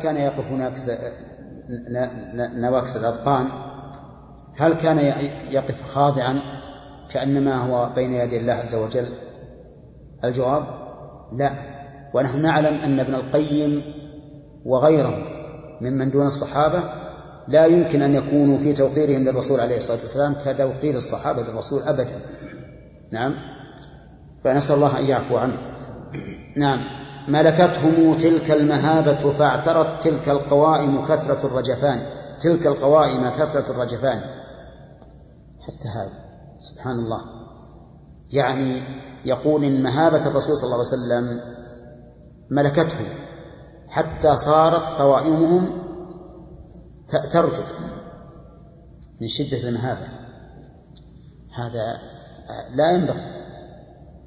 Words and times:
كان 0.00 0.16
يقف 0.16 0.44
هناك 0.44 0.72
نواكس 2.54 2.96
الأذقان؟ 2.96 3.48
هل 4.56 4.72
كان 4.72 4.98
يقف 5.50 5.82
خاضعا 5.82 6.40
كأنما 7.10 7.56
هو 7.56 7.94
بين 7.94 8.12
يدي 8.12 8.36
الله 8.36 8.52
عز 8.52 8.74
وجل؟ 8.74 9.08
الجواب 10.24 10.66
لا. 11.32 11.52
ونحن 12.14 12.42
نعلم 12.42 12.74
أن 12.74 13.00
ابن 13.00 13.14
القيم 13.14 13.82
وغيره 14.64 15.14
ممن 15.80 16.10
دون 16.10 16.26
الصحابة 16.26 16.82
لا 17.48 17.66
يمكن 17.66 18.02
أن 18.02 18.14
يكونوا 18.14 18.58
في 18.58 18.72
توقيرهم 18.72 19.22
للرسول 19.22 19.60
عليه 19.60 19.76
الصلاة 19.76 19.98
والسلام 19.98 20.34
كتوقير 20.46 20.96
الصحابة 20.96 21.42
للرسول 21.42 21.82
أبدا. 21.82 22.20
نعم. 23.12 23.34
فنسأل 24.44 24.76
الله 24.76 24.98
أن 25.00 25.04
يعفو 25.04 25.36
عنه. 25.36 25.58
نعم. 26.56 27.01
ملكتهم 27.28 28.14
تلك 28.14 28.50
المهابة 28.50 29.32
فاعترت 29.32 30.02
تلك 30.02 30.28
القوائم 30.28 31.04
كثرة 31.06 31.46
الرجفان 31.46 32.06
تلك 32.40 32.66
القوائم 32.66 33.30
كثرة 33.30 33.70
الرجفان. 33.70 34.20
حتى 35.60 35.88
هذا 35.88 36.18
سبحان 36.60 36.98
الله. 36.98 37.20
يعني 38.32 38.82
يقول 39.24 39.64
إن 39.64 39.82
مهابة 39.82 40.26
الرسول 40.26 40.56
صلى 40.56 40.64
الله 40.64 40.76
عليه 40.76 40.86
وسلم 40.86 41.40
ملكتهم 42.50 43.06
حتى 43.88 44.36
صارت 44.36 45.00
قوائمهم 45.00 45.82
ترجف 47.30 47.78
من 49.20 49.28
شدة 49.28 49.68
المهابة. 49.68 50.08
هذا 51.54 51.98
لا 52.74 52.90
ينبغي. 52.90 53.41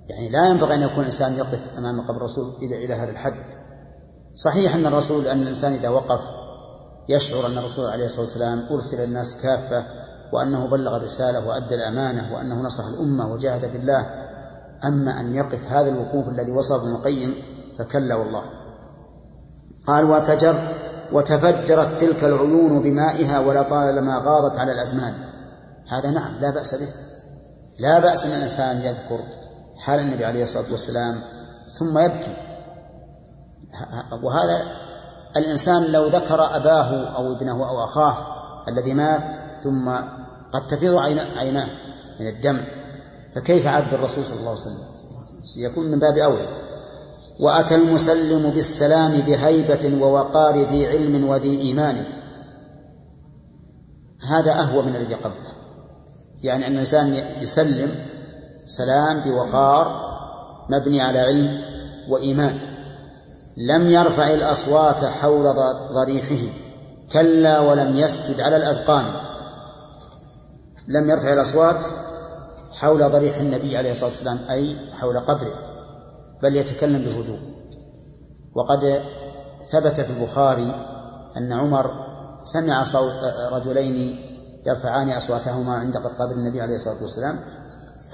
يعني 0.09 0.29
لا 0.29 0.45
ينبغي 0.49 0.75
أن 0.75 0.81
يكون 0.81 0.99
الإنسان 0.99 1.33
يقف 1.33 1.77
أمام 1.77 2.01
قبر 2.01 2.17
الرسول 2.17 2.53
إلى 2.61 2.85
إلى 2.85 2.93
هذا 2.93 3.11
الحد. 3.11 3.35
صحيح 4.35 4.75
أن 4.75 4.85
الرسول 4.85 5.27
أن 5.27 5.41
الإنسان 5.41 5.73
إذا 5.73 5.89
وقف 5.89 6.21
يشعر 7.09 7.45
أن 7.45 7.57
الرسول 7.57 7.85
عليه 7.85 8.05
الصلاة 8.05 8.21
والسلام 8.21 8.65
أرسل 8.71 9.03
الناس 9.03 9.35
كافة 9.35 9.85
وأنه 10.33 10.67
بلغ 10.67 10.97
الرسالة 10.97 11.47
وأدى 11.47 11.75
الأمانة 11.75 12.33
وأنه 12.33 12.55
نصح 12.61 12.85
الأمة 12.85 13.33
وجاهد 13.33 13.69
في 13.69 13.77
الله. 13.77 14.05
أما 14.83 15.19
أن 15.19 15.35
يقف 15.35 15.67
هذا 15.67 15.89
الوقوف 15.89 16.27
الذي 16.29 16.51
وصف 16.51 16.81
ابن 16.81 16.95
القيم 16.95 17.35
فكلا 17.77 18.15
والله. 18.15 18.43
قال 19.87 20.05
وتجر 20.05 20.55
وتفجرت 21.11 21.99
تلك 21.99 22.23
العيون 22.23 22.81
بمائها 22.81 23.39
ولطالما 23.39 24.17
غاضت 24.17 24.59
على 24.59 24.71
الأزمان. 24.71 25.13
هذا 25.89 26.11
نعم 26.11 26.35
لا 26.41 26.49
بأس 26.49 26.75
به. 26.75 26.87
لا 27.79 27.99
بأس 27.99 28.25
أن 28.25 28.31
الإنسان 28.31 28.77
يذكر 28.77 29.19
حال 29.85 29.99
النبي 29.99 30.25
عليه 30.25 30.43
الصلاة 30.43 30.71
والسلام 30.71 31.15
ثم 31.73 31.97
يبكي. 31.97 32.35
وهذا 34.23 34.65
الإنسان 35.37 35.91
لو 35.91 36.07
ذكر 36.07 36.55
أباه 36.55 37.15
أو 37.15 37.35
ابنه 37.35 37.69
أو 37.69 37.83
أخاه 37.83 38.17
الذي 38.67 38.93
مات 38.93 39.35
ثم 39.63 39.89
قد 40.53 40.67
تفيض 40.69 40.97
عيناه 41.37 41.67
من 42.19 42.27
الدمع 42.27 42.61
فكيف 43.35 43.67
عاد 43.67 43.93
الرسول 43.93 44.25
صلى 44.25 44.39
الله 44.39 44.49
عليه 44.49 44.59
وسلم؟ 44.59 44.83
يكون 45.57 45.85
من 45.85 45.99
باب 45.99 46.17
أولى. 46.17 46.47
وأتى 47.39 47.75
المسلم 47.75 48.49
بالسلام 48.49 49.11
بهيبة 49.11 50.03
ووقار 50.03 50.57
ذي 50.57 50.87
علم 50.87 51.27
وذي 51.27 51.59
إيمان. 51.61 52.05
هذا 54.29 54.51
أهوى 54.51 54.83
من 54.83 54.95
الذي 54.95 55.13
قبله. 55.13 55.55
يعني 56.43 56.67
أن 56.67 56.73
الإنسان 56.73 57.23
يسلم 57.41 57.91
سلام 58.65 59.19
بوقار 59.19 60.15
مبني 60.69 61.01
على 61.01 61.19
علم 61.19 61.61
وإيمان. 62.09 62.59
لم 63.57 63.89
يرفع 63.89 64.33
الأصوات 64.33 65.05
حول 65.05 65.53
ضريحه 65.93 66.53
كلا 67.13 67.59
ولم 67.59 67.97
يسجد 67.97 68.41
على 68.41 68.57
الأذقان. 68.57 69.05
لم 70.87 71.09
يرفع 71.09 71.33
الأصوات 71.33 71.85
حول 72.71 73.11
ضريح 73.11 73.37
النبي 73.37 73.77
عليه 73.77 73.91
الصلاة 73.91 74.09
والسلام 74.09 74.39
أي 74.49 74.91
حول 74.93 75.19
قبره 75.19 75.53
بل 76.43 76.55
يتكلم 76.55 77.03
بهدوء. 77.03 77.39
وقد 78.55 79.03
ثبت 79.71 80.01
في 80.01 80.09
البخاري 80.19 80.75
أن 81.37 81.53
عمر 81.53 81.91
سمع 82.43 82.83
صوت 82.83 83.13
رجلين 83.51 84.19
يرفعان 84.65 85.09
أصواتهما 85.09 85.73
عند 85.73 85.97
قبر 85.97 86.31
النبي 86.31 86.61
عليه 86.61 86.75
الصلاة 86.75 87.01
والسلام 87.01 87.39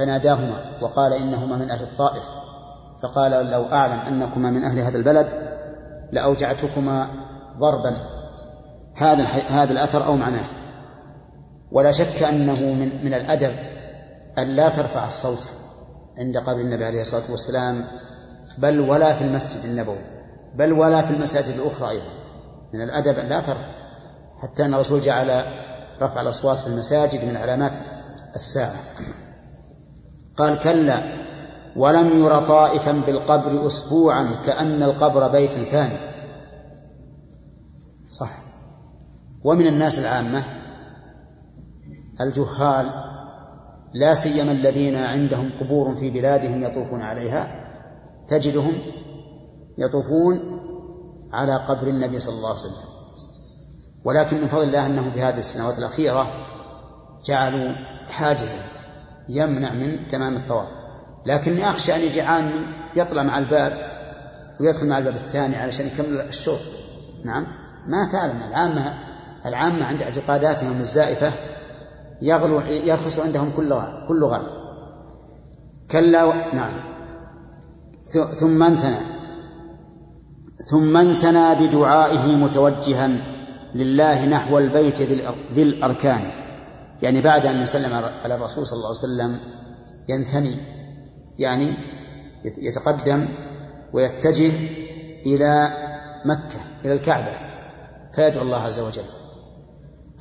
فناداهما 0.02 0.62
وقال 0.82 1.14
إنهما 1.14 1.56
من 1.56 1.72
أهل 1.72 1.84
الطائف. 1.84 2.24
فقال 3.04 3.32
لو 3.32 3.66
أعلم 3.66 4.00
أنكما 4.00 4.52
من 4.52 4.64
أهل 4.64 4.80
هذا 4.80 4.98
البلد 4.98 5.28
لأوجعتكما 6.12 7.10
ضربا. 7.60 7.98
هذا 8.96 9.24
هذا 9.24 9.72
الأثر 9.72 10.06
أو 10.06 10.16
معناه؟ 10.16 10.46
ولا 11.72 11.92
شك 11.92 12.24
أنه 12.24 12.54
من 12.54 13.06
من 13.06 13.14
الأدب 13.14 13.56
أن 14.38 14.48
لا 14.48 14.70
ترفع 14.70 15.08
الصوت 15.08 15.52
عند 16.18 16.38
قبر 16.38 16.62
النبي 16.62 16.86
عليه 16.86 17.02
الصلاة 17.02 17.32
والسلام 17.32 17.84
بل 18.58 18.80
ولا 18.80 19.14
في 19.14 19.24
المسجد 19.24 19.64
النبوي 19.64 20.02
بل 20.56 20.74
ولا 20.74 21.02
في 21.02 21.12
المساجد 21.12 21.60
الأخرى 21.60 21.90
أيضا. 21.90 22.14
من 22.74 22.82
الأدب 22.82 23.18
أن 23.18 23.30
لا 23.30 23.40
ترفع 23.40 23.72
حتى 24.42 24.66
أن 24.66 24.74
الرسول 24.74 25.02
جعل 25.02 25.44
رفع 26.02 26.22
الأصوات 26.22 26.58
في 26.58 26.68
المساجد 26.68 27.26
من 27.26 27.38
علامات 27.38 27.74
الساعة. 28.36 28.76
قال 30.42 30.60
كلا 30.60 31.04
ولم 31.76 32.20
ير 32.20 32.48
طائفا 32.48 32.92
بالقبر 32.92 33.66
أسبوعا 33.66 34.28
كأن 34.46 34.84
القبر 34.84 35.28
بيت 35.28 35.52
ثاني. 35.52 35.98
صح 38.10 38.32
ومن 39.44 39.68
الناس 39.68 40.00
العامة 40.00 40.44
الجهال 42.22 42.90
لا 43.94 44.14
سيما 44.14 44.52
الذين 44.52 44.96
عندهم 44.96 45.52
قبور 45.60 45.96
في 45.96 46.10
بلادهم 46.10 46.64
يطوفون 46.64 47.02
عليها 47.02 47.48
تجدهم 48.28 48.74
يطوفون 49.78 50.40
على 51.34 51.56
قبر 51.56 51.88
النبي 51.88 52.20
صلى 52.20 52.36
الله 52.36 52.50
عليه 52.50 52.60
وسلم. 52.60 52.92
ولكن 54.06 54.42
من 54.42 54.48
فضل 54.48 54.64
الله 54.64 54.86
انهم 54.86 55.12
في 55.12 55.22
هذه 55.22 55.38
السنوات 55.38 55.80
الأخيرة 55.80 56.28
جعلوا 57.26 57.76
حاجزا. 58.10 58.71
يمنع 59.32 59.74
من 59.74 60.08
تمام 60.08 60.36
الطواف. 60.36 60.68
لكني 61.26 61.70
أخشى 61.70 61.96
أن 61.96 62.02
يجي 62.02 62.22
عام 62.22 62.52
يطلع 62.96 63.24
مع 63.24 63.38
الباب 63.38 63.78
ويدخل 64.60 64.88
مع 64.88 64.98
الباب 64.98 65.14
الثاني 65.14 65.56
علشان 65.56 65.88
يكمل 65.88 66.22
الشوط. 66.22 66.60
نعم. 67.26 67.48
ما 67.88 68.10
تعلم 68.12 68.42
العامة 68.50 68.94
العامة 69.46 69.86
عند 69.86 70.02
اعتقاداتهم 70.02 70.80
الزائفة 70.80 71.32
يغلو 72.22 72.62
يرخص 72.62 73.20
عندهم 73.20 73.52
كل 73.58 73.82
كل 74.08 74.24
غال 74.24 74.48
كلا 75.92 76.24
و... 76.24 76.34
نعم. 76.34 76.72
ثم 78.40 78.64
انثنى. 78.64 79.00
ثم 80.72 80.98
انثنى 80.98 81.56
بدعائه 81.56 82.36
متوجها 82.36 83.10
لله 83.76 84.26
نحو 84.26 84.58
البيت 84.58 85.02
ذي 85.54 85.64
الأركان. 85.64 86.22
يعني 87.02 87.22
بعد 87.22 87.46
أن 87.46 87.62
يسلم 87.62 87.94
على 88.24 88.36
الرسول 88.36 88.66
صلى 88.66 88.78
الله 88.78 88.88
عليه 88.88 88.98
وسلم 88.98 89.40
ينثني 90.10 90.58
يعني 91.40 91.78
يتقدم 92.44 93.28
ويتجه 93.94 94.52
إلى 95.26 95.74
مكة 96.26 96.60
إلى 96.86 96.94
الكعبة 96.94 97.32
فيدعو 98.14 98.44
الله 98.44 98.58
عز 98.58 98.80
وجل. 98.80 99.04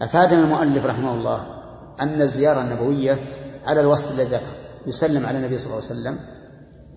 أفادنا 0.03 0.41
المؤلف 0.41 0.87
رحمه 0.87 1.15
الله 1.15 1.47
أن 2.01 2.23
الزيارة 2.23 2.61
النبوية 2.61 3.19
على 3.67 3.81
الوصف 3.81 4.11
الذي 4.15 4.29
ذكر 4.29 4.47
يسلم 4.87 5.27
على 5.27 5.39
النبي 5.39 5.59
صلى 5.59 5.67
الله 5.67 5.85
عليه 5.91 6.01
وسلم 6.01 6.19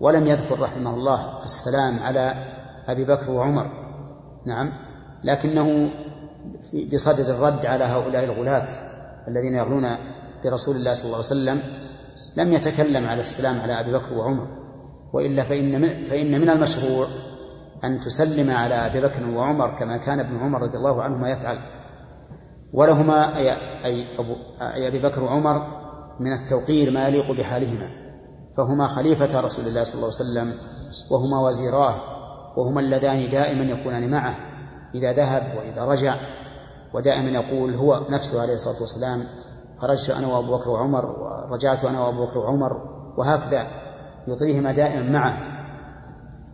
ولم 0.00 0.26
يذكر 0.26 0.60
رحمه 0.60 0.94
الله 0.94 1.38
السلام 1.38 1.98
على 1.98 2.34
أبي 2.86 3.04
بكر 3.04 3.30
وعمر. 3.30 3.70
نعم 4.46 4.72
لكنه 5.24 5.90
بصدد 6.92 7.28
الرد 7.28 7.66
على 7.66 7.84
هؤلاء 7.84 8.24
الغلاة. 8.24 8.93
الذين 9.28 9.54
يغلون 9.54 9.86
برسول 10.44 10.76
الله 10.76 10.94
صلى 10.94 11.04
الله 11.04 11.16
عليه 11.16 11.26
وسلم 11.26 11.60
لم 12.36 12.52
يتكلم 12.52 13.06
على 13.06 13.20
السلام 13.20 13.60
على 13.60 13.80
أبي 13.80 13.92
بكر 13.92 14.14
وعمر 14.14 14.46
وإلا 15.14 15.44
فإن 15.44 15.80
من, 15.80 16.04
فإن 16.04 16.40
من 16.40 16.50
المشروع 16.50 17.06
أن 17.84 18.00
تسلم 18.00 18.50
على 18.50 18.74
أبي 18.74 19.00
بكر 19.00 19.22
وعمر 19.22 19.76
كما 19.78 19.96
كان 19.96 20.20
ابن 20.20 20.36
عمر 20.36 20.62
رضي 20.62 20.76
الله 20.76 21.02
عنهما 21.02 21.30
يفعل. 21.30 21.58
ولهما 22.72 23.36
أي, 23.36 23.52
أي, 23.84 24.18
أبو 24.18 24.34
أي 24.74 24.88
أبي 24.88 24.98
بكر 24.98 25.22
وعمر 25.22 25.54
من 26.20 26.32
التوقير 26.32 26.90
ما 26.90 27.08
يليق 27.08 27.30
بحالهما. 27.32 27.90
فهما 28.56 28.86
خليفة 28.86 29.40
رسول 29.40 29.66
الله 29.66 29.84
صلى 29.84 29.94
الله 29.94 30.10
عليه 30.20 30.30
وسلم 30.30 30.52
وهما 31.10 31.48
وزيراه 31.48 31.94
وهما 32.56 32.80
اللذان 32.80 33.28
دائما 33.30 33.64
يكونان 33.64 34.10
معه. 34.10 34.36
إذا 34.94 35.12
ذهب 35.12 35.58
وإذا 35.58 35.84
رجع 35.84 36.14
ودائما 36.94 37.30
يقول 37.30 37.74
هو 37.74 38.06
نفسه 38.10 38.42
عليه 38.42 38.54
الصلاة 38.54 38.80
والسلام 38.80 39.26
خرجت 39.76 40.10
أنا 40.10 40.26
وأبو 40.26 40.56
بكر 40.56 40.70
وعمر 40.70 41.06
ورجعت 41.50 41.84
أنا 41.84 42.00
وأبو 42.00 42.26
بكر 42.26 42.38
وعمر. 42.38 42.94
وهكذا 43.16 43.66
يطريهما 44.28 44.72
دائما 44.72 45.10
معه. 45.10 45.38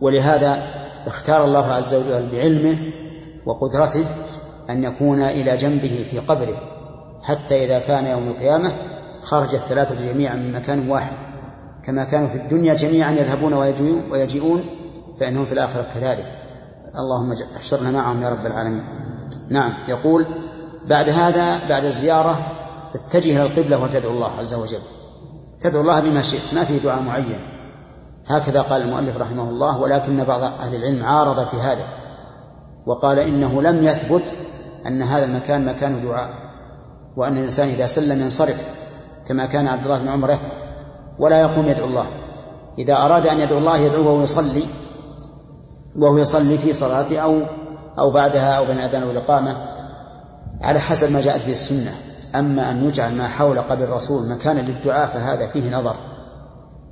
ولهذا 0.00 0.62
اختار 1.06 1.44
الله 1.44 1.72
عز 1.72 1.94
وجل 1.94 2.28
بعلمه 2.32 2.78
وقدرته 3.46 4.04
أن 4.70 4.84
يكون 4.84 5.22
إلى 5.22 5.56
جنبه 5.56 6.04
في 6.10 6.18
قبره 6.18 6.60
حتى 7.22 7.64
إذا 7.64 7.78
كان 7.78 8.06
يوم 8.06 8.28
القيامة 8.28 8.72
خرج 9.22 9.54
الثلاثة 9.54 10.12
جميعا 10.12 10.36
من 10.36 10.52
مكان 10.52 10.90
واحد. 10.90 11.16
كما 11.84 12.04
كانوا 12.04 12.28
في 12.28 12.36
الدنيا 12.36 12.74
جميعا 12.74 13.12
يذهبون 13.12 13.52
ويجيئون 14.10 14.64
فإنهم 15.20 15.44
في 15.44 15.52
الآخرة 15.52 15.86
كذلك. 15.94 16.26
اللهم 16.98 17.34
احشرنا 17.56 17.90
معهم 17.90 18.22
يا 18.22 18.28
رب 18.28 18.46
العالمين. 18.46 18.84
نعم 19.48 19.74
يقول 19.88 20.26
بعد 20.86 21.08
هذا 21.08 21.68
بعد 21.68 21.84
الزيارة 21.84 22.38
تتجه 22.92 23.36
إلى 23.36 23.42
القبلة 23.42 23.82
وتدعو 23.82 24.10
الله 24.10 24.30
عز 24.38 24.54
وجل. 24.54 24.80
تدعو 25.60 25.80
الله 25.80 26.00
بما 26.00 26.22
شئت 26.22 26.54
ما 26.54 26.64
في 26.64 26.78
دعاء 26.78 27.02
معين. 27.02 27.40
هكذا 28.26 28.62
قال 28.62 28.82
المؤلف 28.82 29.16
رحمه 29.16 29.48
الله 29.48 29.80
ولكن 29.80 30.24
بعض 30.24 30.42
أهل 30.42 30.74
العلم 30.74 31.04
عارض 31.04 31.46
في 31.46 31.56
هذا 31.56 31.84
وقال 32.86 33.18
إنه 33.18 33.62
لم 33.62 33.84
يثبت 33.84 34.36
أن 34.86 35.02
هذا 35.02 35.24
المكان 35.24 35.64
مكان 35.64 36.02
دعاء 36.02 36.30
وأن 37.16 37.38
الإنسان 37.38 37.68
إذا 37.68 37.86
سلم 37.86 38.22
ينصرف 38.22 38.68
كما 39.28 39.46
كان 39.46 39.68
عبد 39.68 39.84
الله 39.84 39.98
بن 39.98 40.08
عمر 40.08 40.30
يفعل 40.30 40.50
ولا 41.18 41.40
يقوم 41.40 41.66
يدعو 41.66 41.86
الله. 41.86 42.06
إذا 42.78 42.96
أراد 42.96 43.26
أن 43.26 43.40
يدعو 43.40 43.58
الله 43.58 43.76
يدعو 43.76 44.04
وهو 44.04 44.22
يصلي 44.22 44.64
وهو 45.98 46.18
يصلي 46.18 46.58
في 46.58 46.72
صلاته 46.72 47.18
أو 47.18 47.42
أو 48.00 48.10
بعدها 48.10 48.52
أو 48.52 48.64
بين 48.64 48.78
الأذان 48.78 49.02
والإقامة 49.02 49.56
على 50.60 50.78
حسب 50.78 51.12
ما 51.12 51.20
جاءت 51.20 51.46
به 51.46 51.52
السنة. 51.52 51.92
أما 52.34 52.70
أن 52.70 52.84
يجعل 52.84 53.14
ما 53.14 53.28
حول 53.28 53.58
قبر 53.58 53.84
الرسول 53.84 54.28
مكانا 54.28 54.60
للدعاء 54.60 55.06
فهذا 55.06 55.46
فيه 55.46 55.70
نظر. 55.70 55.96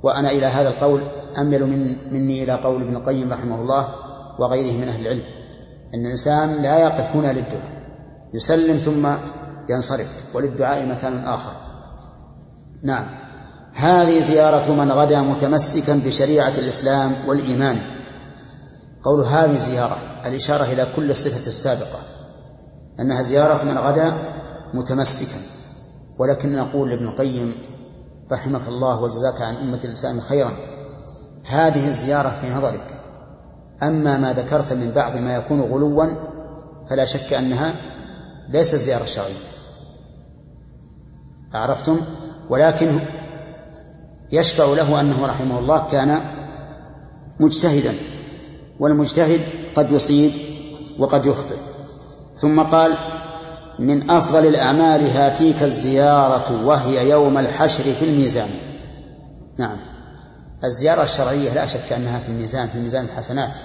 وأنا 0.03 0.31
إلى 0.31 0.45
هذا 0.45 0.69
القول 0.69 1.03
أمل 1.37 1.65
من 1.65 2.13
مني 2.13 2.43
إلى 2.43 2.53
قول 2.53 2.81
ابن 2.81 2.95
القيم 2.95 3.33
رحمه 3.33 3.61
الله 3.61 3.87
وغيره 4.39 4.77
من 4.77 4.87
أهل 4.87 5.01
العلم 5.01 5.23
أن 5.93 6.05
الإنسان 6.05 6.61
لا 6.61 6.79
يقف 6.79 7.15
هنا 7.15 7.33
للدعاء. 7.33 7.79
يسلم 8.33 8.77
ثم 8.77 9.07
ينصرف 9.69 10.35
وللدعاء 10.35 10.85
مكان 10.85 11.23
آخر. 11.25 11.51
نعم. 12.83 13.05
هذه 13.73 14.19
زيارة 14.19 14.71
من 14.71 14.91
غدا 14.91 15.21
متمسكا 15.21 16.01
بشريعة 16.05 16.53
الإسلام 16.57 17.11
والإيمان. 17.27 17.98
قول 19.03 19.21
هذه 19.21 19.57
زيارة 19.57 19.97
الإشارة 20.25 20.63
إلى 20.63 20.87
كل 20.95 21.11
الصفة 21.11 21.47
السابقة 21.47 21.99
أنها 22.99 23.21
زيارة 23.21 23.63
من 23.63 23.77
غدا 23.77 24.13
متمسكا 24.73 25.39
ولكن 26.19 26.55
نقول 26.55 26.89
لابن 26.89 27.07
القيم 27.07 27.55
رحمك 28.31 28.67
الله 28.67 29.01
وجزاك 29.01 29.41
عن 29.41 29.55
أمة 29.55 29.79
الإسلام 29.83 30.19
خيرا 30.19 30.51
هذه 31.45 31.87
الزيارة 31.87 32.29
في 32.29 32.53
نظرك. 32.53 32.85
أما 33.83 34.17
ما 34.17 34.33
ذكرت 34.33 34.73
من 34.73 34.91
بعض 34.91 35.17
ما 35.17 35.35
يكون 35.35 35.61
غلوا 35.61 36.15
فلا 36.89 37.05
شك 37.05 37.33
أنها 37.33 37.73
ليست 38.49 38.75
زيارة 38.75 39.05
شرعية. 39.05 39.33
عرفتم؟ 41.53 42.01
ولكن 42.49 42.99
يشفع 44.31 44.65
له 44.65 45.01
أنه 45.01 45.25
رحمه 45.25 45.59
الله 45.59 45.87
كان 45.87 46.21
مجتهدا. 47.39 47.93
والمجتهد 48.79 49.41
قد 49.75 49.91
يصيب 49.91 50.31
وقد 50.99 51.25
يخطئ. 51.25 51.57
ثم 52.35 52.61
قال 52.61 52.97
من 53.79 54.11
أفضل 54.11 54.45
الأعمال 54.45 55.09
هاتيك 55.09 55.63
الزيارة 55.63 56.65
وهي 56.65 57.09
يوم 57.09 57.37
الحشر 57.37 57.93
في 57.93 58.05
الميزان. 58.05 58.49
نعم. 59.57 59.77
الزيارة 60.63 61.03
الشرعية 61.03 61.53
لا 61.53 61.65
شك 61.65 61.93
أنها 61.93 62.19
في 62.19 62.29
الميزان 62.29 62.67
في 62.67 62.79
ميزان 62.79 63.05
الحسنات. 63.05 63.59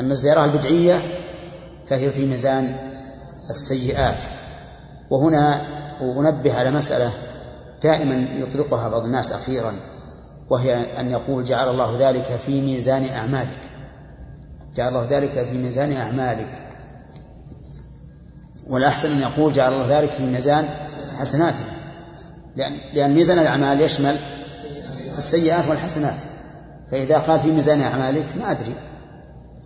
أما 0.00 0.12
الزيارة 0.12 0.44
البدعية 0.44 1.02
فهي 1.86 2.10
في 2.10 2.26
ميزان 2.26 2.76
السيئات. 3.50 4.22
وهنا 5.10 5.66
أنبه 6.00 6.54
على 6.54 6.70
مسألة 6.70 7.10
دائما 7.82 8.14
يطلقها 8.14 8.88
بعض 8.88 9.04
الناس 9.04 9.32
أخيرا 9.32 9.72
وهي 10.50 11.00
أن 11.00 11.10
يقول 11.10 11.44
جعل 11.44 11.68
الله 11.68 11.96
ذلك 11.98 12.24
في 12.24 12.60
ميزان 12.60 13.04
أعمالك. 13.04 13.73
جعل 14.76 14.88
الله 14.88 15.06
ذلك 15.10 15.46
في 15.46 15.58
ميزان 15.58 15.92
أعمالك. 15.92 16.62
والأحسن 18.66 19.10
أن 19.10 19.20
يقول 19.20 19.52
جعل 19.52 19.72
الله 19.72 19.98
ذلك 19.98 20.12
في 20.12 20.22
ميزان 20.22 20.68
حسناته. 21.18 21.64
لأن 22.56 22.72
لأن 22.94 23.14
ميزان 23.14 23.38
الأعمال 23.38 23.80
يشمل 23.80 24.16
السيئات 25.18 25.68
والحسنات. 25.68 26.16
فإذا 26.90 27.18
قال 27.18 27.40
في 27.40 27.50
ميزان 27.50 27.80
أعمالك 27.80 28.36
ما 28.36 28.50
أدري. 28.50 28.74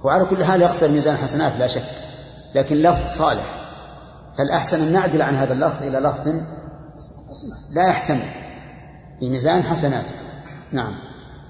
هو 0.05 0.09
على 0.09 0.25
كل 0.25 0.45
حال 0.45 0.63
يقصد 0.63 0.91
ميزان 0.91 1.17
حسنات 1.17 1.53
لا 1.59 1.67
شك. 1.67 1.85
لكن 2.55 2.77
لفظ 2.77 3.07
صالح. 3.07 3.45
فالأحسن 4.39 4.81
أن 4.81 4.93
نعدل 4.93 5.23
عن 5.23 5.35
هذا 5.35 5.53
اللفظ 5.53 5.83
إلى 5.83 5.99
لفظ 5.99 6.29
لا 7.71 7.89
يحتمل. 7.89 8.31
في 9.21 9.29
ميزان 9.31 9.63
حسناته. 9.63 10.15
نعم. 10.73 10.99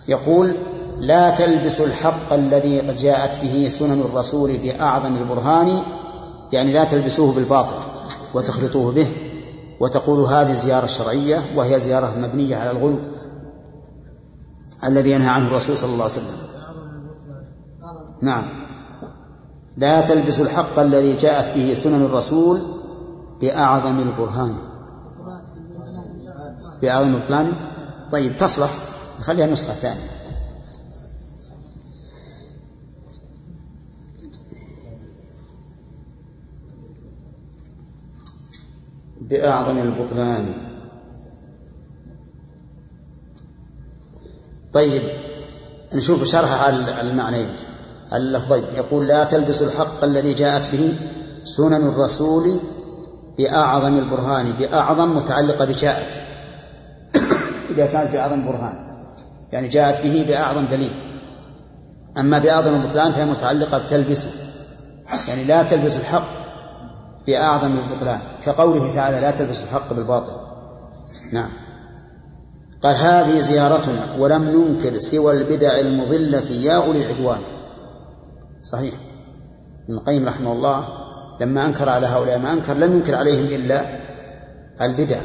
يقول 0.08 0.78
لا 0.99 1.31
تلبسوا 1.31 1.87
الحق 1.87 2.33
الذي 2.33 2.81
قد 2.81 2.97
جاءت 2.97 3.41
به 3.43 3.69
سنن 3.69 4.00
الرسول 4.00 4.56
بأعظم 4.56 5.17
البرهان 5.17 5.83
يعني 6.53 6.73
لا 6.73 6.85
تلبسوه 6.85 7.35
بالباطل 7.35 7.77
وتخلطوه 8.35 8.93
به 8.93 9.09
وتقولوا 9.81 10.29
هذه 10.29 10.53
زيارة 10.53 10.87
شرعية 10.87 11.45
وهي 11.56 11.81
زيارة 11.81 12.15
مبنية 12.19 12.56
على 12.56 12.71
الغلو 12.71 12.99
الذي 14.85 15.11
ينهى 15.11 15.29
عنه 15.29 15.47
الرسول 15.47 15.79
صلى 15.79 15.93
الله 15.93 16.05
عليه 16.05 16.12
وسلم. 16.12 16.37
نعم. 18.23 18.49
لا 19.77 20.01
تلبسوا 20.01 20.44
الحق 20.44 20.79
الذي 20.79 21.17
جاءت 21.17 21.55
به 21.55 21.75
سنن 21.75 22.03
الرسول 22.05 22.61
بأعظم 23.41 23.99
البرهان. 23.99 24.56
بأعظم 26.83 27.15
البرهان؟ 27.15 27.53
طيب 28.11 28.37
تصلح. 28.37 28.71
خليها 29.21 29.47
نسخة 29.47 29.73
ثانية. 29.73 30.18
بأعظم 39.31 39.79
البطلان. 39.79 40.69
طيب 44.73 45.03
نشوف 45.95 46.25
شرح 46.25 46.63
على 46.63 47.01
المعنيين 47.01 47.49
اللفظين 48.13 48.65
يقول 48.77 49.07
لا 49.07 49.25
تلبسوا 49.25 49.67
الحق 49.67 50.05
الذي 50.05 50.35
جاءت 50.35 50.69
به 50.73 50.95
سنن 51.45 51.89
الرسول 51.89 52.61
بأعظم 53.39 53.97
البرهان 53.97 54.53
بأعظم 54.53 55.17
متعلقة 55.17 55.65
بجاءت. 55.65 56.23
إذا 57.70 57.87
كانت 57.87 58.13
بأعظم 58.13 58.47
برهان 58.47 58.89
يعني 59.53 59.69
جاءت 59.69 60.03
به 60.03 60.25
بأعظم 60.29 60.67
دليل. 60.67 60.93
أما 62.19 62.39
بأعظم 62.39 62.75
البطلان 62.75 63.13
فهي 63.13 63.25
متعلقة 63.25 63.79
بتلبسه. 63.79 64.31
يعني 65.29 65.44
لا 65.44 65.63
تلبس 65.63 65.97
الحق 65.97 66.29
بأعظم 67.27 67.79
البطلان. 67.79 68.20
كقوله 68.48 68.94
تعالى 68.94 69.20
لا 69.20 69.31
تلبسوا 69.31 69.64
الحق 69.64 69.93
بالباطل. 69.93 70.32
نعم. 71.32 71.50
قال 72.82 72.96
هذه 72.96 73.40
زيارتنا 73.40 74.14
ولم 74.19 74.44
ننكر 74.44 74.98
سوى 74.98 75.32
البدع 75.32 75.81
المضلة 75.81 76.50
يا 76.50 76.72
أولي 76.72 77.06
العدوان 77.06 77.40
صحيح. 78.62 78.94
ابن 79.84 79.98
القيم 79.98 80.28
رحمه 80.28 80.52
الله 80.52 80.88
لما 81.40 81.67
أنكر 81.67 81.88
على 81.88 82.06
هؤلاء 82.06 82.38
ما 82.38 82.52
أنكر 82.52 82.74
لم 82.74 82.93
ينكر 82.93 83.14
عليهم 83.14 83.44
إلا 83.44 83.86
البدع 84.82 85.20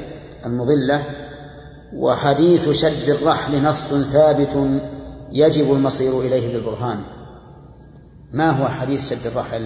المضلة 0.46 1.06
وحديث 1.96 2.70
شد 2.70 3.10
الرحل 3.10 3.64
نص 3.64 3.94
ثابت 3.94 4.82
يجب 5.32 5.74
المصير 5.74 6.20
إليه 6.20 6.54
بالبرهان. 6.54 7.00
ما 8.34 8.50
هو 8.50 8.68
حديث 8.68 9.10
شد 9.10 9.28
الرحل؟ 9.28 9.66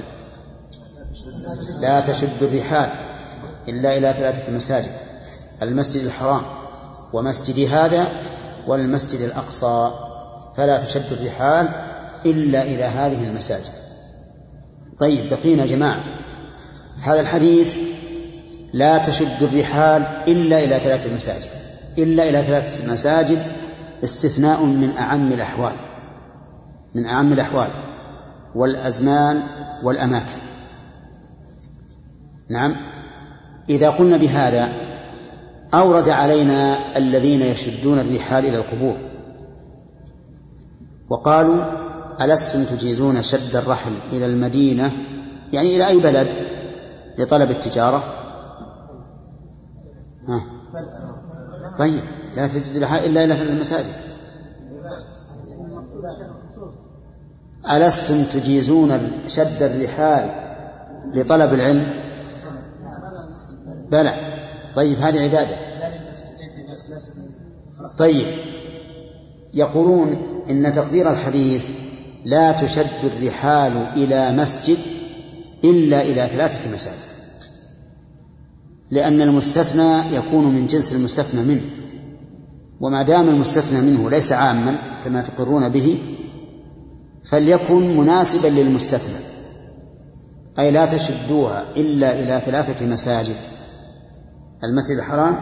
لا 1.81 1.99
تشد 1.99 2.43
الرحال. 2.43 3.06
إلا 3.67 3.97
إلى 3.97 4.13
ثلاثة 4.13 4.51
مساجد 4.51 4.91
المسجد 5.61 6.03
الحرام 6.03 6.41
ومسجد 7.13 7.71
هذا 7.71 8.07
والمسجد 8.67 9.21
الأقصى. 9.21 9.91
فلا 10.57 10.83
تشد 10.83 11.11
الرحال 11.11 11.69
إلا 12.25 12.63
إلى 12.63 12.83
هذه 12.83 13.23
المساجد. 13.23 13.71
طيب 14.99 15.29
بقينا 15.29 15.65
جماعة. 15.65 16.03
هذا 17.01 17.21
الحديث 17.21 17.77
لا 18.73 18.97
تشد 18.97 19.43
الرحال 19.43 20.01
إلا 20.27 20.63
إلى 20.63 20.79
ثلاث 20.79 21.07
مساجد. 21.07 21.49
إلا 21.97 22.29
إلى 22.29 22.43
ثلاث 22.43 22.89
مساجد 22.89 23.43
استثناء 24.03 24.63
من 24.63 24.91
أعم 24.91 25.33
الأحوال 25.33 25.75
من 26.95 27.05
أعم 27.05 27.33
الأحوال 27.33 27.69
والأزمان 28.55 29.43
والأماكن. 29.83 30.37
نعم. 32.49 32.75
إذا 33.69 33.89
قلنا 33.89 34.17
بهذا 34.17 34.69
أورد 35.73 36.09
علينا 36.09 36.77
الذين 36.97 37.41
يشدون 37.41 37.99
الرحال 37.99 38.45
إلى 38.45 38.57
القبور. 38.57 38.97
وقالوا 41.09 41.63
ألستم 42.21 42.63
تجيزون 42.63 43.21
شد 43.21 43.55
الرحل 43.55 43.91
إلى 44.11 44.25
المدينة؟ 44.25 44.91
يعني 45.53 45.75
إلى 45.75 45.87
أي 45.87 45.99
بلد؟ 45.99 46.27
لطلب 47.17 47.51
التجارة؟ 47.51 48.03
ها. 50.27 50.45
طيب 51.77 52.01
لا 52.35 52.47
تجد 52.47 52.75
إلا 52.75 53.23
إلى 53.23 53.41
المساجد. 53.41 53.93
ألستم 57.71 58.23
تجيزون 58.23 59.11
شد 59.27 59.63
الرحال 59.63 60.29
لطلب 61.13 61.53
العلم؟ 61.53 62.06
بلى. 63.91 64.13
طيب 64.75 64.99
هذه 64.99 65.19
عبادة. 65.19 65.57
طيب 67.97 68.27
يقولون 69.53 70.17
إن 70.49 70.73
تقدير 70.73 71.09
الحديث 71.11 71.69
لا 72.25 72.51
تشد 72.51 73.03
الرحال 73.03 73.77
إلى 73.77 74.31
مسجد 74.31 74.77
إلا 75.63 76.01
إلى 76.01 76.27
ثلاثة 76.27 76.73
مساجد 76.73 77.07
لأن 78.91 79.21
المستثنى 79.21 80.15
يكون 80.15 80.45
من 80.55 80.67
جنس 80.67 80.93
المستثنى 80.93 81.41
منه 81.41 81.61
وما 82.81 83.03
دام 83.03 83.29
المستثنى 83.29 83.81
منه 83.81 84.09
ليس 84.09 84.31
عاما 84.31 84.75
كما 85.05 85.21
تقرون 85.21 85.69
به 85.69 85.97
فليكن 87.23 87.97
مناسبا 87.97 88.47
للمستثنى 88.47 89.15
أي 90.59 90.71
لا 90.71 90.85
تشدوها 90.85 91.65
إلا 91.75 92.19
إلى 92.19 92.41
ثلاثة 92.45 92.85
مساجد. 92.85 93.35
المسجد 94.63 94.97
الحرام 94.97 95.41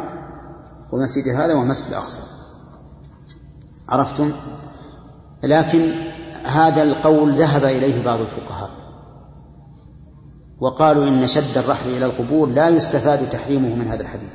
ومسجد 0.92 1.28
هذا 1.28 1.54
ومسجد 1.54 1.90
الأقصى. 1.90 2.22
عرفتم؟ 3.90 4.32
لكن 5.44 5.94
هذا 6.46 6.84
القول 6.84 7.34
ذهب 7.34 7.64
إليه 7.64 8.04
بعض 8.06 8.20
الفقهاء 8.20 8.70
وقالوا 10.60 11.08
إن 11.08 11.28
شد 11.28 11.58
الرحل 11.58 11.90
إلى 11.90 12.06
القبور 12.06 12.50
لا 12.50 12.70
يستفاد 12.70 13.30
تحريمه 13.30 13.76
من 13.76 13.88
هذا 13.88 14.02
الحديث 14.02 14.34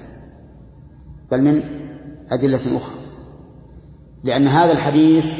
بل 1.31 1.43
من 1.43 1.63
أدلة 2.31 2.77
أخرى 2.77 2.95
لأن 4.25 4.47
هذا 4.47 4.73
الحديث 4.73 5.33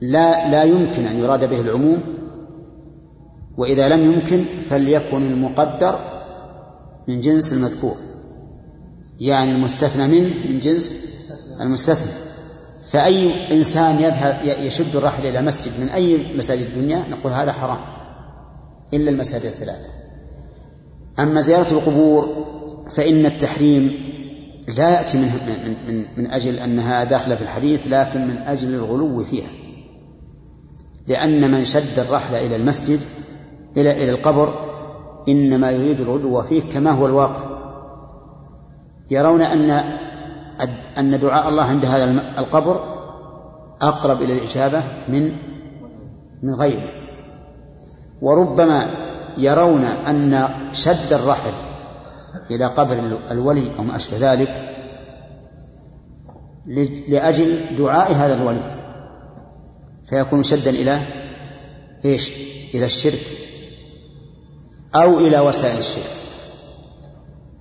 لا 0.00 0.50
لا 0.50 0.62
يمكن 0.62 1.06
أن 1.06 1.16
يراد 1.16 1.50
به 1.50 1.60
العموم 1.60 2.02
وإذا 3.56 3.88
لم 3.88 4.12
يمكن 4.12 4.44
فليكن 4.44 5.22
المقدر 5.22 5.98
من 7.08 7.20
جنس 7.20 7.52
المذكور. 7.52 7.96
يعني 9.20 9.52
المستثنى 9.52 10.06
منه 10.06 10.34
من 10.48 10.60
جنس 10.60 10.94
المستثنى. 11.60 12.12
فأي 12.86 13.52
إنسان 13.52 14.00
يذهب 14.00 14.58
يشد 14.60 14.96
الرحل 14.96 15.26
إلى 15.26 15.42
مسجد 15.42 15.72
من 15.80 15.88
أي 15.88 16.36
مساجد 16.36 16.66
الدنيا 16.66 17.04
نقول 17.10 17.32
هذا 17.32 17.52
حرام. 17.52 17.78
إلا 18.94 19.10
المساجد 19.10 19.46
الثلاثة. 19.46 19.86
أما 21.18 21.40
زيارة 21.40 21.70
القبور 21.70 22.46
فإن 22.90 23.26
التحريم 23.26 23.92
لا 24.76 24.90
يأتي 24.90 25.18
من, 25.18 25.24
من, 25.24 25.94
من, 25.94 26.06
من 26.16 26.30
أجل 26.30 26.58
أنها 26.58 27.04
داخلة 27.04 27.34
في 27.34 27.42
الحديث 27.42 27.86
لكن 27.86 28.28
من 28.28 28.38
أجل 28.38 28.74
الغلو 28.74 29.24
فيها. 29.24 29.50
لأن 31.06 31.50
من 31.50 31.64
شد 31.64 31.98
الرحل 31.98 32.34
إلى 32.34 32.56
المسجد 32.56 33.00
إلى 33.76 34.02
إلى 34.02 34.10
القبر 34.10 34.65
إنما 35.28 35.70
يريد 35.70 36.00
الغلو 36.00 36.42
فيه 36.42 36.62
كما 36.62 36.90
هو 36.90 37.06
الواقع. 37.06 37.56
يرون 39.10 39.42
أن 39.42 39.70
أن 40.98 41.20
دعاء 41.20 41.48
الله 41.48 41.62
عند 41.62 41.84
هذا 41.84 42.04
القبر 42.38 42.96
أقرب 43.82 44.22
إلى 44.22 44.32
الإجابة 44.32 44.82
من 45.08 45.32
من 46.42 46.54
غيره. 46.54 46.88
وربما 48.22 48.90
يرون 49.38 49.84
أن 49.84 50.48
شد 50.72 51.12
الرحل 51.12 51.52
إلى 52.50 52.66
قبر 52.66 52.98
الولي 53.30 53.78
أو 53.78 53.82
ما 53.82 53.96
أشبه 53.96 54.32
ذلك 54.32 54.72
لأجل 57.08 57.76
دعاء 57.78 58.12
هذا 58.12 58.34
الولي. 58.34 58.76
فيكون 60.04 60.42
شدا 60.42 60.70
إلى 60.70 60.98
إيش؟ 62.04 62.32
إلى 62.74 62.84
الشرك. 62.84 63.45
أو 65.02 65.18
إلى 65.18 65.40
وسائل 65.40 65.78
الشرك. 65.78 66.10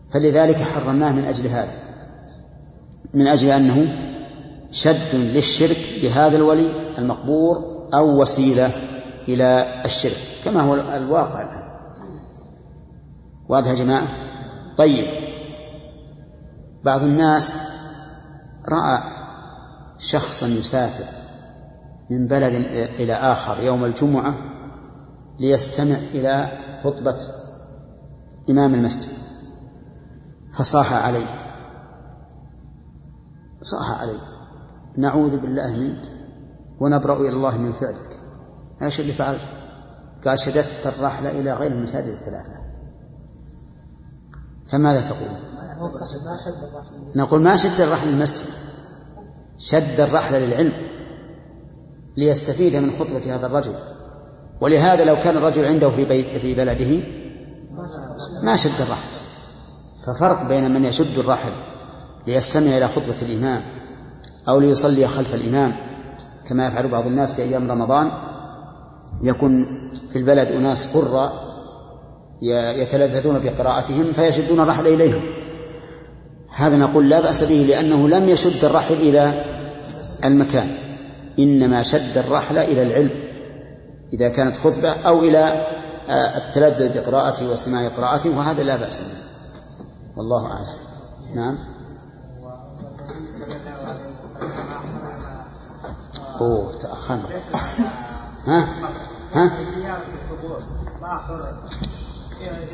فلذلك 0.09 0.55
حرمناه 0.55 1.11
من 1.11 1.25
أجل 1.25 1.47
هذا. 1.47 1.75
من 3.13 3.27
أجل 3.27 3.49
أنه 3.49 3.95
شد 4.71 5.15
للشرك 5.15 5.99
بهذا 6.01 6.35
الولي 6.35 6.97
المقبور 6.97 7.87
أو 7.93 8.21
وسيلة 8.21 8.71
إلى 9.27 9.81
الشرك 9.85 10.17
كما 10.45 10.61
هو 10.61 10.75
الواقع 10.75 11.41
الآن. 11.41 11.63
واضح 13.49 13.67
يا 13.67 13.75
جماعة؟ 13.75 14.07
طيب. 14.77 15.07
بعض 16.83 17.03
الناس 17.03 17.53
رأى 18.69 18.99
شخصا 19.99 20.47
يسافر 20.47 21.03
من 22.09 22.27
بلد 22.27 22.53
إلى 22.99 23.13
آخر 23.13 23.63
يوم 23.63 23.85
الجمعة 23.85 24.35
ليستمع 25.39 25.95
إلى 26.13 26.64
خطبة 26.85 27.17
إمام 28.49 28.73
المسجد 28.73 29.11
فصاح 30.53 30.93
عليه 30.93 31.25
صاح 33.61 34.01
عليه 34.01 34.19
نعوذ 34.97 35.37
بالله 35.37 35.77
منك 35.77 36.15
ونبرأ 36.79 37.19
إلى 37.19 37.29
الله 37.29 37.57
من 37.57 37.71
فعلك 37.71 38.19
إيش 38.81 38.99
اللي 38.99 39.13
فعلت؟ 39.13 39.41
قال 40.25 40.39
شددت 40.39 40.87
الرحلة 40.87 41.31
إلى 41.31 41.53
غير 41.53 41.71
المساجد 41.71 42.07
الثلاثة 42.07 42.61
فماذا 44.67 45.01
تقول؟ 45.01 45.29
نقول 47.15 47.41
ما 47.41 47.57
شد 47.57 47.81
الرحل 47.81 48.07
للمسجد 48.07 48.53
شد 49.57 49.99
الرحلة 49.99 50.39
للعلم 50.39 50.73
ليستفيد 52.17 52.75
من 52.75 52.91
خطبة 52.91 53.35
هذا 53.35 53.47
الرجل 53.47 53.75
ولهذا 54.61 55.05
لو 55.05 55.15
كان 55.23 55.37
الرجل 55.37 55.65
عنده 55.65 55.89
في 55.89 56.05
بيت 56.05 56.27
في 56.27 56.55
بلده 56.55 56.99
ما 58.43 58.55
شد 58.55 58.81
الرحل 58.81 59.07
ففرق 60.07 60.43
بين 60.43 60.71
من 60.71 60.85
يشد 60.85 61.17
الرحل 61.17 61.51
ليستمع 62.27 62.77
إلى 62.77 62.87
خطبة 62.87 63.15
الإمام 63.21 63.61
أو 64.47 64.59
ليصلي 64.59 65.07
خلف 65.07 65.35
الإمام 65.35 65.73
كما 66.47 66.67
يفعل 66.67 66.87
بعض 66.87 67.07
الناس 67.07 67.33
في 67.33 67.41
أيام 67.41 67.71
رمضان. 67.71 68.11
يكون 69.23 69.65
في 70.09 70.15
البلد 70.15 70.47
أناس 70.47 70.87
قراء 70.87 71.33
يتلذذون 72.77 73.39
بقراءتهم 73.39 74.11
فيشدون 74.11 74.59
الرحل 74.59 74.87
إليهم. 74.87 75.21
هذا 76.55 76.77
نقول 76.77 77.09
لا 77.09 77.21
بأس 77.21 77.43
به 77.43 77.65
لأنه 77.69 78.09
لم 78.09 78.29
يشد 78.29 78.65
الرحل 78.65 78.93
إلى 78.93 79.43
المكان 80.25 80.67
إنما 81.39 81.83
شد 81.83 82.17
الرحل 82.17 82.57
إلى 82.57 82.81
العلم. 82.81 83.24
إذا 84.13 84.29
كانت 84.29 84.57
خطبة 84.57 84.91
أو 84.91 85.19
إلى 85.19 85.65
آه، 86.07 86.37
التلذذ 86.37 87.01
بقراءته 87.01 87.47
واستماع 87.47 87.87
قراءته 87.87 88.37
وهذا 88.37 88.63
لا 88.63 88.77
بأس 88.77 88.99
به. 88.99 89.17
والله 90.17 90.51
أعلم. 90.51 90.67
نعم. 91.35 91.57
أوه 96.41 96.79
تأخرنا. 96.79 97.23
ها؟ 98.47 98.67
ها؟ 99.33 99.51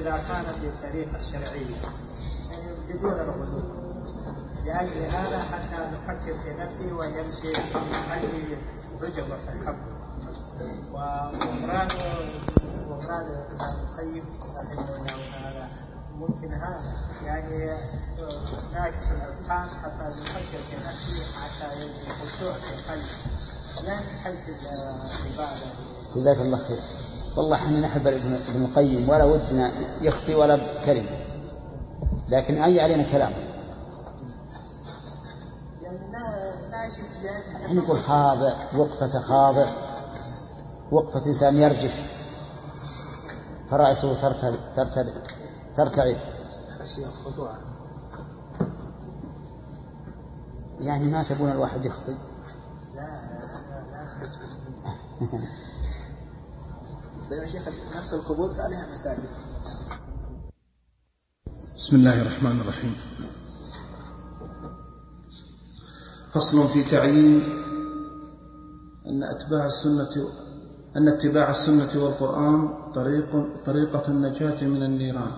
إذا 0.02 0.12
كانت 0.12 0.56
بالطريقة 0.62 1.18
الشرعية 1.20 1.76
بدون 2.90 3.14
الغلو 3.14 3.62
لأجل 4.66 5.02
هذا 5.12 5.40
حتى 5.40 5.90
نفكر 5.94 6.34
في 6.44 6.54
نفسي 6.60 6.92
ويمشي 6.92 7.62
هل 8.10 8.30
رجب 9.02 9.26
الحب. 9.62 9.76
ومراد 10.94 11.92
ومراد 12.90 13.26
ابن 13.26 13.66
القيم 13.84 14.26
رحمه 14.56 14.96
الله 14.96 15.20
تعالى. 15.32 15.68
ممكن 16.18 16.54
هذا. 16.54 16.82
يعني 17.26 17.78
ناقص 18.74 19.04
الأذقان 19.12 19.68
حتى 19.84 20.04
نفكر 20.04 20.58
في 20.70 20.76
نفسي 20.78 21.40
حتى 21.40 21.82
يجد 21.82 22.12
خشوع 22.22 22.54
في 22.54 22.74
القلب. 22.74 23.08
لا 23.88 23.96
من 23.96 24.20
حيث 24.24 24.50
العبادة. 24.50 25.68
جزاك 26.16 26.38
الله 26.38 26.58
خير. 26.58 26.80
والله 27.38 27.56
إحنا 27.56 27.80
نحب 27.80 28.08
ابن 28.08 28.66
القيم 28.66 29.10
ولا 29.10 29.24
ودنا 29.24 29.72
يخطي 30.02 30.36
ولا 30.36 30.60
كلمه 30.86 31.10
لكن 32.30 32.64
أي 32.64 32.80
علينا 32.82 33.04
كلامه 33.12 33.36
يعني 37.64 37.74
نقول 37.74 37.98
خاضع 37.98 38.54
وقفة 38.76 39.20
خاضع. 39.20 39.66
وقفة 40.92 41.26
إنسان 41.26 41.56
يرجف. 41.56 42.22
فرأسه 43.70 44.22
ترتعد 44.76 45.14
ترتعد 45.78 46.18
يعني 50.80 51.06
ما 51.06 51.24
تبون 51.24 51.52
الواحد 51.52 51.86
يخطي. 51.86 52.18
يا 57.32 57.46
شيخ 57.48 57.68
نفس 57.98 58.14
عليها 58.60 58.86
بسم 61.76 61.96
الله 61.96 62.22
الرحمن 62.22 62.62
الرحيم. 62.62 62.96
فصل 66.32 66.68
في 66.68 66.84
تعيين 66.84 67.42
أن 69.06 69.24
أتباع 69.24 69.66
السنة 69.66 70.30
أن 70.98 71.08
اتباع 71.08 71.50
السنة 71.50 72.04
والقرآن 72.04 72.70
طريق 72.96 73.46
طريقة 73.66 74.04
النجاة 74.08 74.64
من 74.64 74.84
النيران. 74.84 75.32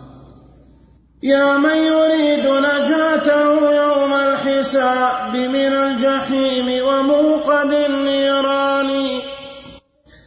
يا 1.24 1.58
من 1.58 1.78
يريد 1.78 2.46
نجاته 2.48 3.72
يوم 3.76 4.14
الحساب 4.14 5.38
من 5.38 5.74
الجحيم 5.74 6.88
وموقد 6.88 7.74
النيران. 7.74 8.90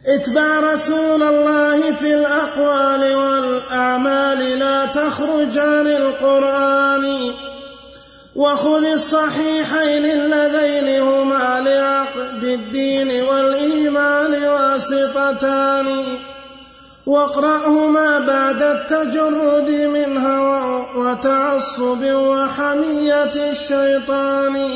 اتبع 0.05 0.59
رسول 0.73 1.23
الله 1.23 1.93
في 1.93 2.13
الأقوال 2.15 3.15
والأعمال 3.15 4.59
لا 4.59 4.85
تخرج 4.85 5.57
عن 5.57 5.87
القرآن. 5.87 7.33
وخذ 8.37 8.85
الصحيحين 8.85 10.05
اللذين 10.05 11.01
هما 11.01 11.61
لعقد 11.65 12.43
الدين 12.43 13.23
والإيمان 13.23 14.43
واسطتان 14.43 16.05
واقرأهما 17.05 18.19
بعد 18.19 18.61
التجرد 18.61 19.69
من 19.69 20.17
هوى 20.17 20.85
وتعصب 20.95 22.03
وحمية 22.03 23.49
الشيطان. 23.49 24.69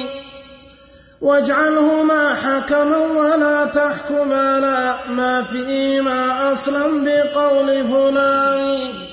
واجعلهما 1.22 2.36
حكما 2.36 2.98
ولا 2.98 3.66
تحكم 3.66 4.34
على 4.34 4.96
ما 5.10 5.44
فيهما 5.44 6.54
أصلا 6.54 7.04
بقول 7.04 7.88
فلان 7.88 9.11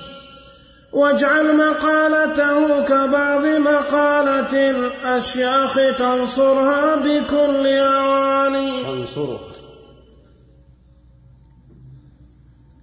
واجعل 0.93 1.57
مقالته 1.57 2.83
كبعض 2.83 3.47
مقالة 3.47 4.71
الأشياخ 4.71 5.75
تنصرها 5.99 6.97
بكل 6.97 7.67
أواني. 7.67 8.83
تنصره. 8.83 9.41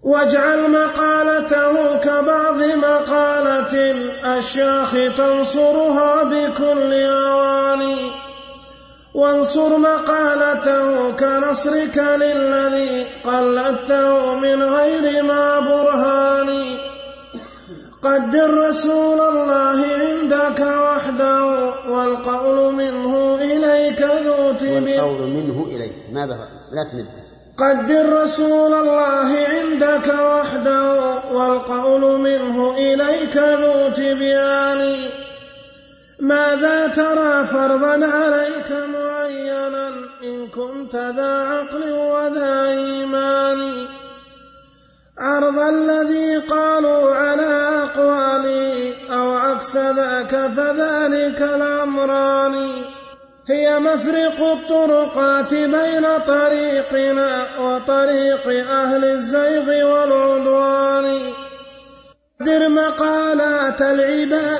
واجعل 0.03 0.71
مقالته 0.71 1.95
كبعض 1.95 2.63
مقالة 2.63 3.91
الأشياخ 3.91 4.91
تنصرها 5.17 6.23
بكل 6.23 6.93
أواني. 6.93 8.11
وانصر 9.15 9.77
مقالته 9.77 11.11
كنصرك 11.11 11.97
للذي 11.97 13.05
قلدته 13.23 14.35
من 14.35 14.63
غير 14.63 15.23
ما 15.23 15.59
برهان 15.59 16.49
قدر 18.05 18.67
رسول 18.69 19.19
الله 19.19 19.79
عندك 20.03 20.59
وحده 20.59 21.45
والقول 21.89 22.73
منه 22.73 23.35
إليك 23.41 24.01
ذو 24.01 24.55
والقول 24.61 25.21
منه 25.37 25.67
إليك. 25.71 25.97
ما 26.11 26.25
بها 26.25 26.47
لا 26.71 26.83
تمده 26.83 27.23
قدر 27.57 28.23
رسول 28.23 28.73
الله 28.73 29.29
عندك 29.53 30.07
وحده 30.07 30.83
والقول 31.33 32.19
منه 32.19 32.73
إليك 32.77 33.37
ذو 33.37 33.89
تبيان 33.95 34.95
ماذا 36.19 36.87
ترى 36.87 37.45
فرضا 37.45 38.05
عليك 38.05 38.71
معينا؟ 38.71 39.89
إن 40.23 40.47
كنت 40.47 40.95
ذا 40.95 41.33
عقل 41.51 41.91
وذا 41.91 42.65
إيمان. 42.69 43.85
عرض 45.17 45.59
الذي 45.59 46.37
قالوا 46.37 47.15
على 47.15 47.83
أقوالي 47.83 48.93
أو 49.11 49.33
عكس 49.33 49.77
ذاك 49.77 50.35
فذلك 50.57 51.41
الأمران. 51.41 52.67
هي 53.49 53.79
مفرق 53.79 54.41
الطرقات 54.41 55.53
بين 55.53 56.05
طريقنا 56.27 57.45
وطريق 57.59 58.47
أهل 58.71 59.05
الزيغ 59.05 59.85
والعدوان. 59.85 61.19
قدر 62.41 62.69
مقالات 62.69 63.81
العباد 63.81 64.59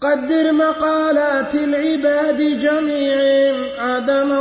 قدر 0.00 0.52
مقالات 0.52 1.54
العباد 1.54 2.36
جميعهم 2.36 3.56
عدما 3.78 4.39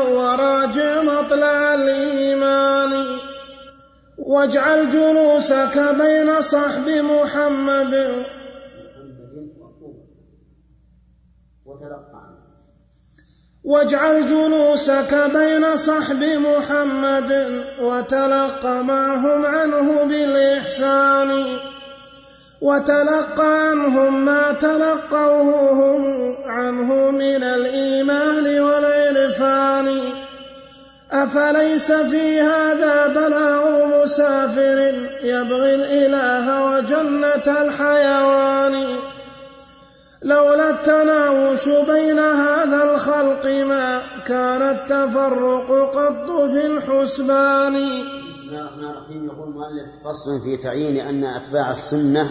واجعل 4.30 4.90
جلوسك 4.90 5.96
بين 6.00 6.42
صحب 6.42 6.90
محمد. 6.90 8.26
واجعل 13.64 14.26
جلوسك 14.26 15.32
بين 15.34 15.78
صحب 15.78 16.24
محمد 16.24 17.64
وتلقى 17.82 18.84
معهم 18.84 19.46
عنه 19.46 20.04
بالإحسان. 20.04 21.46
وتلقى 22.62 23.70
عنهم 23.70 24.26
ما 24.26 24.52
تلقوه 24.52 25.72
هم 25.72 26.36
عنه 26.46 27.12
من 27.12 27.44
الإيمان 27.44 28.60
والعرفان. 28.60 30.29
أفليس 31.12 31.92
في 31.92 32.42
هذا 32.42 33.08
بلاء 33.08 33.88
مسافر 34.04 34.78
يبغي 35.22 35.76
الإله 35.76 36.66
وجنة 36.66 37.62
الحيوان؟ 37.62 38.86
لولا 40.24 40.70
التناوش 40.70 41.70
بين 41.70 42.20
هذا 42.20 42.94
الخلق 42.94 43.46
ما 43.46 44.02
كان 44.26 44.62
التفرق 44.62 45.72
قط 45.96 46.32
في 46.32 46.66
الحسبان. 46.66 47.74
بسم 48.30 48.42
الله 48.48 48.60
الرحمن 48.60 48.86
الرحيم. 48.86 49.26
يقول 49.26 49.48
المؤلف 49.48 49.88
فصل 50.06 50.42
في 50.42 50.58
تعيين 50.58 51.08
أن 51.08 51.24
أتباع 51.24 51.72
السنة 51.72 52.30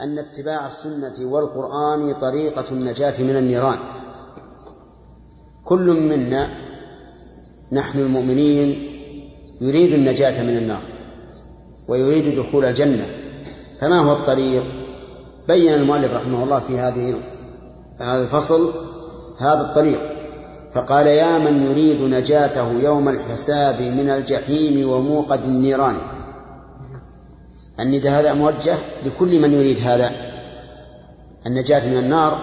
أن 0.00 0.18
اتباع 0.18 0.66
السنة 0.66 1.14
والقرآن 1.20 2.14
طريقة 2.20 2.64
النجاة 2.72 3.22
من 3.22 3.36
النيران. 3.36 3.78
كل 5.64 5.86
منا 5.86 6.65
نحن 7.72 7.98
المؤمنين 7.98 8.92
يريد 9.60 9.92
النجاة 9.92 10.42
من 10.42 10.56
النار 10.56 10.80
ويريد 11.88 12.38
دخول 12.38 12.64
الجنة. 12.64 13.06
فما 13.80 14.00
هو 14.00 14.12
الطريق؟ 14.12 14.64
بين 15.48 15.74
المؤلف 15.74 16.12
رحمه 16.12 16.44
الله 16.44 16.58
في 16.58 16.78
هذه 16.78 17.14
هذا 18.00 18.22
الفصل 18.22 18.70
هذا 19.38 19.60
الطريق. 19.60 20.00
فقال 20.72 21.06
يا 21.06 21.38
من 21.38 21.62
يريد 21.62 22.02
نجاته 22.02 22.80
يوم 22.82 23.08
الحساب 23.08 23.82
من 23.82 24.10
الجحيم 24.10 24.88
وموقد 24.90 25.44
النيران. 25.44 25.96
النداء 27.80 28.20
هذا 28.20 28.32
موجه 28.32 28.76
لكل 29.06 29.40
من 29.40 29.52
يريد 29.52 29.80
هذا. 29.80 30.10
النجاة 31.46 31.88
من 31.88 31.98
النار 31.98 32.38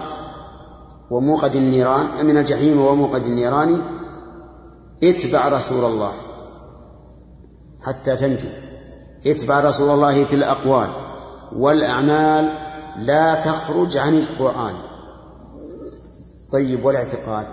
وموقد 1.10 1.56
النيران 1.56 2.26
من 2.26 2.38
الجحيم 2.38 2.80
وموقد 2.80 3.24
النيران. 3.24 3.93
اتبع 5.10 5.48
رسول 5.48 5.84
الله 5.84 6.12
حتى 7.82 8.16
تنجو. 8.16 8.48
اتبع 9.26 9.60
رسول 9.60 9.90
الله 9.90 10.24
في 10.24 10.34
الأقوال 10.34 10.90
والأعمال 11.56 12.58
لا 12.96 13.34
تخرج 13.34 13.96
عن 13.96 14.14
القرآن. 14.14 14.74
طيب 16.52 16.84
والاعتقاد؟ 16.84 17.46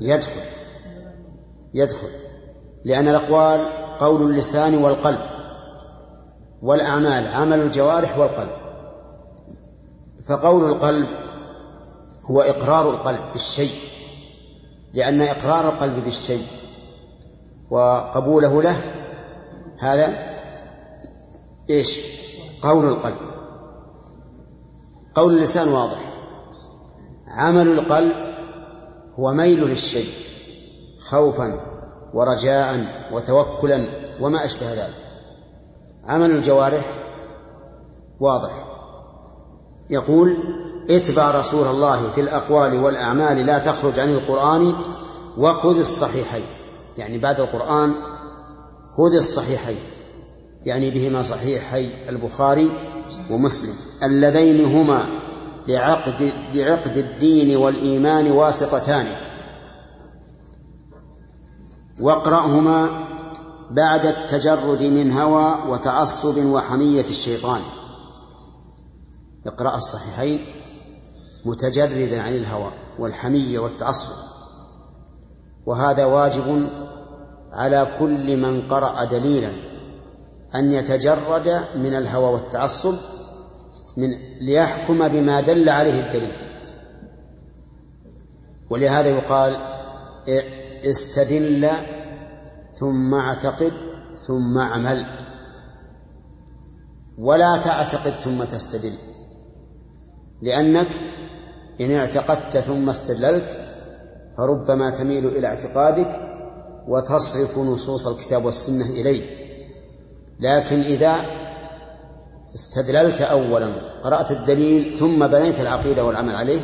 يدخل 0.00 0.40
يدخل 1.74 2.08
لأن 2.84 3.08
الأقوال 3.08 3.60
قول 3.98 4.30
اللسان 4.30 4.78
والقلب 4.84 5.20
والأعمال 6.62 7.26
عمل 7.26 7.60
الجوارح 7.60 8.18
والقلب. 8.18 8.64
فقول 10.26 10.70
القلب 10.70 11.08
هو 12.30 12.40
إقرار 12.40 12.90
القلب 12.90 13.20
بالشيء. 13.32 13.74
لأن 14.94 15.20
إقرار 15.20 15.68
القلب 15.68 16.04
بالشيء 16.04 16.46
وقبوله 17.70 18.62
له 18.62 18.76
هذا 19.78 20.34
إيش؟ 21.70 22.00
قول 22.62 22.88
القلب. 22.88 23.16
قول 25.14 25.36
اللسان 25.36 25.68
واضح. 25.68 25.98
عمل 27.28 27.68
القلب 27.68 28.34
هو 29.18 29.32
ميل 29.32 29.60
للشيء 29.60 30.08
خوفا 31.00 31.60
ورجاء 32.14 32.86
وتوكلا 33.12 33.86
وما 34.20 34.44
أشبه 34.44 34.72
ذلك. 34.72 34.94
عمل 36.04 36.30
الجوارح 36.30 36.84
واضح. 38.20 38.64
يقول 39.90 40.36
اتبع 40.90 41.30
رسول 41.30 41.66
الله 41.66 42.10
في 42.10 42.20
الأقوال 42.20 42.84
والأعمال 42.84 43.46
لا 43.46 43.58
تخرج 43.58 44.00
عن 44.00 44.08
القرآن 44.08 44.74
وخذ 45.38 45.78
الصحيحين. 45.78 46.44
يعني 46.98 47.18
بعد 47.18 47.40
القرآن 47.40 47.94
خذ 48.96 49.14
الصحيحين. 49.14 49.78
يعني 50.64 50.90
بهما 50.90 51.22
صحيحي 51.22 52.08
البخاري 52.08 52.70
ومسلم. 53.30 53.74
اللذين 54.02 54.64
هما 54.64 55.06
لعقد 55.68 56.32
لعقد 56.54 56.96
الدين 56.96 57.56
والإيمان 57.56 58.30
واسطتان. 58.30 59.06
واقرأهما 62.00 63.08
بعد 63.70 64.06
التجرد 64.06 64.82
من 64.82 65.12
هوى 65.12 65.54
وتعصب 65.68 66.44
وحمية 66.44 67.00
الشيطان. 67.00 67.60
اقرأ 69.46 69.76
الصحيحين. 69.76 70.46
متجردا 71.44 72.22
عن 72.22 72.34
الهوى 72.34 72.72
والحمية 72.98 73.58
والتعصب. 73.58 74.12
وهذا 75.66 76.04
واجب 76.04 76.68
على 77.52 77.96
كل 77.98 78.36
من 78.36 78.68
قرأ 78.68 79.04
دليلا 79.04 79.52
أن 80.54 80.72
يتجرد 80.72 81.60
من 81.76 81.94
الهوى 81.94 82.32
والتعصب 82.32 82.94
من 83.96 84.10
ليحكم 84.40 85.08
بما 85.08 85.40
دل 85.40 85.68
عليه 85.68 86.06
الدليل. 86.06 86.32
ولهذا 88.70 89.08
يقال 89.08 89.56
استدل 90.84 91.68
ثم 92.74 93.14
اعتقد 93.14 93.72
ثم 94.20 94.58
اعمل. 94.58 95.06
ولا 97.18 97.56
تعتقد 97.56 98.12
ثم 98.12 98.44
تستدل. 98.44 98.94
لأنك 100.42 100.88
إن 101.80 101.92
اعتقدت 101.92 102.58
ثم 102.58 102.90
استدللت 102.90 103.60
فربما 104.36 104.90
تميل 104.90 105.26
إلى 105.26 105.46
اعتقادك 105.46 106.20
وتصرف 106.88 107.58
نصوص 107.58 108.06
الكتاب 108.06 108.44
والسنة 108.44 108.86
إليه. 108.86 109.22
لكن 110.40 110.80
إذا 110.80 111.14
استدللت 112.54 113.20
أولا 113.20 113.72
قرأت 114.02 114.30
الدليل 114.30 114.98
ثم 114.98 115.26
بنيت 115.26 115.60
العقيدة 115.60 116.04
والعمل 116.04 116.36
عليه 116.36 116.60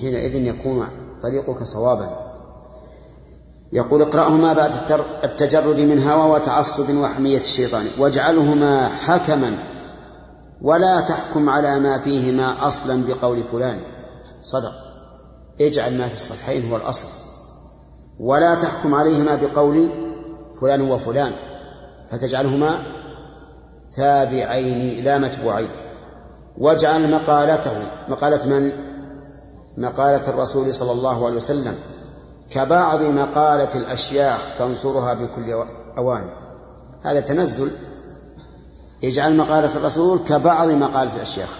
حينئذ 0.00 0.34
يكون 0.34 0.88
طريقك 1.22 1.62
صوابا. 1.62 2.28
يقول 3.72 4.02
اقرأهما 4.02 4.52
بعد 4.52 4.72
التجرد 5.24 5.80
من 5.80 6.02
هوى 6.02 6.30
وتعصب 6.30 6.96
وحمية 6.96 7.38
الشيطان 7.38 7.86
واجعلهما 7.98 8.88
حكما 8.88 9.58
ولا 10.62 11.00
تحكم 11.00 11.48
على 11.48 11.78
ما 11.78 11.98
فيهما 11.98 12.66
أصلا 12.66 13.04
بقول 13.08 13.38
فلان. 13.52 13.80
صدق. 14.42 14.72
اجعل 15.60 15.98
ما 15.98 16.08
في 16.08 16.14
الصحيحين 16.14 16.70
هو 16.70 16.76
الأصل. 16.76 17.08
ولا 18.20 18.54
تحكم 18.54 18.94
عليهما 18.94 19.34
بقول 19.34 19.90
فلان 20.60 20.90
وفلان 20.90 21.32
فتجعلهما 22.10 22.82
تابعين 23.92 25.04
لا 25.04 25.18
متبوعين. 25.18 25.68
واجعل 26.58 27.10
مقالته 27.10 27.82
مقالة 28.08 28.46
من؟ 28.46 28.72
مقالة 29.76 30.28
الرسول 30.28 30.74
صلى 30.74 30.92
الله 30.92 31.26
عليه 31.26 31.36
وسلم. 31.36 31.74
كبعض 32.50 33.02
مقالة 33.02 33.76
الأشياخ 33.76 34.58
تنصرها 34.58 35.14
بكل 35.14 35.64
أوان. 35.98 36.30
هذا 37.02 37.20
تنزل. 37.20 37.70
اجعل 39.04 39.36
مقالة 39.36 39.76
الرسول 39.76 40.18
كبعض 40.18 40.70
مقالة 40.70 41.16
الأشياخ. 41.16 41.58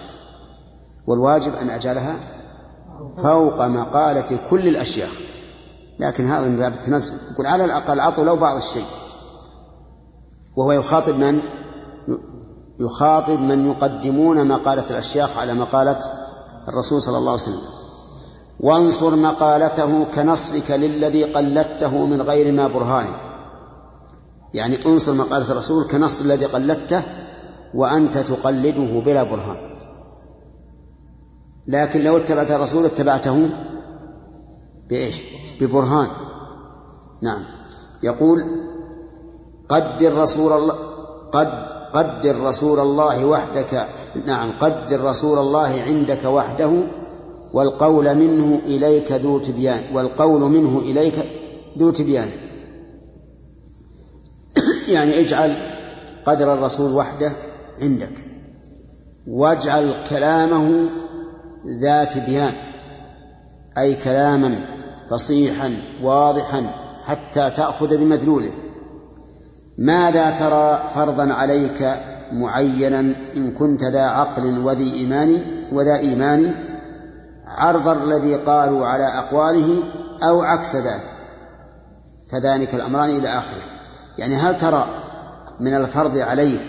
والواجب 1.07 1.55
أن 1.55 1.71
أجعلها 1.71 2.38
فوق 3.17 3.67
مقالة 3.67 4.39
كل 4.51 4.69
الأشياخ. 4.69 5.11
لكن 6.01 6.27
هذا 6.27 6.49
من 6.49 6.57
باب 6.57 6.73
التنزل 6.75 7.17
يقول 7.33 7.47
على 7.47 7.65
الأقل 7.65 8.01
أعطوا 8.01 8.25
لو 8.25 8.37
بعض 8.37 8.57
الشيء. 8.57 8.85
وهو 10.57 10.73
يخاطب 10.73 11.15
من 11.15 11.41
يخاطب 12.81 13.41
من 13.41 13.71
يقدمون 13.71 14.49
مقالة 14.49 14.91
الأشياخ 14.91 15.39
على 15.39 15.55
مقالة 15.55 15.99
الرسول 16.69 17.03
صلى 17.03 17.19
الله 17.19 17.33
عليه 17.33 17.43
وسلم. 17.43 17.61
وانصر 18.61 19.17
مقالته 19.17 20.05
كنصرك 20.15 20.71
للذي 20.71 21.25
قلدته 21.25 22.07
من 22.07 22.23
غير 22.23 22.53
ما 22.53 22.69
برهان. 22.69 23.07
يعني 24.55 24.87
انصر 24.87 25.15
مقالة 25.15 25.51
الرسول 25.51 25.85
كنصر 25.85 26.25
الذي 26.25 26.45
قلدته 26.45 27.03
وأنت 27.75 28.19
تقلده 28.19 29.01
بلا 29.01 29.23
برهان. 29.23 29.78
لكن 31.68 32.04
لو 32.04 32.16
اتبعت 32.16 32.50
الرسول 32.50 32.85
اتبعته 32.85 33.50
بإيش؟ 34.88 35.22
ببرهان. 35.61 36.09
نعم. 37.22 37.44
يقول 38.02 38.44
قدر 39.68 40.18
رسول 40.18 40.52
الله 40.52 40.74
قد 41.33 41.48
قدر 41.92 42.40
رسول 42.40 42.81
الله 42.81 43.24
وحدك 43.24 43.87
نعم 44.26 44.52
قدر 44.61 45.04
رسول 45.04 45.38
الله 45.38 45.83
عندك 45.87 46.24
وحده 46.24 46.83
والقول 47.54 48.14
منه 48.14 48.61
إليك 48.64 49.12
ذو 49.12 49.38
تبيان 49.38 49.83
والقول 49.94 50.40
منه 50.40 50.78
إليك 50.78 51.14
ذو 51.78 51.90
تبيان. 51.90 52.31
يعني 54.94 55.20
اجعل 55.20 55.57
قدر 56.24 56.54
الرسول 56.54 56.92
وحده 56.92 57.33
عندك 57.81 58.12
واجعل 59.26 59.94
كلامه 60.11 60.88
ذات 61.66 62.18
بيان 62.18 62.53
أي 63.79 63.94
كلاما 63.94 64.61
فصيحا 65.11 65.71
واضحا 66.03 66.66
حتى 67.05 67.51
تأخذ 67.51 67.97
بمدلوله. 67.97 68.53
ماذا 69.79 70.31
ترى 70.31 70.83
فرضا 70.94 71.33
عليك 71.33 71.88
معينا 72.33 73.01
إن 73.37 73.55
كنت 73.55 73.85
ذا 73.85 74.03
عقل 74.03 74.59
وذي 74.59 74.94
إيمان 74.94 75.42
وذا 75.73 75.97
إيمان 75.97 76.55
عرض 77.47 77.88
الذي 77.88 78.35
قالوا 78.35 78.87
على 78.87 79.18
أقواله 79.18 79.83
أو 80.23 80.42
عكس 80.42 80.77
ذلك؟ 80.77 81.05
فذلك 82.31 82.75
الأمران 82.75 83.11
إلى 83.11 83.29
آخره. 83.29 83.62
يعني 84.18 84.35
هل 84.35 84.57
ترى 84.57 84.87
من 85.61 85.75
الفرض 85.75 86.18
عليك 86.18 86.66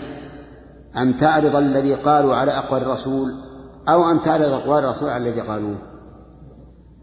أن 0.96 1.16
تعرض 1.16 1.56
الذي 1.56 1.94
قالوا 1.94 2.36
على 2.36 2.50
أقوال 2.52 2.82
الرسول 2.82 3.34
أو 3.88 4.10
أن 4.10 4.20
تعرض 4.20 4.52
أقوال 4.52 4.84
الرسول 4.84 5.08
على 5.08 5.28
الذي 5.28 5.40
قالوه. 5.40 5.76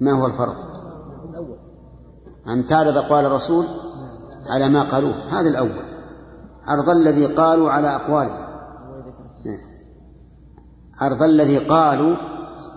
ما 0.02 0.12
هو 0.12 0.28
الفرق؟ 0.28 0.58
أن 2.48 2.66
تعرض 2.66 2.98
أقوال 2.98 3.26
الرسول 3.26 3.66
على 4.50 4.70
ما 4.70 4.84
قالوه. 4.84 5.40
هذا 5.40 5.50
الأول. 5.50 5.86
عرض 6.68 6.90
الذي 6.90 7.26
قالوا 7.26 7.72
على 7.72 7.96
أقواله. 7.96 8.48
عرض 11.02 11.24
الذي 11.24 11.58
قالوا 11.58 12.16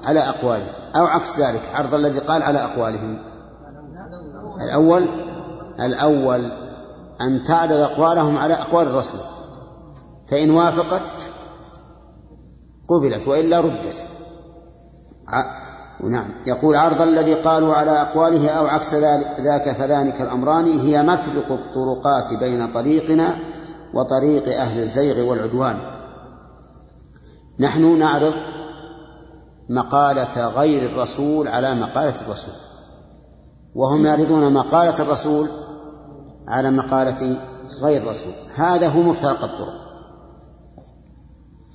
على 0.06 0.20
أقواله. 0.20 0.70
أو 0.96 1.06
عكس 1.06 1.40
ذلك 1.40 1.62
عرض 1.74 1.94
الذي 1.94 2.18
قال 2.18 2.42
على 2.42 2.64
أقوالهم. 2.64 3.18
الأول 4.60 5.08
الأول 5.80 6.40
أن 7.20 7.42
تعرض 7.42 7.72
أقوالهم 7.72 8.38
على 8.38 8.54
أقوال 8.54 8.86
الرسول. 8.86 9.20
فإن 10.28 10.50
وافقت 10.50 11.30
قبلت 12.90 13.28
وإلا 13.28 13.60
ردت. 13.60 14.06
نعم. 16.04 16.30
يقول 16.46 16.76
عرض 16.76 17.00
الذي 17.00 17.34
قالوا 17.34 17.74
على 17.74 17.90
أقواله 17.90 18.48
أو 18.48 18.66
عكس 18.66 18.94
ذاك 19.40 19.72
فذلك 19.72 20.20
الأمران 20.20 20.78
هي 20.78 21.02
مفرق 21.02 21.52
الطرقات 21.52 22.34
بين 22.34 22.72
طريقنا 22.72 23.38
وطريق 23.94 24.58
أهل 24.58 24.80
الزيغ 24.80 25.26
والعدوان. 25.30 25.76
نحن 27.60 27.98
نعرض 27.98 28.34
مقالة 29.68 30.48
غير 30.48 30.90
الرسول 30.90 31.48
على 31.48 31.74
مقالة 31.74 32.20
الرسول. 32.20 32.54
وهم 33.74 34.06
يعرضون 34.06 34.52
مقالة 34.52 35.02
الرسول 35.02 35.48
على 36.48 36.70
مقالة 36.70 37.36
غير 37.82 38.02
الرسول. 38.02 38.32
هذا 38.54 38.88
هو 38.88 39.00
مفترق 39.00 39.44
الطرق. 39.44 39.89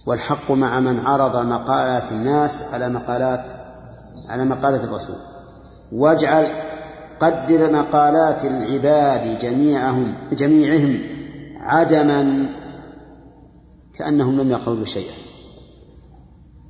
والحق 0.06 0.52
مع 0.52 0.80
من 0.80 1.00
عرض 1.00 1.36
مقالات 1.46 2.12
الناس 2.12 2.63
على 2.63 2.89
مقالات 2.89 3.48
على 4.30 4.46
مقالة 4.46 4.84
الرسول. 4.84 5.15
واجعل 5.91 6.48
قدر 7.20 7.72
مقالات 7.72 8.46
العباد 8.46 9.39
جميعهم 9.39 10.15
جميعهم 10.32 11.00
عدما 11.60 12.50
كأنهم 13.94 14.41
لم 14.41 14.52
يقولوا 14.52 14.86
شيئا. 14.86 15.13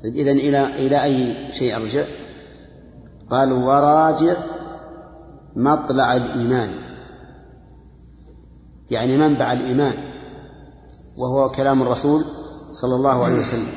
طيب 0.03 0.15
إذن 0.15 0.37
إلى 0.37 0.87
إلى 0.87 1.03
أي 1.03 1.53
شيء 1.53 1.75
أرجع؟ 1.75 2.03
قال 3.29 3.51
وراجع 3.51 4.35
مطلع 5.55 6.15
الإيمان. 6.15 6.69
يعني 8.91 9.17
منبع 9.17 9.53
الإيمان. 9.53 9.97
وهو 11.17 11.49
كلام 11.49 11.81
الرسول 11.81 12.23
صلى 12.75 12.95
الله 12.95 13.25
عليه 13.25 13.39
وسلم. 13.39 13.67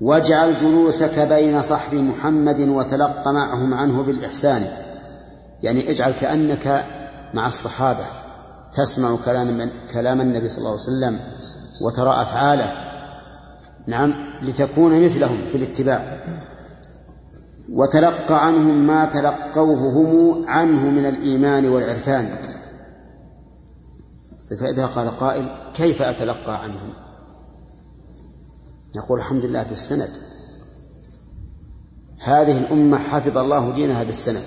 واجعل 0.00 0.58
جلوسك 0.58 1.18
بين 1.18 1.62
صحب 1.62 1.94
محمد 1.94 2.60
وتلق 2.60 3.28
معهم 3.28 3.74
عنه 3.74 4.02
بالإحسان. 4.02 4.66
يعني 5.62 5.90
اجعل 5.90 6.12
كأنك 6.12 6.86
مع 7.34 7.48
الصحابة. 7.48 8.04
تسمع 8.72 9.16
كلام 9.24 9.70
كلام 9.92 10.20
النبي 10.20 10.48
صلى 10.48 10.58
الله 10.58 10.70
عليه 10.70 10.80
وسلم 10.80 11.20
وترى 11.86 12.22
أفعاله. 12.22 12.72
نعم 13.86 14.14
لتكون 14.42 15.04
مثلهم 15.04 15.38
في 15.52 15.58
الاتباع. 15.58 16.24
وتلقى 17.72 18.46
عنهم 18.46 18.86
ما 18.86 19.04
تلقوه 19.06 19.78
هم 19.78 20.44
عنه 20.48 20.90
من 20.90 21.06
الإيمان 21.06 21.68
والعرفان. 21.68 22.28
فإذا 24.60 24.86
قال 24.86 25.18
قائل 25.18 25.48
كيف 25.74 26.02
أتلقى 26.02 26.62
عنهم؟ 26.62 27.03
نقول 28.96 29.18
الحمد 29.18 29.44
لله 29.44 29.62
بالسند. 29.62 30.10
هذه 32.18 32.58
الأمة 32.58 32.98
حفظ 32.98 33.38
الله 33.38 33.72
دينها 33.72 34.02
بالسند. 34.02 34.42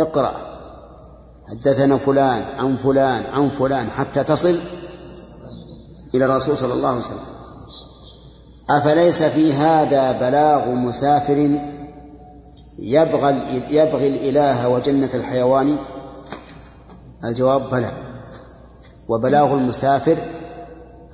اقرأ. 0.00 0.34
حدثنا 1.48 1.96
فلان 1.96 2.42
عن 2.58 2.76
فلان 2.76 3.26
عن 3.26 3.48
فلان 3.48 3.90
حتى 3.90 4.24
تصل 4.24 4.58
إلى 6.14 6.24
الرسول 6.24 6.56
صلى 6.56 6.72
الله 6.72 6.88
عليه 6.88 6.98
وسلم. 6.98 7.18
أفليس 8.70 9.22
في 9.22 9.52
هذا 9.52 10.12
بلاغ 10.12 10.70
مسافر 10.70 11.58
يبغى 12.78 13.30
يبغي 13.70 14.08
الإله 14.08 14.68
وجنة 14.68 15.10
الحيوان؟ 15.14 15.76
الجواب 17.24 17.70
بلى. 17.70 17.92
وبلاغ 19.08 19.54
المسافر 19.54 20.16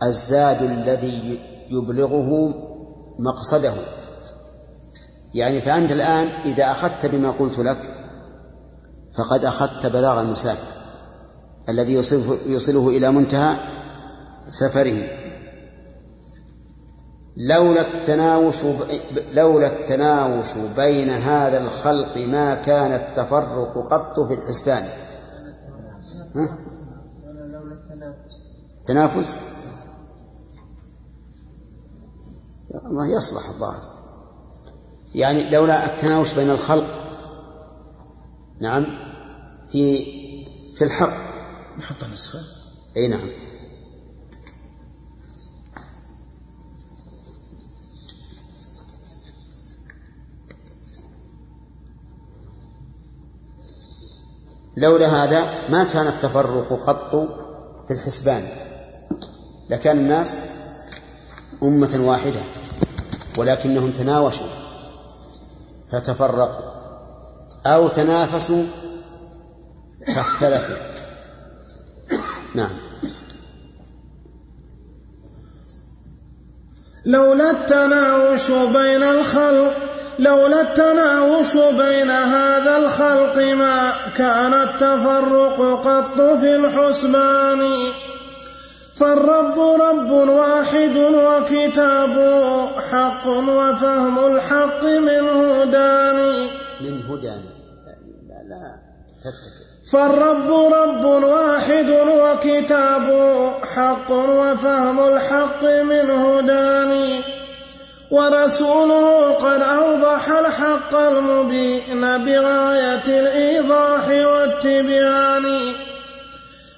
الزاد 0.02 0.62
الذي 0.62 1.49
يبلغه 1.70 2.54
مقصده. 3.18 3.72
يعني 5.34 5.60
فأنت 5.60 5.92
الآن 5.92 6.26
إذا 6.44 6.70
أخذت 6.70 7.06
بما 7.06 7.30
قلت 7.30 7.58
لك 7.58 7.78
فقد 9.18 9.44
أخذت 9.44 9.86
بلاغ 9.86 10.20
المسافر 10.20 10.68
الذي 11.68 11.92
يصله, 11.92 12.38
يصله 12.46 12.88
إلى 12.88 13.10
منتهى 13.10 13.56
سفره. 14.48 15.02
لولا 17.36 17.80
التناوش 17.80 18.64
لولا 19.34 19.66
التناوش 19.66 20.48
بين 20.76 21.10
هذا 21.10 21.58
الخلق 21.58 22.16
ما 22.16 22.54
كان 22.54 22.92
التفرق 22.92 23.88
قط 23.90 24.20
في 24.20 24.34
الحسبان. 24.34 24.82
ها؟ 26.34 26.58
تنافس؟ 28.84 29.38
الله 32.74 33.06
يصلح 33.06 33.48
الظاهر. 33.48 33.82
يعني 35.14 35.50
لولا 35.50 35.86
التناوش 35.86 36.34
بين 36.34 36.50
الخلق 36.50 36.86
نعم 38.60 38.86
في 39.68 40.04
في 40.74 40.84
الحق. 40.84 41.30
نحط 41.78 42.04
نسخة 42.04 42.38
أي 42.96 43.08
نعم. 43.08 43.30
لولا 54.76 55.24
هذا 55.24 55.68
ما 55.68 55.84
كان 55.84 56.06
التفرق 56.06 56.72
قط 56.72 57.10
في 57.86 57.94
الحسبان. 57.94 58.48
لكان 59.70 59.98
الناس 59.98 60.38
أمة 61.62 62.00
واحدة 62.00 62.40
ولكنهم 63.38 63.90
تناوشوا 63.90 64.46
فتفرقوا 65.92 66.70
أو 67.66 67.88
تنافسوا 67.88 68.64
فاختلفوا. 70.06 70.76
نعم. 72.54 72.70
لولا 77.04 77.50
التناوش 77.50 78.50
بين 78.50 79.02
الخلق 79.02 79.72
لولا 80.18 80.60
التناوش 80.60 81.56
بين 81.56 82.10
هذا 82.10 82.76
الخلق 82.76 83.36
ما 83.36 83.92
كان 84.16 84.54
التفرق 84.54 85.60
قط 85.84 86.20
في 86.20 86.56
الحسبان. 86.56 87.60
فالرب 89.00 89.58
رب 89.58 90.10
واحد 90.10 90.96
وكتابه 90.96 92.66
حق 92.90 93.26
وفهم 93.26 94.26
الحق 94.26 94.84
منه 94.84 95.64
داني 95.64 96.48
منه 96.80 97.16
داني 97.22 97.52
لا 98.28 98.40
لا 98.48 98.76
فالرب 99.92 100.50
رب 100.72 101.04
واحد 101.04 101.90
وكتابه 101.90 103.52
حق 103.74 104.10
وفهم 104.10 105.08
الحق 105.08 105.64
منه 105.64 106.40
داني 106.40 107.20
ورسوله 108.10 109.32
قد 109.32 109.60
أوضح 109.62 110.28
الحق 110.28 110.94
المبين 110.94 112.00
بغاية 112.00 113.06
الإيضاح 113.06 114.08
والتبيان. 114.08 115.44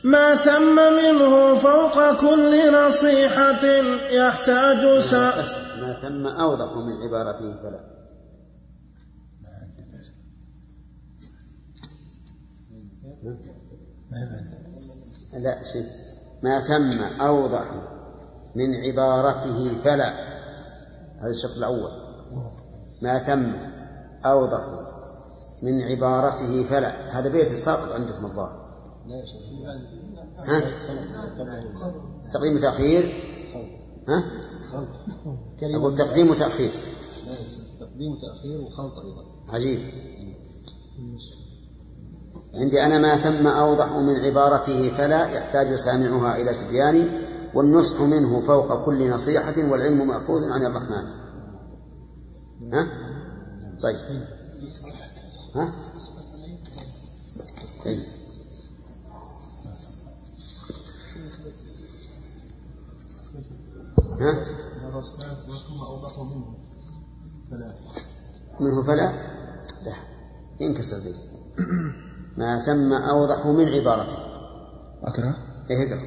ما 0.05 0.37
ثم 0.37 0.77
منه 0.77 1.59
فوق 1.59 2.21
كل 2.21 2.75
نصيحة 2.75 3.65
يحتاج 4.11 4.99
سا 4.99 5.31
ما 5.81 5.93
ثم 5.93 6.27
أوضح 6.27 6.77
من 6.77 7.03
عبارته 7.03 7.55
فلا. 7.63 7.81
لا 15.39 15.65
شيء 15.65 15.87
ما 16.43 16.61
ثم 16.61 17.21
أوضح 17.21 17.65
من 18.55 18.75
عبارته 18.75 19.69
فلا. 19.85 20.33
هذا 21.19 21.31
الشرط 21.31 21.57
الأول. 21.57 21.91
ما 23.03 23.19
ثم 23.19 23.53
أوضح 24.27 24.61
من 25.63 25.83
عبارته 25.83 26.63
فلا. 26.63 27.19
هذا 27.19 27.29
بيت 27.29 27.49
ساقط 27.49 27.93
عندكم 27.93 28.25
الظاهر. 28.25 28.62
ها؟ 30.47 30.63
تقديم 32.33 32.55
وتأخير؟ 32.55 33.13
ها؟ 34.09 34.25
أقول 35.63 35.95
تقديم 35.95 36.31
وتأخير. 36.31 36.71
تقديم 37.81 38.13
وتأخير 38.13 38.61
وخلط 38.61 38.99
أيضا. 38.99 39.25
عجيب. 39.49 39.81
عندي 42.55 42.83
أنا 42.85 42.99
ما 42.99 43.17
ثم 43.17 43.47
أوضح 43.47 43.93
من 43.93 44.17
عبارته 44.17 44.91
فلا 44.91 45.29
يحتاج 45.29 45.75
سامعها 45.75 46.43
إلى 46.43 46.55
تبيان 46.55 47.09
والنصح 47.55 48.01
منه 48.01 48.41
فوق 48.41 48.85
كل 48.85 49.11
نصيحة 49.11 49.71
والعلم 49.71 50.09
مأخوذ 50.09 50.43
عن 50.51 50.67
الرحمن. 50.67 51.23
ها؟ 52.73 52.87
طيب. 53.83 53.97
ها؟ 55.55 55.75
طيب. 57.85 58.01
ها؟ 64.23 64.45
منه 68.61 68.83
فلا؟ 68.83 69.13
لا 69.85 69.95
ينكسر 70.61 70.97
البيت 70.97 71.17
ما 72.37 72.59
ثم 72.59 72.93
أوضح 72.93 73.47
من 73.47 73.69
عبارته. 73.69 74.17
أقرأ. 75.03 75.35
إيه 75.71 75.89
اقرأ. 75.89 76.03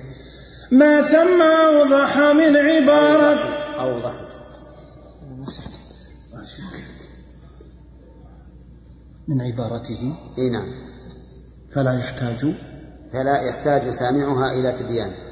ما 0.71 1.01
ثم 1.01 1.41
أوضح 1.41 2.17
من 2.17 2.58
عبارة 2.58 3.39
أوضح 3.80 4.25
من 9.28 9.41
عبارته؟ 9.41 10.17
إي 10.38 10.49
نعم. 10.49 10.67
فلا 11.71 11.99
يحتاج. 11.99 12.54
فلا 13.13 13.41
يحتاج 13.41 13.89
سامعها 13.89 14.51
إلى 14.51 14.71
تبيان 14.71 15.24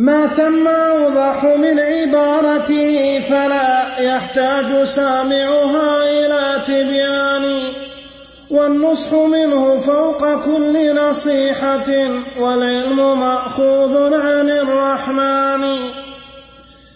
ما 0.00 0.26
ثم 0.26 0.68
أوضح 0.68 1.44
من 1.44 1.80
عبارته 1.80 3.20
فلا 3.20 4.00
يحتاج 4.00 4.84
سامعها 4.84 6.02
إلى 6.02 6.64
تبيان. 6.66 7.74
والنصح 8.50 9.12
منه 9.12 9.80
فوق 9.80 10.44
كل 10.44 10.96
نصيحة 11.08 11.90
والعلم 12.38 13.20
مأخوذ 13.20 14.14
عن 14.14 14.48
الرحمن. 14.50 15.90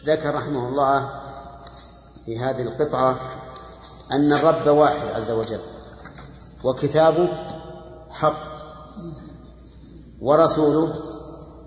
ذكر 0.07 0.35
رحمه 0.35 0.69
الله 0.69 1.11
في 2.27 2.39
هذه 2.39 2.63
القطعة 2.63 3.19
أن 4.13 4.33
الرب 4.33 4.67
واحد 4.67 5.07
عز 5.15 5.31
وجل 5.31 5.61
وكتابه 6.65 7.29
حق 8.11 8.43
ورسوله 10.21 10.95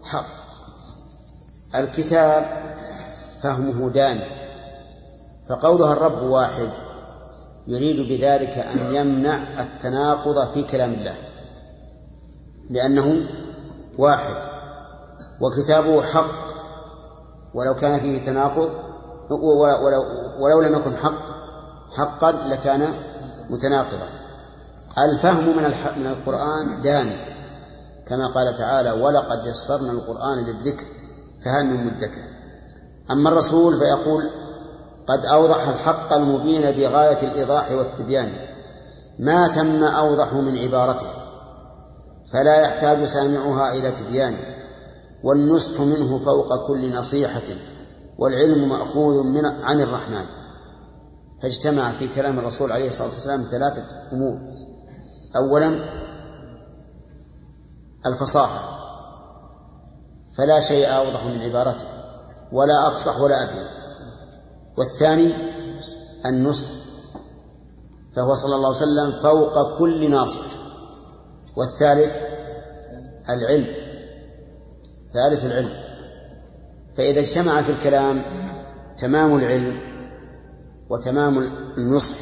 حق. 0.03 0.46
الكتاب 1.79 2.45
فهمه 3.43 3.89
داني 3.89 4.23
فقولها 5.49 5.93
الرب 5.93 6.21
واحد 6.21 6.69
يريد 7.67 8.07
بذلك 8.07 8.57
أن 8.57 8.95
يمنع 8.95 9.61
التناقض 9.61 10.51
في 10.51 10.63
كلام 10.63 10.93
الله 10.93 11.15
لأنه 12.69 13.21
واحد 13.97 14.35
وكتابه 15.41 16.01
حق 16.01 16.47
ولو 17.53 17.75
كان 17.75 17.99
فيه 17.99 18.25
تناقض 18.25 18.69
ولو, 19.29 20.03
ولو 20.39 20.61
لم 20.61 20.75
يكن 20.75 20.95
حق 20.95 21.37
حقا 21.97 22.31
لكان 22.31 22.87
متناقضا. 23.49 24.09
الفهم 24.97 25.57
من 25.57 25.73
من 25.97 26.07
القرآن 26.07 26.81
دان 26.81 27.11
كما 28.07 28.27
قال 28.27 28.57
تعالى 28.57 28.91
ولقد 28.91 29.45
يسرنا 29.45 29.91
القرآن 29.91 30.45
للذكر 30.45 30.85
فهل 31.45 31.65
من 31.65 31.85
مدكر. 31.85 32.21
أما 33.11 33.29
الرسول 33.29 33.79
فيقول 33.79 34.23
قد 35.07 35.25
أوضح 35.25 35.67
الحق 35.67 36.13
المبين 36.13 36.61
بغاية 36.61 37.27
الإيضاح 37.27 37.71
والتبيان. 37.71 38.31
ما 39.19 39.47
ثم 39.47 39.83
أوضح 39.83 40.33
من 40.33 40.57
عبارته. 40.57 41.07
فلا 42.33 42.61
يحتاج 42.61 43.03
سامعها 43.03 43.73
إلى 43.73 43.91
تبيان. 43.91 44.37
والنصح 45.23 45.81
منه 45.81 46.17
فوق 46.17 46.67
كل 46.67 46.95
نصيحة. 46.95 47.55
والعلم 48.17 48.69
مأخوذ 48.69 49.23
من 49.23 49.45
عن 49.45 49.81
الرحمن. 49.81 50.25
فاجتمع 51.41 51.91
في 51.91 52.07
كلام 52.07 52.39
الرسول 52.39 52.71
عليه 52.71 52.87
الصلاة 52.87 53.07
والسلام 53.07 53.43
ثلاثة 53.51 53.85
أمور. 54.13 54.39
أولا 55.35 55.79
الفصاحة. 58.05 58.86
فلا 60.37 60.59
شيء 60.59 60.87
أوضح 60.87 61.23
من 61.25 61.41
عبارته 61.41 61.85
ولا 62.51 62.87
أفصح 62.87 63.19
ولا 63.19 63.43
أبين 63.43 63.67
والثاني 64.77 65.33
النصح 66.25 66.67
فهو 68.15 68.35
صلى 68.35 68.55
الله 68.55 68.67
عليه 68.67 68.77
وسلم 68.77 69.11
فوق 69.21 69.77
كل 69.79 70.11
ناصح. 70.11 70.41
والثالث 71.57 72.17
العلم 73.29 73.67
ثالث 75.13 75.45
العلم. 75.45 75.73
فإذا 76.97 77.19
اجتمع 77.19 77.61
في 77.61 77.71
الكلام 77.71 78.23
تمام 78.97 79.35
العلم 79.35 79.79
وتمام 80.89 81.37
النصح 81.77 82.15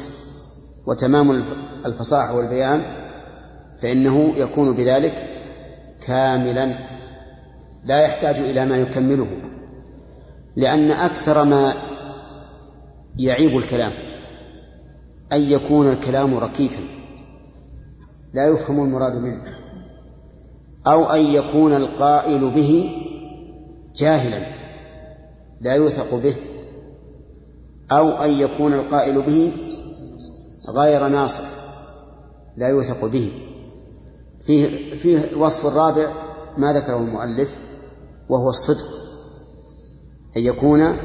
وتمام 0.86 1.44
الفصاحة 1.86 2.34
والبيان 2.34 2.82
فإنه 3.82 4.32
يكون 4.36 4.76
بذلك 4.76 5.14
كاملا. 6.06 6.95
لا 7.86 8.00
يحتاج 8.00 8.38
إلى 8.40 8.66
ما 8.66 8.76
يكمله 8.76 9.28
لأن 10.56 10.90
أكثر 10.90 11.44
ما 11.44 11.74
يعيب 13.18 13.56
الكلام 13.56 13.92
أن 15.32 15.42
يكون 15.42 15.88
الكلام 15.88 16.34
ركيكا 16.34 16.80
لا 18.34 18.48
يفهم 18.48 18.84
المراد 18.84 19.12
منه 19.12 19.42
أو 20.86 21.04
أن 21.04 21.20
يكون 21.20 21.72
القائل 21.72 22.50
به 22.50 22.90
جاهلا 23.96 24.40
لا 25.60 25.74
يوثق 25.74 26.14
به 26.14 26.34
أو 27.92 28.08
أن 28.10 28.30
يكون 28.30 28.72
القائل 28.72 29.22
به 29.22 29.52
غير 30.70 31.08
ناصح 31.08 31.44
لا 32.56 32.68
يوثق 32.68 33.04
به. 33.04 33.32
فيه 34.40 34.94
فيه 34.94 35.18
الوصف 35.32 35.66
الرابع 35.66 36.08
ما 36.56 36.72
ذكره 36.72 36.96
المؤلف 36.96 37.58
وهو 38.28 38.50
الصدق 38.50 38.86
أن 40.36 40.42
يكون 40.42 40.96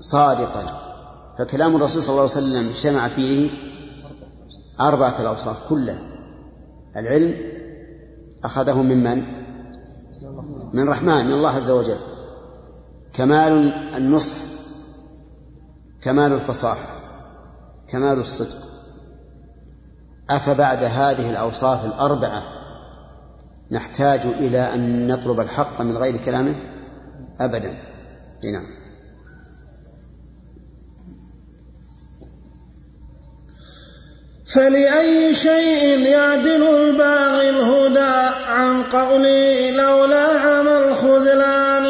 صادقا. 0.00 0.66
فكلام 1.38 1.76
الرسول 1.76 2.02
صلى 2.02 2.10
الله 2.10 2.20
عليه 2.20 2.30
وسلم 2.30 2.68
اجتمع 2.68 3.08
فيه 3.08 3.50
أربعة 4.80 5.20
الأوصاف 5.20 5.68
كلها. 5.68 5.98
العلم 6.96 7.34
أخذه 8.44 8.82
من 8.82 9.02
من؟ 9.04 9.24
من 10.74 10.88
رحمن 10.88 11.26
من 11.26 11.32
الله 11.32 11.50
عز 11.50 11.70
وجل. 11.70 11.98
كمال 13.12 13.72
النصح 13.96 14.34
كمال 16.02 16.32
الفصاحة 16.32 16.88
كمال 17.88 18.18
الصدق. 18.18 18.68
أفبعد 20.30 20.84
هذه 20.84 21.30
الأوصاف 21.30 21.84
الأربعة 21.84 22.53
نحتاج 23.74 24.20
إلى 24.26 24.74
أن 24.74 25.08
نطلب 25.08 25.40
الحق 25.40 25.80
من 25.80 25.96
غير 25.96 26.16
كلامه؟ 26.16 26.54
أبدا. 27.40 27.74
نعم. 28.44 28.66
فلأي 34.46 35.34
شيء 35.34 35.98
يعدل 35.98 36.62
الباغي 36.62 37.50
الهدى 37.50 38.34
عن 38.46 38.82
قولي 38.82 39.70
لولا 39.70 40.26
عمى 40.26 40.88
الخذلان 40.88 41.86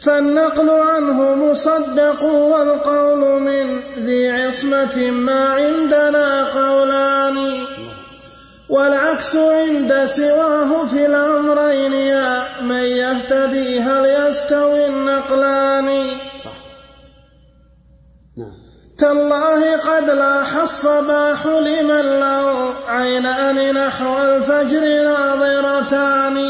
فالنقل 0.00 0.70
عنه 0.70 1.34
مصدق 1.34 2.22
والقول 2.22 3.42
من 3.42 3.80
ذي 3.98 4.30
عصمة 4.30 5.10
ما 5.10 5.48
عندنا 5.48 6.44
قولان. 6.44 7.38
والعكس 8.68 9.36
عند 9.36 10.04
سواه 10.04 10.84
في 10.86 11.06
الأمرين 11.06 11.92
يا 11.92 12.44
من 12.62 12.84
يهتدي 12.84 13.80
هل 13.80 14.28
يستوي 14.28 14.86
النقلان؟ 14.86 16.06
صح 16.38 16.50
نعم 18.38 18.68
تالله 18.98 19.76
قد 19.76 20.10
لاح 20.10 20.56
الصباح 20.56 21.46
لمن 21.46 22.20
له 22.20 22.74
عينان 22.86 23.74
نحو 23.74 24.18
الفجر 24.18 24.80
ناظرتان. 24.80 26.48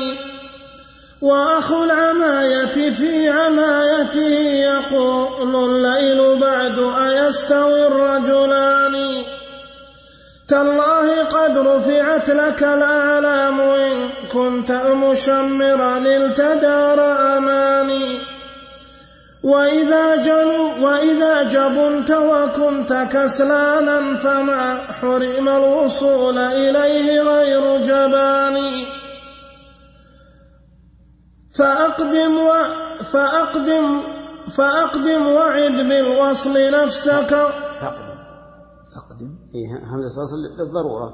وأخو 1.22 1.84
العماية 1.84 2.90
في 2.90 3.28
عمايته 3.28 4.34
يقول 4.70 5.56
الليل 5.70 6.38
بعد 6.38 6.78
أيستوي 6.78 7.86
الرجلان. 7.86 9.24
تالله 10.48 11.24
قد 11.24 11.58
رفعت 11.58 12.30
لك 12.30 12.62
الآلام 12.62 13.60
إن 13.60 14.10
كنت 14.32 14.70
المشمر 14.70 15.98
للتدار 15.98 17.00
أماني 17.36 18.18
وإذا, 19.42 20.16
جنوا 20.16 20.70
وإذا 20.80 21.42
جبنت 21.42 22.10
وكنت 22.10 22.92
كسلانا 23.12 24.14
فما 24.14 24.78
حرم 25.00 25.48
الوصول 25.48 26.38
إليه 26.38 27.20
غير 27.20 27.76
جباني. 27.76 28.84
فأقدم 31.58 32.38
و 32.38 32.52
فأقدم 33.12 34.02
فأقدم 34.56 35.26
وعد 35.26 35.76
بالوصل 35.88 36.70
نفسك. 36.70 37.48
فأقدم. 37.80 38.07
همزة 39.92 40.22
وصل 40.22 40.36
للضرورة. 40.58 41.12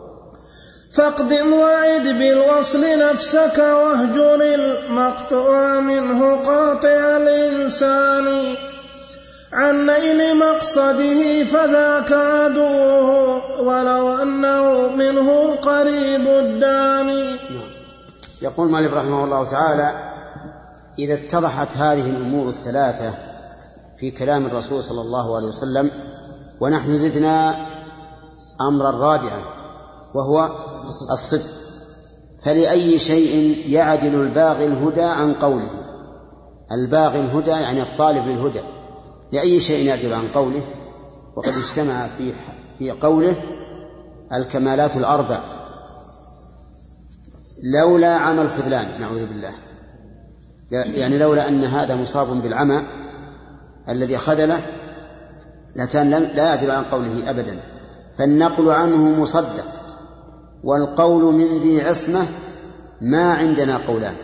فاقدم 0.92 1.52
وعد 1.52 2.02
بالوصل 2.02 2.98
نفسك 2.98 3.58
واهجر 3.58 4.40
المقطوع 4.42 5.80
منه 5.80 6.36
قاطع 6.36 7.16
الإنسان. 7.16 8.54
عن 9.54 9.86
نيل 9.86 10.38
مقصده 10.38 11.44
فذاك 11.44 12.12
عدوه 12.12 13.60
ولو 13.60 14.22
أنه 14.22 14.88
منه 14.88 15.42
القريب 15.42 16.28
الداني 16.28 17.24
نعم. 17.24 17.70
يقول 18.42 18.68
مالك 18.68 18.92
رحمه 18.92 19.24
الله 19.24 19.44
تعالى 19.44 20.12
إذا 20.98 21.14
اتضحت 21.14 21.76
هذه 21.76 22.10
الأمور 22.10 22.48
الثلاثة 22.48 23.14
في 23.96 24.10
كلام 24.10 24.46
الرسول 24.46 24.82
صلى 24.82 25.00
الله 25.00 25.36
عليه 25.36 25.46
وسلم 25.46 25.90
ونحن 26.60 26.96
زدنا 26.96 27.56
أمرا 28.60 28.90
رابعا 28.90 29.42
وهو 30.16 30.50
الصدق. 31.12 31.50
فلأي 32.42 32.98
شيء 32.98 33.64
يعدل 33.68 34.14
الباغي 34.14 34.66
الهدى 34.66 35.02
عن 35.02 35.34
قوله. 35.34 35.70
الباغي 36.72 37.20
الهدى 37.20 37.50
يعني 37.50 37.82
الطالب 37.82 38.26
للهدى. 38.26 38.60
لأي 39.32 39.60
شيء 39.60 39.86
يعدل 39.86 40.12
عن 40.12 40.28
قوله؟ 40.34 40.62
وقد 41.36 41.52
اجتمع 41.52 42.06
في 42.18 42.32
في 42.78 42.90
قوله 42.90 43.34
الكمالات 44.32 44.96
الأربع. 44.96 45.38
لولا 47.74 48.16
عمى 48.16 48.42
الخذلان 48.42 49.00
نعوذ 49.00 49.26
بالله. 49.26 49.54
يعني 50.70 51.18
لولا 51.18 51.48
أن 51.48 51.64
هذا 51.64 51.94
مصاب 51.96 52.42
بالعمى 52.42 52.82
الذي 53.88 54.18
خذله 54.18 54.62
لكان 55.76 56.10
لا 56.10 56.48
يعدل 56.48 56.70
عن 56.70 56.84
قوله 56.84 57.30
أبدا. 57.30 57.73
فالنقل 58.18 58.70
عنه 58.70 59.20
مصدق 59.20 59.66
والقول 60.64 61.34
من 61.34 61.62
ذي 61.62 61.82
عصمة 61.82 62.26
ما 63.00 63.34
عندنا 63.34 63.76
قولان. 63.76 64.14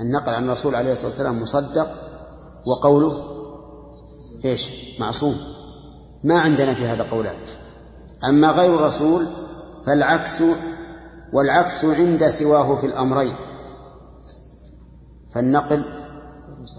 النقل 0.00 0.34
عن 0.34 0.44
الرسول 0.44 0.74
عليه 0.74 0.92
الصلاة 0.92 1.08
والسلام 1.08 1.42
مصدق 1.42 1.90
وقوله 2.66 3.22
إيش؟ 4.44 4.70
معصوم. 5.00 5.36
ما 6.24 6.40
عندنا 6.40 6.74
في 6.74 6.86
هذا 6.86 7.02
قولان. 7.02 7.36
أما 8.28 8.50
غير 8.50 8.74
الرسول 8.74 9.26
فالعكس 9.86 10.42
والعكس 11.32 11.84
عند 11.84 12.28
سواه 12.28 12.76
في 12.76 12.86
الأمرين. 12.86 13.36
فالنقل 15.34 15.84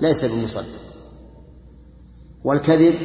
ليس 0.02 0.26
بمصدق. 0.26 0.80
والكذب 2.44 2.96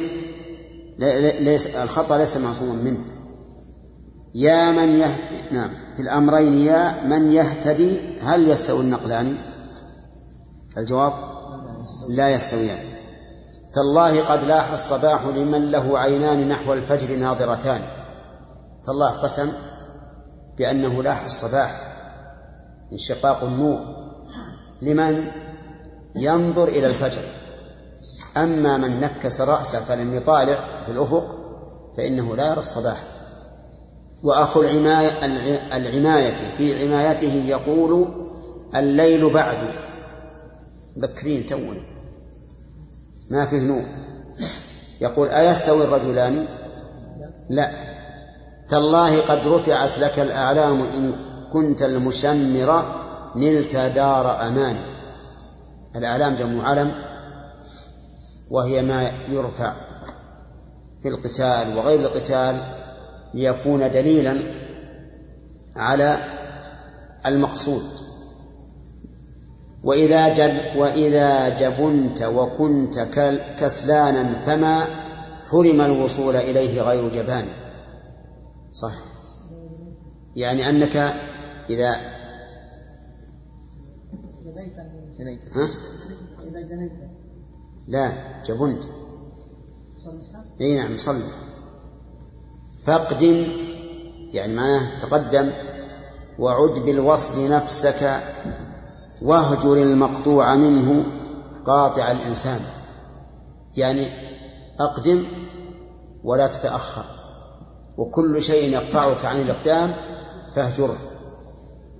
ليس 1.39 1.67
الخطأ 1.67 2.17
ليس 2.17 2.37
معصوما 2.37 2.73
منه. 2.73 2.99
يا 4.35 4.71
من 4.71 4.99
يهتدي 4.99 5.55
نعم. 5.55 5.71
في 5.95 6.01
الأمرين 6.01 6.53
يا 6.53 7.03
من 7.03 7.31
يهتدي 7.31 8.19
هل 8.19 8.47
يستوي 8.47 8.81
النقلان؟ 8.81 9.37
الجواب 10.77 11.13
لا 12.09 12.29
يستويان. 12.29 12.77
تالله 13.73 14.25
قد 14.25 14.43
لاح 14.43 14.71
الصباح 14.71 15.25
لمن 15.25 15.71
له 15.71 15.99
عينان 15.99 16.47
نحو 16.47 16.73
الفجر 16.73 17.15
ناظرتان. 17.15 17.81
تالله 18.83 19.09
قسم 19.09 19.51
بأنه 20.57 21.03
لاح 21.03 21.23
الصباح 21.23 21.81
انشقاق 22.91 23.43
النور. 23.43 23.79
لمن 24.81 25.31
ينظر 26.15 26.67
إلى 26.67 26.87
الفجر. 26.87 27.21
أما 28.37 28.77
من 28.77 28.99
نكس 28.99 29.41
رأسه 29.41 29.79
فلم 29.79 30.15
يطالع 30.15 30.83
في 30.85 30.91
الأفق 30.91 31.23
فإنه 31.97 32.35
لا 32.35 32.51
يرى 32.51 32.59
الصباح. 32.59 33.03
وأخو 34.23 34.61
العماية, 34.61 35.25
العماية 35.77 36.35
في 36.57 36.83
عمايته 36.83 37.33
يقول 37.33 38.07
الليل 38.75 39.33
بعد. 39.33 39.73
بكرين 40.97 41.45
تونا 41.45 41.81
ما 43.29 43.45
فيه 43.45 43.59
نور. 43.59 43.85
يقول 45.01 45.29
أيستوي 45.29 45.83
الرجلان؟ 45.83 46.45
لا. 47.49 47.71
تالله 48.69 49.21
قد 49.21 49.47
رفعت 49.47 49.99
لك 49.99 50.19
الأعلام 50.19 50.81
إن 50.81 51.15
كنت 51.53 51.81
المشمر 51.81 52.83
نلت 53.35 53.75
دار 53.75 54.47
أمان. 54.47 54.75
الأعلام 55.95 56.35
جمع 56.35 56.69
علم. 56.69 57.10
وهي 58.51 58.81
ما 58.81 59.11
يرفع 59.29 59.73
في 61.01 61.07
القتال 61.07 61.77
وغير 61.77 61.99
القتال 61.99 62.63
ليكون 63.33 63.91
دليلا 63.91 64.37
على 65.75 66.17
المقصود. 67.25 67.81
وإذا 69.83 70.33
جب 70.33 70.75
وإذا 70.75 71.49
جبنت 71.49 72.21
وكنت 72.23 72.99
كسلانا 73.59 74.23
فما 74.23 74.85
حرم 75.47 75.81
الوصول 75.81 76.35
إليه 76.35 76.81
غير 76.81 77.09
جبان. 77.09 77.45
صح. 78.71 78.93
يعني 80.35 80.69
أنك 80.69 80.97
إذا 81.69 81.91
ها؟ 85.55 85.69
لا 87.91 88.11
جبنت. 88.45 88.83
إي 90.61 90.75
نعم 90.75 90.97
صلح. 90.97 91.25
فاقدم 92.83 93.47
يعني 94.33 94.55
معناه 94.55 94.99
تقدم 94.99 95.51
وعد 96.39 96.79
بالوصل 96.79 97.49
نفسك 97.49 98.19
واهجر 99.21 99.73
المقطوع 99.73 100.55
منه 100.55 101.05
قاطع 101.65 102.11
الإنسان. 102.11 102.59
يعني 103.77 104.09
أقدم 104.79 105.23
ولا 106.23 106.47
تتأخر 106.47 107.05
وكل 107.97 108.43
شيء 108.43 108.73
يقطعك 108.73 109.25
عن 109.25 109.41
الإقدام 109.41 109.93
فاهجره. 110.55 110.97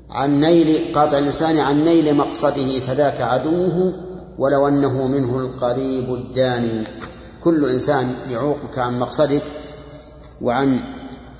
عن 0.09 0.39
نيل 0.39 0.95
قاطع 0.95 1.17
الإنسان 1.17 1.57
عن 1.57 1.85
نيل 1.85 2.15
مقصده 2.15 2.79
فذاك 2.79 3.21
عدوه 3.21 3.93
ولو 4.41 4.67
أنه 4.67 5.07
منه 5.07 5.39
القريب 5.39 6.13
الداني. 6.13 6.83
كل 7.43 7.69
إنسان 7.69 8.15
يعوقك 8.29 8.77
عن 8.77 8.99
مقصدك 8.99 9.43
وعن 10.41 10.79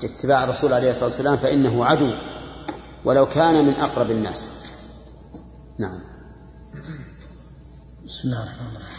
اتباع 0.02 0.44
الرسول 0.44 0.72
عليه 0.72 0.90
الصلاة 0.90 1.08
والسلام 1.08 1.36
فإنه 1.36 1.84
عدو 1.84 2.10
ولو 3.04 3.26
كان 3.26 3.64
من 3.66 3.72
أقرب 3.72 4.10
الناس. 4.10 4.48
نعم. 5.78 5.98
بسم 8.06 8.28
الله 8.28 8.42
الرحمن 8.42 8.76
الرحيم. 8.76 8.98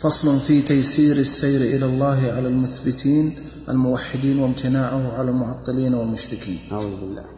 فصل 0.00 0.40
في 0.40 0.62
تيسير 0.62 1.16
السير 1.16 1.60
إلى 1.60 1.86
الله 1.86 2.32
على 2.36 2.48
المثبتين 2.48 3.36
الموحدين 3.68 4.38
وامتناعه 4.38 5.12
على 5.18 5.30
المعطلين 5.30 5.94
والمشركين. 5.94 6.58
أعوذ 6.72 6.96
بالله. 6.96 7.37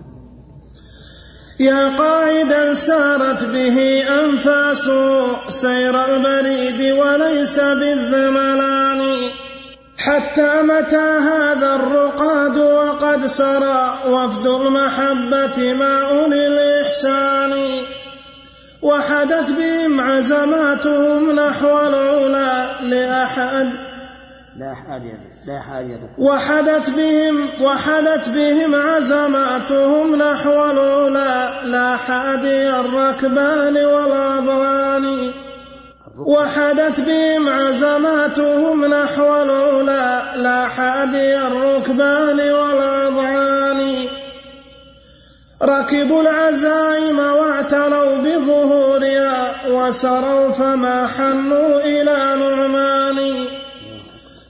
يا 1.60 1.96
قاعدا 1.96 2.74
سارت 2.74 3.44
به 3.44 4.04
أنفاس 4.24 4.90
سير 5.48 6.04
البريد 6.04 6.92
وليس 6.98 7.60
بالذملان. 7.60 9.02
حتى 9.98 10.62
متى 10.62 10.96
هذا 10.96 11.74
الرقاد 11.74 12.58
وقد 12.58 13.26
سرى 13.26 13.98
وفد 14.08 14.46
المحبة 14.46 15.72
مع 15.72 16.08
أولي 16.10 16.46
الإحسان. 16.46 17.52
وحدت 18.82 19.52
بهم 19.52 20.00
عزماتهم 20.00 21.30
نحو 21.30 21.80
العلا 21.88 22.66
لأحد. 22.82 23.89
لا 24.56 24.74
حادي 24.74 25.12
لا 25.46 25.60
حادي 25.60 25.96
وحدت 26.18 26.90
بهم 26.90 27.48
وحدت 27.60 28.28
بهم 28.28 28.74
عزماتهم 28.74 30.16
نحو 30.16 30.70
العلا 30.70 31.64
لا 31.64 31.96
حادي 31.96 32.70
الركبان 32.70 33.76
والأضغان 33.76 35.32
وحدت 36.18 37.00
بهم 37.00 37.48
عزماتهم 37.48 38.84
نحو 38.84 39.42
العلا 39.42 40.36
لا 40.36 40.68
حادي 40.68 41.38
الركبان 41.38 42.40
والأضعان 42.40 43.96
ركبوا 45.62 46.22
العزائم 46.22 47.18
واعتنوا 47.18 48.16
بظهورها 48.16 49.52
وسروا 49.68 50.50
فما 50.52 51.06
حنوا 51.06 51.80
إلى 51.80 52.36
نعمان. 52.40 53.20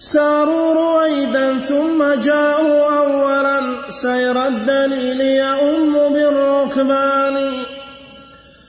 ساروا 0.00 0.74
رويدا 0.74 1.58
ثم 1.58 2.14
جاءوا 2.14 2.98
أولا. 2.98 3.60
سير 3.88 4.46
الدليل 4.46 5.20
يؤم 5.20 5.92
بالركبان. 6.12 7.52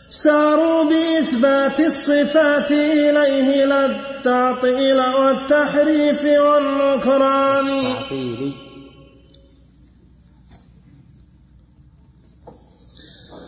ساروا 0.10 0.84
بإثبات 0.84 1.80
الصفات 1.80 2.72
إليه 2.72 3.66
لا 3.66 3.86
التعطيل 3.86 5.00
والتحريف 5.00 6.24
والنكران. 6.24 7.82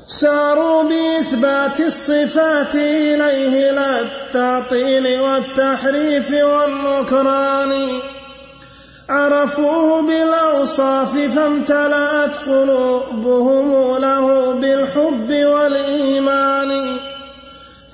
ساروا 0.08 0.84
بإثبات 0.84 1.80
الصفات 1.80 2.76
إليه 2.76 3.72
لا 3.72 4.01
التعطيل 4.01 5.20
والتحريف 5.20 6.32
والنكران 6.32 7.88
عرفوه 9.10 10.01
بالأوصاف 10.01 11.18
فامتلأت 11.36 12.38
قلوبهم 12.38 13.97
له 13.97 14.51
بالحب 14.51 15.45
والإيمان. 15.45 16.97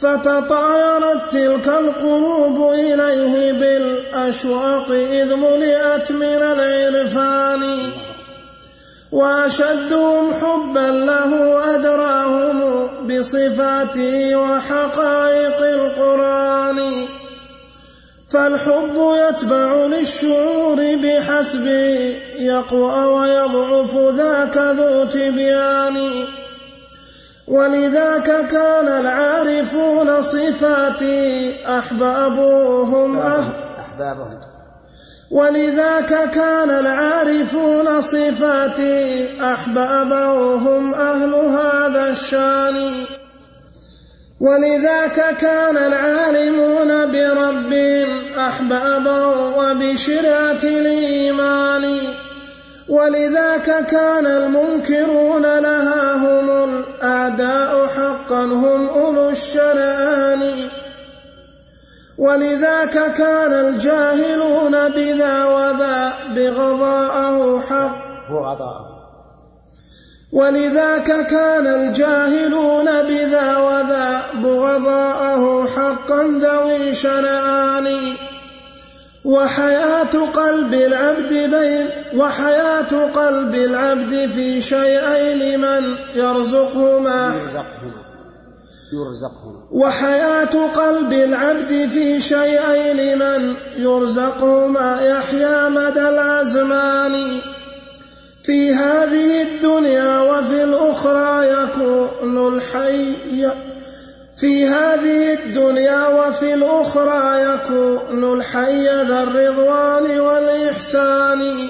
فتطايرت 0.01 1.31
تلك 1.31 1.67
القلوب 1.67 2.73
إليه 2.73 3.51
بالأشواق 3.53 4.91
إذ 4.91 5.35
ملئت 5.35 6.11
من 6.11 6.41
العرفان. 6.41 7.61
وأشدهم 9.11 10.33
حبا 10.33 10.89
له 10.91 11.31
أدراهم 11.75 12.87
بصفاته 13.07 14.35
وحقائق 14.35 15.59
القرآن. 15.61 16.79
فالحب 18.31 18.95
يتبع 18.95 19.73
للشعور 19.73 20.95
بحسب 20.95 21.67
يقوى 22.39 23.05
ويضعف 23.05 23.95
ذاك 23.95 24.57
ذو 24.57 25.03
تبيان. 25.05 26.25
ولذاك 27.47 28.47
كان 28.47 28.87
العارفون 28.87 30.21
صفاتي 30.21 31.55
أحبابهم 31.65 33.19
أحبابهم. 33.19 34.48
ولذاك 35.31 36.29
كان 36.29 36.69
العارفون 36.69 38.01
صفاتي 38.01 39.29
أحبابهم 39.41 40.93
أهل 40.93 41.33
هذا 41.33 42.07
الشان. 42.11 42.91
ولذاك 44.39 45.37
كان 45.37 45.77
العالمون 45.77 47.11
بربهم 47.11 48.07
أحبابا 48.37 49.25
وبشرعة 49.57 50.63
الإيمان. 50.63 51.97
ولذاك 52.89 53.85
كان 53.85 54.25
المنكرون 54.25 55.41
لها 55.41 56.15
هم 56.15 56.49
الأعداء 56.49 57.87
حقا 57.87 58.43
هم 58.43 58.87
أولو 58.87 59.29
الشنآن. 59.29 60.41
ولذاك 62.19 63.13
كان 63.13 63.53
الجاهلون 63.53 64.89
بذا 64.89 65.45
وذا 65.45 66.13
بغضاءه 66.35 67.59
حق. 67.59 67.95
عطاء 68.31 68.99
ولذاك 70.31 71.27
كان 71.27 71.67
الجاهلون 71.67 72.85
بذا 72.85 73.57
وذا 73.57 74.23
بغضاءه 74.33 75.65
حقا 75.65 76.23
ذوي 76.23 76.93
شنآن. 76.93 77.87
وحياة 79.25 80.25
قلب 80.33 80.73
العبد 80.73 81.33
بين 81.33 81.87
وحياة 82.15 83.11
قلب 83.13 83.55
العبد 83.55 84.29
في 84.35 84.61
شيئين 84.61 85.59
يرزقهما. 86.15 87.25
يرزقهما. 87.25 88.08
يرزقهما 88.93 89.59
وحياة 89.71 90.67
قلب 90.73 91.13
العبد 91.13 91.89
في 91.93 92.21
شيئين 92.21 92.97
لمن 92.97 93.53
يرزقهما 93.77 95.01
يحيا 95.01 95.69
مدى 95.69 96.09
الأزمان. 96.09 97.39
في 98.43 98.73
هذه 98.73 99.41
الدنيا 99.41 100.21
وفي 100.21 100.63
الأخرى 100.63 101.49
يكون 101.51 102.55
الحي 102.55 103.15
في 104.35 104.67
هذه 104.67 105.33
الدنيا 105.33 106.07
وفي 106.07 106.53
الأخرى 106.53 107.41
يكون 107.43 108.33
الحي 108.33 108.83
ذا 108.83 109.23
الرضوان 109.23 110.19
والإحسان. 110.19 111.69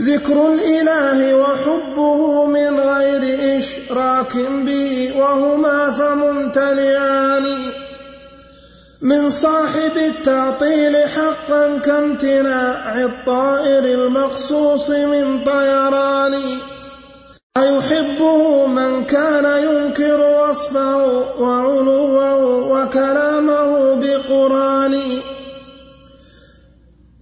ذكر 0.00 0.52
الإله 0.52 1.34
وحبه 1.34 2.44
من 2.44 2.80
غير 2.80 3.58
إشراك 3.58 4.36
به 4.36 5.12
وهما 5.16 5.90
فممتلئان. 5.90 7.44
من 9.02 9.30
صاحب 9.30 9.96
التعطيل 9.96 10.96
حقا 10.96 11.78
كامتناع 11.78 13.00
الطائر 13.04 13.84
المقصوص 13.84 14.90
من 14.90 15.44
طيران. 15.44 16.34
أيحبه 17.56 18.66
من 18.66 19.04
كان 19.04 19.44
ينكر 19.44 20.20
وصفه 20.20 21.06
وعلوه 21.40 22.36
وكلامه 22.44 23.94
بقران. 23.94 25.00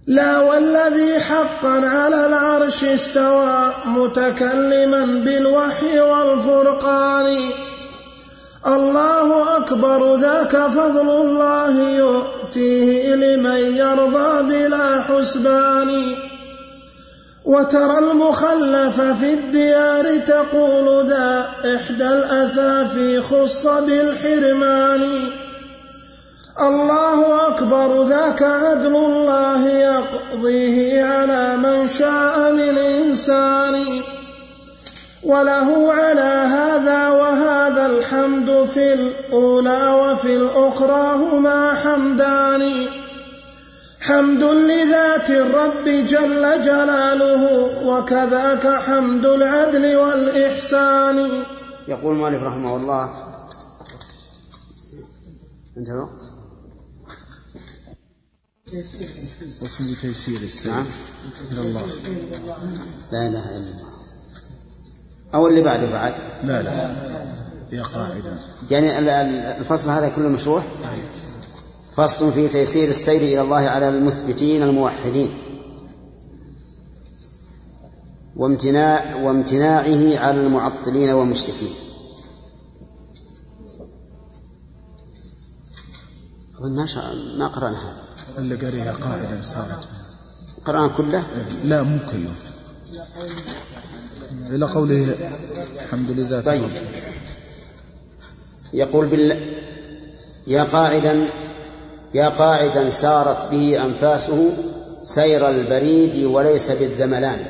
لا 0.07 0.39
والذي 0.39 1.19
حقا 1.19 1.87
على 1.87 2.25
العرش 2.25 2.83
استوى 2.83 3.73
متكلما 3.85 5.05
بالوحي 5.05 5.99
والفرقان. 5.99 7.37
الله 8.67 9.57
أكبر 9.57 10.15
ذاك 10.15 10.57
فضل 10.57 11.09
الله 11.09 11.81
يؤتيه 11.89 13.15
لمن 13.15 13.75
يرضى 13.75 14.43
بلا 14.43 15.01
حسبان. 15.01 16.03
وترى 17.45 17.99
المخلف 17.99 19.01
في 19.01 19.33
الديار 19.33 20.17
تقول 20.17 21.07
ذا 21.07 21.49
إحدى 21.75 22.07
الأثافي 22.07 23.21
خص 23.21 23.67
بالحرمان. 23.67 25.09
الله 26.61 27.47
أكبر 27.47 28.03
ذاك 28.03 28.43
عدل 28.43 28.95
الله 28.95 29.67
يقضيه 29.69 31.03
على 31.03 31.57
من 31.57 31.87
شاء 31.87 32.51
من 32.53 32.77
إنسان. 32.77 33.85
وله 35.23 35.93
على 35.93 36.33
هذا 36.57 37.09
وهذا 37.09 37.85
الحمد 37.85 38.69
في 38.73 38.93
الأولى 38.93 39.89
وفي 39.89 40.35
الأخرى 40.35 41.15
هما 41.15 41.73
حمدان. 41.73 42.87
حمد 44.01 44.43
لذات 44.43 45.29
الرب 45.29 45.83
جل 45.83 46.61
جلاله 46.61 47.69
وكذاك 47.85 48.67
حمد 48.67 49.25
العدل 49.25 49.95
والإحسان. 49.95 51.29
يقول 51.87 52.13
المؤلف 52.13 52.43
رحمه 52.43 52.75
الله. 52.75 53.09
انتهى 55.77 56.07
فصل 59.61 59.83
بتيسير 59.83 60.37
السير 60.37 60.71
نعم 60.71 60.85
الله. 61.65 61.81
لا 63.11 63.27
إله 63.27 63.49
إلا 63.49 63.57
الله. 63.57 63.83
أو 65.33 65.47
اللي 65.47 65.61
بعده 65.61 65.89
بعد. 65.89 66.13
لا 66.43 66.61
لا. 66.61 66.95
هي 67.71 67.79
قاعدة. 67.81 68.39
يعني 68.71 68.99
ال- 68.99 69.09
ال- 69.09 69.45
الفصل 69.59 69.89
هذا 69.89 70.09
كله 70.09 70.29
مشروح 70.29 70.63
فصل 71.95 72.31
في 72.33 72.47
تيسير 72.47 72.89
السير 72.89 73.21
إلى 73.21 73.41
الله 73.41 73.57
على 73.57 73.89
المثبتين 73.89 74.63
الموحدين. 74.63 75.33
وامتناع 78.35 79.15
وامتناعه 79.15 80.17
على 80.19 80.41
المعطلين 80.41 81.09
والمشركين. 81.09 81.73
أظن 86.59 86.85
ما 87.37 87.47
قرأنا 87.47 87.77
هذا. 87.77 88.02
اللي 88.37 88.55
قريها 88.55 88.91
قاعدة 88.91 89.41
صارت 89.41 89.87
قرأنا 90.65 90.87
كله؟ 90.87 91.23
لا 91.63 91.83
مو 91.83 91.97
كله. 92.11 92.33
إلى 94.49 94.65
قوله 94.65 95.15
الحمد 95.85 96.11
لله. 96.11 96.41
طيب. 96.41 96.69
يقول 98.73 99.05
بال 99.05 99.53
يا 100.47 100.63
قاعدا 100.63 101.27
يا 102.13 102.29
قاعدا 102.29 102.89
سارت 102.89 103.51
به 103.51 103.85
أنفاسه 103.85 104.53
سير 105.03 105.49
البريد 105.49 106.25
وليس 106.25 106.71
بالذملان. 106.71 107.45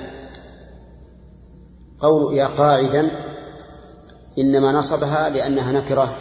قول 1.99 2.37
يا 2.37 2.45
قاعدا 2.45 3.11
إنما 4.37 4.71
نصبها 4.71 5.29
لأنها 5.29 5.71
نكرة 5.71 6.17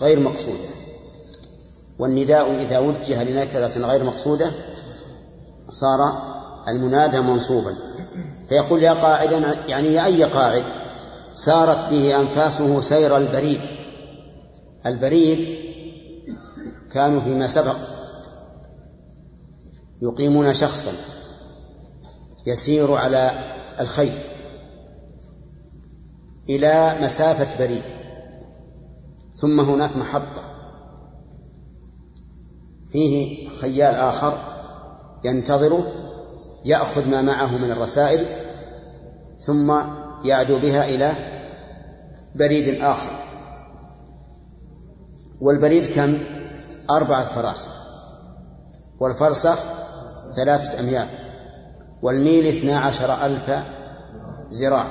غير 0.00 0.20
مقصودة. 0.20 0.79
والنداء 2.00 2.54
إذا 2.54 2.78
وجه 2.78 3.24
لنكرة 3.24 3.86
غير 3.86 4.04
مقصودة 4.04 4.52
صار 5.70 5.98
المنادى 6.68 7.20
منصوبا. 7.20 7.74
فيقول 8.48 8.82
يا 8.82 8.92
قاعدا 8.92 9.54
يعني 9.68 9.86
يا 9.86 10.04
أي 10.04 10.24
قاعد 10.24 10.64
سارت 11.34 11.90
به 11.90 12.20
أنفاسه 12.20 12.80
سير 12.80 13.16
البريد. 13.16 13.60
البريد 14.86 15.58
كانوا 16.92 17.20
فيما 17.20 17.46
سبق 17.46 17.76
يقيمون 20.02 20.54
شخصا 20.54 20.92
يسير 22.46 22.92
على 22.94 23.30
الخيل 23.80 24.18
إلى 26.48 26.98
مسافة 27.02 27.66
بريد. 27.66 27.82
ثم 29.36 29.60
هناك 29.60 29.96
محطة. 29.96 30.49
فيه 32.92 33.48
خيال 33.48 33.94
آخر 33.94 34.38
ينتظره 35.24 35.86
يأخذ 36.64 37.08
ما 37.08 37.22
معه 37.22 37.58
من 37.58 37.70
الرسائل 37.70 38.26
ثم 39.38 39.74
يعدو 40.24 40.58
بها 40.58 40.84
إلى 40.84 41.12
بريد 42.34 42.82
آخر. 42.82 43.10
والبريد 45.40 45.86
كم؟ 45.86 46.18
أربعة 46.90 47.24
فراسخ 47.24 47.70
والفرسخ 49.00 49.58
ثلاثة 50.36 50.80
أميال. 50.80 51.06
والميل 52.02 52.46
اثنا 52.46 52.78
عشر 52.78 53.26
ألف 53.26 53.50
ذراع. 54.52 54.86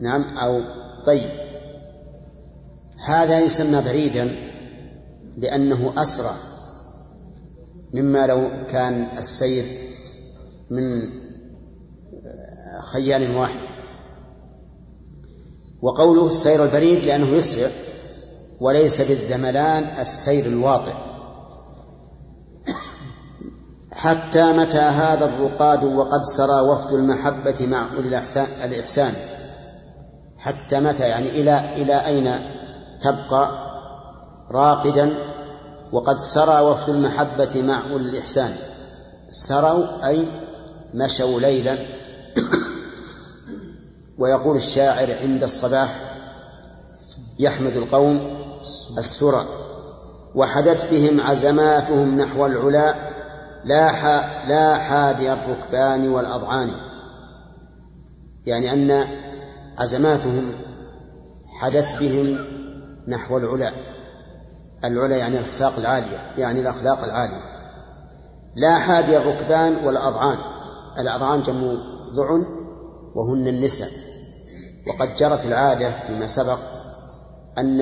نعم 0.00 0.36
أو 0.36 0.60
طيب. 1.06 1.30
هذا 3.06 3.40
يسمى 3.40 3.82
بريدا 3.82 4.36
لأنه 5.36 5.92
أسرع. 5.96 6.32
مما 7.92 8.26
لو 8.26 8.50
كان 8.68 9.08
السير 9.18 9.64
من 10.70 11.02
خيال 12.92 13.36
واحد. 13.36 13.60
وقوله 15.82 16.26
السير 16.26 16.64
البريد 16.64 17.04
لأنه 17.04 17.26
يسرع 17.28 17.68
وليس 18.60 19.00
بالذملان 19.00 19.84
السير 20.00 20.46
الواطئ. 20.46 20.92
حتى 23.92 24.52
متى 24.52 24.78
هذا 24.78 25.24
الرقاد 25.24 25.84
وقد 25.84 26.24
سرى 26.24 26.60
وفد 26.60 26.92
المحبة 26.92 27.66
مع 27.66 27.86
الإحسان؟ 28.64 29.12
حتى 30.38 30.80
متى 30.80 31.08
يعني 31.08 31.28
إلى 31.28 31.82
إلى 31.82 32.06
أين 32.06 32.40
تبقى 33.00 33.50
راقدا 34.50 35.31
وقد 35.92 36.18
سرى 36.18 36.60
وفد 36.60 36.88
المحبة 36.88 37.62
مع 37.62 37.86
الإحسان. 37.86 38.56
سروا 39.30 40.06
أي 40.08 40.26
مشوا 40.94 41.40
ليلا. 41.40 41.78
ويقول 44.18 44.56
الشاعر 44.56 45.16
عند 45.22 45.42
الصباح 45.42 46.14
يحمد 47.38 47.76
القوم 47.76 48.42
السرى. 48.98 49.44
وحدت 50.34 50.86
بهم 50.90 51.20
عزماتهم 51.20 52.18
نحو 52.18 52.46
العلا 52.46 52.94
لا 53.64 53.92
لا 54.48 54.76
حادي 54.78 55.32
الركبان 55.32 56.08
والأضعان. 56.08 56.70
يعني 58.46 58.72
أن 58.72 59.08
عزماتهم 59.78 60.52
حدت 61.46 61.96
بهم 61.96 62.38
نحو 63.08 63.36
العلا. 63.36 63.72
العلا 64.84 65.16
يعني 65.16 65.38
الأخلاق 65.38 65.78
العالية 65.78 66.30
يعني 66.38 66.60
الأخلاق 66.60 67.04
العالية. 67.04 67.42
لا 68.56 68.78
حادي 68.78 69.16
الركبان 69.16 69.76
والأضعان 69.84 70.38
الأضعان 70.98 71.42
جمع 71.42 71.74
ضعن 72.14 72.44
وهن 73.14 73.48
النساء. 73.48 73.88
وقد 74.86 75.14
جرت 75.14 75.46
العادة 75.46 75.90
فيما 76.06 76.26
سبق 76.26 76.58
أن 77.58 77.80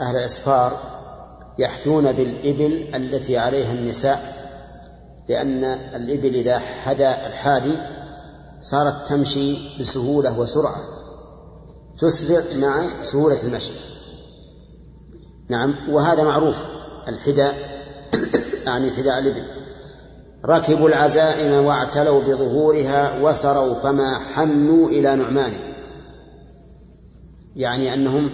أهل 0.00 0.16
الأسفار 0.16 0.72
يحدون 1.58 2.12
بالإبل 2.12 2.90
التي 2.94 3.38
عليها 3.38 3.72
النساء 3.72 4.38
لأن 5.28 5.64
الإبل 5.64 6.34
إذا 6.34 6.58
حدا 6.58 7.26
الحادي 7.26 7.74
صارت 8.60 9.08
تمشي 9.08 9.78
بسهولة 9.80 10.38
وسرعة 10.38 10.76
تسرع 11.98 12.42
مع 12.56 13.02
سهولة 13.02 13.42
المشي. 13.42 13.72
نعم 15.48 15.74
وهذا 15.88 16.22
معروف 16.24 16.56
الحداء 17.08 17.54
يعني 18.66 18.90
حداء 18.90 19.18
الإبل. 19.18 19.44
ركبوا 20.44 20.88
العزائم 20.88 21.64
واعتلوا 21.64 22.20
بظهورها 22.20 23.22
وسروا 23.22 23.74
فما 23.74 24.18
حنوا 24.34 24.88
إلى 24.88 25.16
نعمان. 25.16 25.52
يعني 27.56 27.94
أنهم 27.94 28.30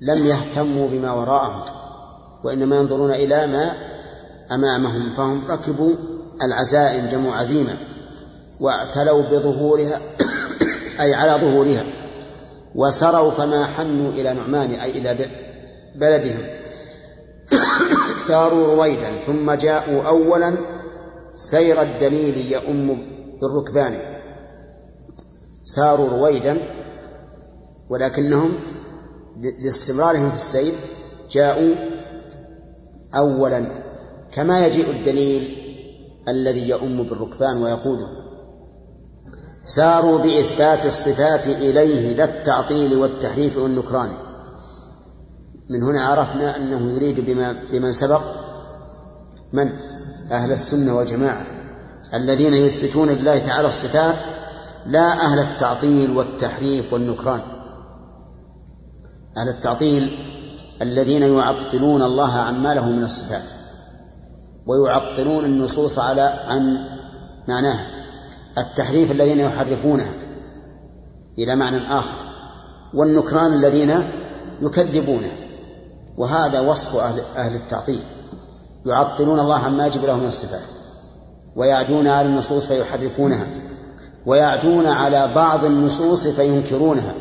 لم 0.00 0.26
يهتموا 0.26 0.88
بما 0.88 1.12
وراءهم 1.12 1.62
وإنما 2.44 2.76
ينظرون 2.76 3.10
إلى 3.10 3.46
ما 3.46 3.72
أمامهم. 4.52 5.12
فهم 5.12 5.46
ركبوا 5.50 5.94
العزائم 6.42 7.08
جمع 7.08 7.36
عزيمة 7.36 7.76
واعتلوا 8.60 9.22
بظهورها 9.22 10.00
أي 11.00 11.14
على 11.14 11.32
ظهورها. 11.32 11.97
وسروا 12.74 13.30
فما 13.30 13.66
حنوا 13.66 14.10
إلى 14.10 14.34
نعمان 14.34 14.70
أي 14.70 14.90
إلى 14.90 15.28
بلدهم. 15.94 16.42
ساروا 18.28 18.74
رويدا 18.74 19.10
ثم 19.26 19.52
جاءوا 19.52 20.02
أولا 20.02 20.56
سير 21.34 21.82
الدليل 21.82 22.52
يؤم 22.52 22.86
بالركبان. 23.40 24.00
ساروا 25.64 26.08
رويدا 26.08 26.58
ولكنهم 27.90 28.52
لاستمرارهم 29.58 30.30
في 30.30 30.36
السير 30.36 30.74
جاءوا 31.30 31.74
أولا. 33.16 33.88
كما 34.32 34.66
يجيء 34.66 34.90
الدليل 34.90 35.68
الذي 36.28 36.68
يؤم 36.68 37.02
بالركبان 37.02 37.62
ويقوده 37.62 38.08
ساروا 39.68 40.18
بإثبات 40.18 40.86
الصفات 40.86 41.46
إليه 41.46 42.16
لا 42.16 42.24
التعطيل 42.24 42.96
والتحريف 42.96 43.58
والنكران. 43.58 44.10
من 45.70 45.82
هنا 45.82 46.04
عرفنا 46.04 46.56
أنه 46.56 46.92
يريد 46.92 47.20
بما 47.20 47.52
بمن 47.72 47.92
سبق 47.92 48.20
من؟ 49.52 49.72
أهل 50.30 50.52
السنة 50.52 50.96
والجماعة 50.96 51.46
الذين 52.14 52.54
يثبتون 52.54 53.08
لله 53.08 53.38
تعالى 53.38 53.68
الصفات 53.68 54.20
لا 54.86 55.12
أهل 55.12 55.38
التعطيل 55.38 56.16
والتحريف 56.16 56.92
والنكران. 56.92 57.40
أهل 59.36 59.48
التعطيل 59.48 60.18
الذين 60.82 61.22
يعطلون 61.22 62.02
الله 62.02 62.32
عما 62.32 62.74
له 62.74 62.88
من 62.88 63.04
الصفات 63.04 63.50
ويعطلون 64.66 65.44
النصوص 65.44 65.98
على 65.98 66.34
عن 66.46 66.88
معناها. 67.48 68.07
التحريف 68.60 69.10
الذين 69.10 69.38
يحرفونها 69.38 70.12
إلى 71.38 71.56
معنى 71.56 71.76
آخر 71.76 72.16
والنكران 72.94 73.52
الذين 73.52 73.94
يكذبونه 74.62 75.30
وهذا 76.18 76.60
وصف 76.60 76.96
أهل, 76.96 77.20
أهل 77.36 77.54
التعطيل. 77.54 78.00
يعطلون 78.86 79.40
الله 79.40 79.58
عما 79.58 79.86
يجب 79.86 80.04
له 80.04 80.16
من 80.16 80.26
الصفات 80.26 80.72
ويعدون 81.56 82.08
على 82.08 82.28
النصوص 82.28 82.64
فيحرفونها 82.64 83.46
ويعدون 84.26 84.86
على 84.86 85.32
بعض 85.34 85.64
النصوص 85.64 86.26
فينكرونها. 86.26 87.14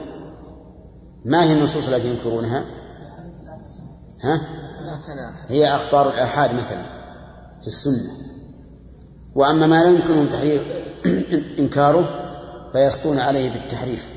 ما 1.26 1.44
هي 1.44 1.54
النصوص 1.54 1.88
التي 1.88 2.10
ينكرونها؟ 2.10 2.66
ها؟ 4.24 4.42
هي 5.48 5.76
أخبار 5.76 6.10
الآحاد 6.10 6.54
مثلا 6.54 6.82
في 7.62 7.68
السنة. 7.68 8.12
وأما 9.36 9.68
ما 9.68 9.84
لا 9.84 9.90
يمكنهم 9.90 10.28
تحريف 10.28 10.62
إنكاره 11.60 12.10
فيسطون 12.72 13.20
عليه 13.20 13.50
بالتحريف. 13.50 14.10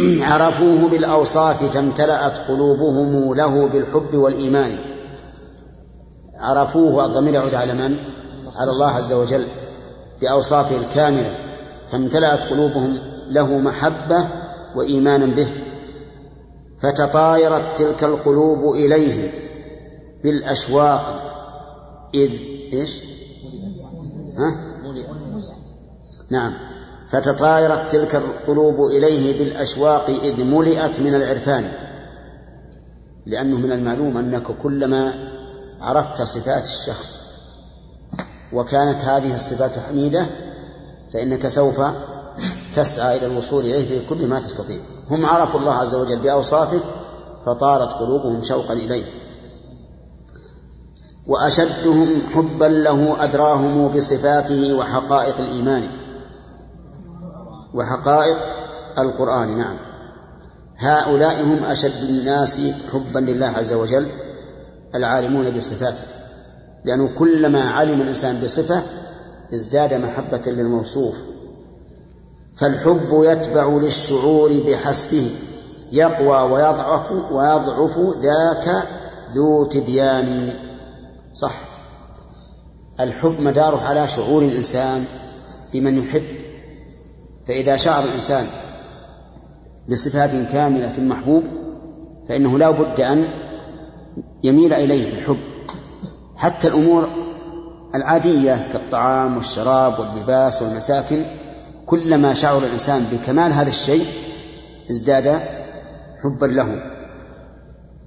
عرفوه 0.00 0.88
بالأوصاف 0.88 1.64
فامتلأت 1.64 2.38
قلوبهم 2.38 3.34
له 3.34 3.68
بالحب 3.68 4.14
والإيمان. 4.14 4.78
عرفوه 6.34 7.04
الضمير 7.04 7.34
يعود 7.34 7.54
على 7.54 7.74
من؟ 7.74 7.96
على 8.56 8.70
الله 8.70 8.90
عز 8.90 9.12
وجل 9.12 9.46
بأوصافه 10.20 10.76
الكاملة. 10.76 11.34
فامتلأت 11.86 12.42
قلوبهم 12.42 12.98
له 13.28 13.58
محبة 13.58 14.28
وإيمانا 14.76 15.26
به. 15.26 15.48
فتطايرت 16.78 17.64
تلك 17.76 18.04
القلوب 18.04 18.74
إليه 18.74 19.32
بالأشواق. 20.22 21.20
إذ 22.14 22.30
إيش؟ 22.72 23.02
ها؟ 24.40 24.56
نعم. 26.30 26.52
فتطايرت 27.10 27.92
تلك 27.92 28.14
القلوب 28.14 28.86
إليه 28.86 29.38
بالأشواق 29.38 30.06
إذ 30.10 30.44
ملئت 30.44 31.00
من 31.00 31.14
العرفان. 31.14 31.72
لأنه 33.26 33.56
من 33.56 33.72
المعلوم 33.72 34.16
أنك 34.16 34.46
كلما 34.62 35.14
عرفت 35.80 36.22
صفات 36.22 36.64
الشخص 36.64 37.20
وكانت 38.52 39.00
هذه 39.00 39.34
الصفات 39.34 39.70
حميدة 39.88 40.26
فإنك 41.12 41.48
سوف 41.48 41.80
تسعى 42.74 43.18
إلى 43.18 43.26
الوصول 43.26 43.64
إليه 43.64 44.06
بكل 44.06 44.26
ما 44.26 44.40
تستطيع. 44.40 44.78
هم 45.10 45.26
عرفوا 45.26 45.60
الله 45.60 45.72
عز 45.72 45.94
وجل 45.94 46.18
بأوصافه 46.18 46.80
فطارت 47.46 47.92
قلوبهم 47.92 48.42
شوقا 48.42 48.74
إليه. 48.74 49.04
وأشدهم 51.26 52.22
حبا 52.34 52.64
له 52.64 53.24
أدراهم 53.24 53.88
بصفاته 53.88 54.74
وحقائق 54.74 55.38
الإيمان. 55.38 55.88
وحقائق 57.74 58.38
القرآن 58.98 59.58
نعم. 59.58 59.76
هؤلاء 60.78 61.42
هم 61.42 61.64
أشد 61.64 62.02
الناس 62.08 62.62
حبا 62.92 63.18
لله 63.18 63.46
عز 63.46 63.72
وجل 63.72 64.06
العالمون 64.94 65.50
بصفاته. 65.50 66.02
لأنه 66.84 67.08
كلما 67.18 67.70
علم 67.70 68.00
الإنسان 68.00 68.40
بصفة 68.44 68.82
ازداد 69.54 69.94
محبة 69.94 70.42
للموصوف. 70.46 71.16
فالحب 72.56 73.08
يتبع 73.12 73.68
للشعور 73.68 74.60
بحسبه 74.66 75.30
يقوى 75.92 76.52
ويضعف 76.52 77.12
ويضعف 77.12 77.98
ذاك 78.22 78.82
ذو 79.34 79.64
تبيان. 79.64 80.52
صح. 81.32 81.54
الحب 83.00 83.40
مداره 83.40 83.80
على 83.80 84.08
شعور 84.08 84.42
الإنسان 84.42 85.04
بمن 85.72 85.98
يحب. 85.98 86.22
فإذا 87.48 87.76
شعر 87.76 88.04
الإنسان 88.04 88.46
بصفات 89.88 90.30
كاملة 90.52 90.88
في 90.88 90.98
المحبوب 90.98 91.44
فإنه 92.28 92.58
لا 92.58 92.70
بد 92.70 93.00
أن 93.00 93.28
يميل 94.44 94.72
إليه 94.72 95.10
بالحب. 95.10 95.38
حتى 96.36 96.68
الأمور 96.68 97.08
العادية 97.94 98.68
كالطعام 98.72 99.36
والشراب 99.36 99.98
واللباس 99.98 100.62
والمساكن 100.62 101.24
كلما 101.86 102.34
شعر 102.34 102.58
الإنسان 102.58 103.06
بكمال 103.12 103.52
هذا 103.52 103.68
الشيء 103.68 104.06
ازداد 104.90 105.40
حبا 106.22 106.46
له. 106.46 106.99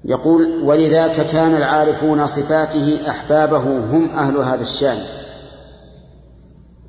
يقول 0.06 0.64
ولذاك 0.64 1.28
كان 1.28 1.56
العارفون 1.56 2.26
صفاته 2.26 3.10
أحبابه 3.10 3.58
هم 3.58 4.10
أهل 4.10 4.38
هذا 4.38 4.62
الشأن. 4.62 5.00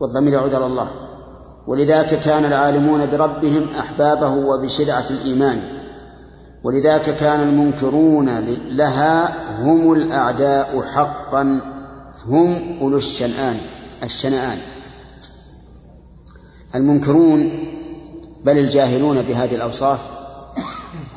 والضمير 0.00 0.32
يعود 0.32 0.54
على 0.54 0.66
الله 0.66 0.90
ولذاك 1.66 2.20
كان 2.20 2.44
العالمون 2.44 3.06
بربهم 3.06 3.68
أحبابه 3.78 4.30
وبشرعة 4.30 5.04
الإيمان. 5.10 5.60
ولذاك 6.64 7.16
كان 7.16 7.40
المنكرون 7.40 8.38
لها 8.68 9.34
هم 9.62 9.92
الأعداء 9.92 10.82
حقا 10.82 11.60
هم 12.26 12.78
أولو 12.80 12.96
الشنآن 12.96 13.56
الشنآن. 14.02 14.58
المنكرون 16.74 17.52
بل 18.44 18.58
الجاهلون 18.58 19.22
بهذه 19.22 19.54
الأوصاف 19.54 20.00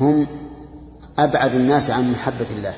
هم 0.00 0.26
أبعد 1.18 1.54
الناس 1.54 1.90
عن 1.90 2.12
محبة 2.12 2.46
الله. 2.56 2.74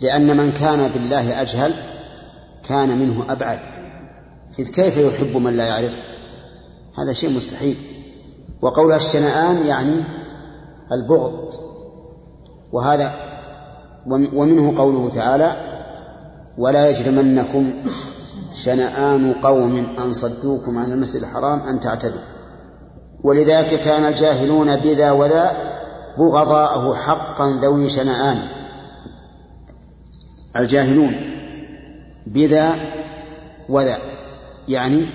لأن 0.00 0.36
من 0.36 0.52
كان 0.52 0.88
بالله 0.88 1.42
أجهل 1.42 1.74
كان 2.68 2.98
منه 2.98 3.24
أبعد. 3.28 3.58
إذ 4.58 4.70
كيف 4.72 4.96
يحب 4.96 5.36
من 5.36 5.56
لا 5.56 5.66
يعرف؟ 5.66 5.96
هذا 6.98 7.12
شيء 7.12 7.36
مستحيل. 7.36 7.76
وقولها 8.62 8.96
الشنآن 8.96 9.66
يعني 9.66 9.96
البغض. 10.92 11.54
وهذا 12.72 13.14
ومنه 14.06 14.78
قوله 14.78 15.10
تعالى 15.10 15.56
ولا 16.58 16.90
يجرمنكم 16.90 17.72
شنآن 18.54 19.32
قوم 19.32 19.94
أن 19.98 20.12
صدوكم 20.12 20.78
عن 20.78 20.92
المسجد 20.92 21.22
الحرام 21.22 21.60
أن 21.60 21.80
تعتدوا. 21.80 22.20
ولذلك 23.24 23.80
كان 23.80 24.04
الجاهلون 24.04 24.76
بذا 24.76 25.10
وذا 25.10 25.69
بغضاءه 26.18 26.94
حقا 26.94 27.58
ذوي 27.62 27.88
شنآن. 27.88 28.38
الجاهلون 30.56 31.14
بذا 32.26 32.74
وذا 33.68 33.98
يعني 34.68 35.06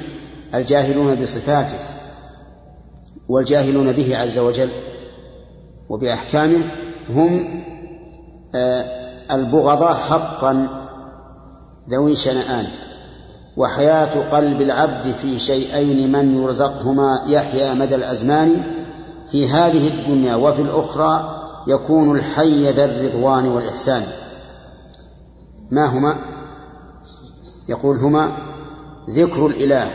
الجاهلون 0.54 1.16
بصفاته 1.16 1.78
والجاهلون 3.30 3.92
به 3.92 4.18
عز 4.18 4.40
وجل 4.40 4.70
وبأحكامه 5.90 6.64
هم 7.10 7.64
آه، 8.56 8.86
البغضاء 9.32 9.94
حقا 9.94 10.68
ذوي 11.90 12.16
شنآن. 12.16 12.68
وحياة 13.58 14.30
قلب 14.30 14.62
العبد 14.62 15.02
في 15.02 15.40
شيئين 15.40 16.12
من 16.12 16.36
يرزقهما 16.36 17.22
يحيا 17.28 17.74
مدى 17.74 17.96
الأزمان 17.96 18.64
في 19.32 19.48
هذه 19.48 19.88
الدنيا 19.88 20.36
وفي 20.36 20.62
الأخرى 20.62 21.42
يكون 21.68 22.16
الحي 22.16 22.72
ذا 22.72 22.86
الرضوان 22.86 23.48
والإحسان. 23.48 24.04
ما 25.72 25.86
هما؟ 25.86 26.16
يقول 27.70 27.98
هما 27.98 28.38
ذكر 29.10 29.46
الإله 29.46 29.92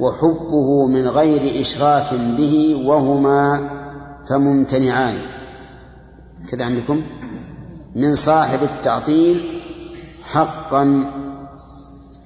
وحبه 0.00 0.86
من 0.86 1.08
غير 1.08 1.60
إشراك 1.60 2.14
به 2.14 2.82
وهما 2.86 3.70
فممتنعان. 4.28 5.18
كذا 6.48 6.64
عندكم؟ 6.64 7.02
من 7.94 8.14
صاحب 8.14 8.62
التعطيل 8.62 9.60
حقا 10.32 11.10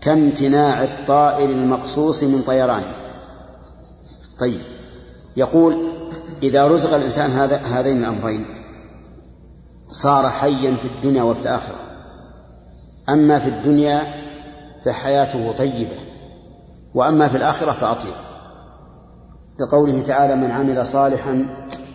كامتناع 0.00 0.82
الطائر 0.82 1.50
المقصوص 1.50 2.24
من 2.24 2.42
طيران. 2.42 2.82
طيب 4.40 4.60
يقول 5.36 5.97
إذا 6.42 6.66
رزق 6.66 6.94
الإنسان 6.94 7.30
هذا 7.30 7.56
هذين 7.56 7.98
الأمرين 7.98 8.44
صار 9.88 10.28
حيا 10.28 10.76
في 10.76 10.84
الدنيا 10.84 11.22
وفي 11.22 11.42
الآخرة. 11.42 11.76
أما 13.08 13.38
في 13.38 13.48
الدنيا 13.48 14.02
فحياته 14.84 15.52
طيبة 15.52 15.96
وأما 16.94 17.28
في 17.28 17.36
الآخرة 17.36 17.72
فأطيب. 17.72 18.12
لقوله 19.60 20.02
تعالى 20.02 20.36
من 20.36 20.50
عمل 20.50 20.86
صالحا 20.86 21.46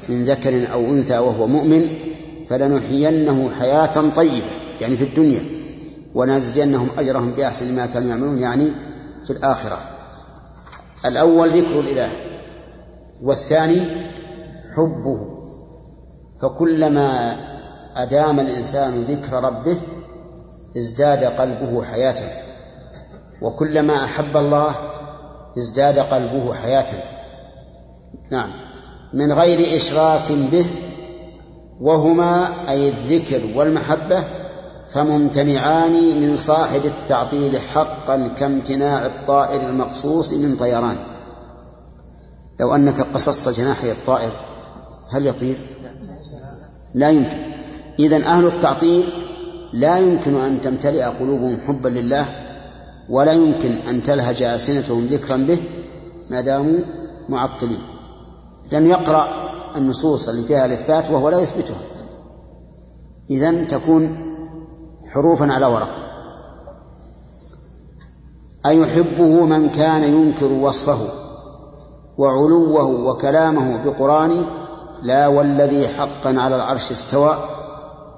من 0.10 0.26
ذكر 0.26 0.74
أو 0.74 0.80
أنثى 0.80 1.18
وهو 1.18 1.48
مؤمن 1.48 1.89
فلنحيينه 2.50 3.52
حياة 3.60 4.10
طيبة. 4.16 4.52
يعني 4.82 4.98
في 4.98 5.04
الدنيا 5.04 5.41
ونجزينهم 6.16 6.88
أجرهم 6.98 7.32
بأحسن 7.32 7.76
ما 7.76 7.86
كانوا 7.86 8.10
يعملون 8.10 8.39
يعني 8.39 8.72
في 9.24 9.34
الآخرة. 9.34 9.78
الأول 11.06 11.50
ذكر 11.50 11.80
الإله 11.80 12.10
والثاني 13.22 13.82
حبه. 14.76 15.28
فكلما 16.41 17.38
أدام 17.95 18.39
الإنسان 18.39 19.01
ذكر 19.01 19.43
ربه 19.43 19.78
ازداد 20.78 21.24
قلبه 21.24 21.84
حياة. 21.84 22.15
وكلما 23.41 24.03
أحب 24.03 24.38
الله 24.38 24.76
ازداد 25.57 25.99
قلبه 25.99 26.53
حياة. 26.53 26.88
نعم. 28.32 28.49
من 29.13 29.34
غير 29.34 29.76
إشراك 29.78 30.32
به 30.51 30.65
وهما 31.82 32.49
أي 32.69 32.89
الذكر 32.89 33.57
والمحبة 33.57 34.24
فممتنعان 34.89 36.21
من 36.21 36.36
صاحب 36.36 36.86
التعطيل 36.86 37.59
حقا 37.59 38.28
كامتناع 38.28 39.05
الطائر 39.05 39.69
المقصوص 39.69 40.34
من 40.34 40.55
طيران. 40.55 40.95
لو 42.59 42.76
أنك 42.76 43.01
قصصت 43.01 43.49
جناحي 43.49 43.91
الطائر 43.91 44.32
هل 45.14 45.28
يطير؟ 45.28 45.57
لا 46.93 47.09
يمكن. 47.09 47.38
إذا 47.99 48.26
أهل 48.26 48.45
التعطيل 48.45 49.03
لا 49.74 49.97
يمكن 49.97 50.38
أن 50.38 50.61
تمتلئ 50.61 51.03
قلوبهم 51.03 51.57
حبا 51.68 51.89
لله 51.89 52.30
ولا 53.09 53.32
يمكن 53.32 53.72
أن 53.72 54.03
تلهج 54.03 54.43
ألسنتهم 54.43 55.05
ذكرا 55.05 55.38
به 55.38 55.57
ما 56.30 56.41
داموا 56.41 56.80
معطلين. 57.30 57.82
لم 58.72 58.88
يقرأ 58.88 59.28
النصوص 59.76 60.30
اللي 60.30 60.43
فيها 60.43 60.66
الإثبات 60.66 61.11
وهو 61.11 61.30
لا 61.30 61.39
يثبتها. 61.39 61.82
إذا 63.30 63.64
تكون 63.64 64.18
حروفا 65.07 65.51
على 65.51 65.66
ورق. 65.66 66.03
أيحبه 68.66 69.45
من 69.45 69.70
كان 69.70 70.03
ينكر 70.03 70.51
وصفه 70.51 70.99
وعلوه 72.18 72.86
وكلامه 72.86 73.86
بقرآن 73.86 74.45
لا 75.04 75.28
والذي 75.28 75.88
حقا 75.88 76.39
على 76.39 76.56
العرش 76.56 76.91
استوى 76.91 77.38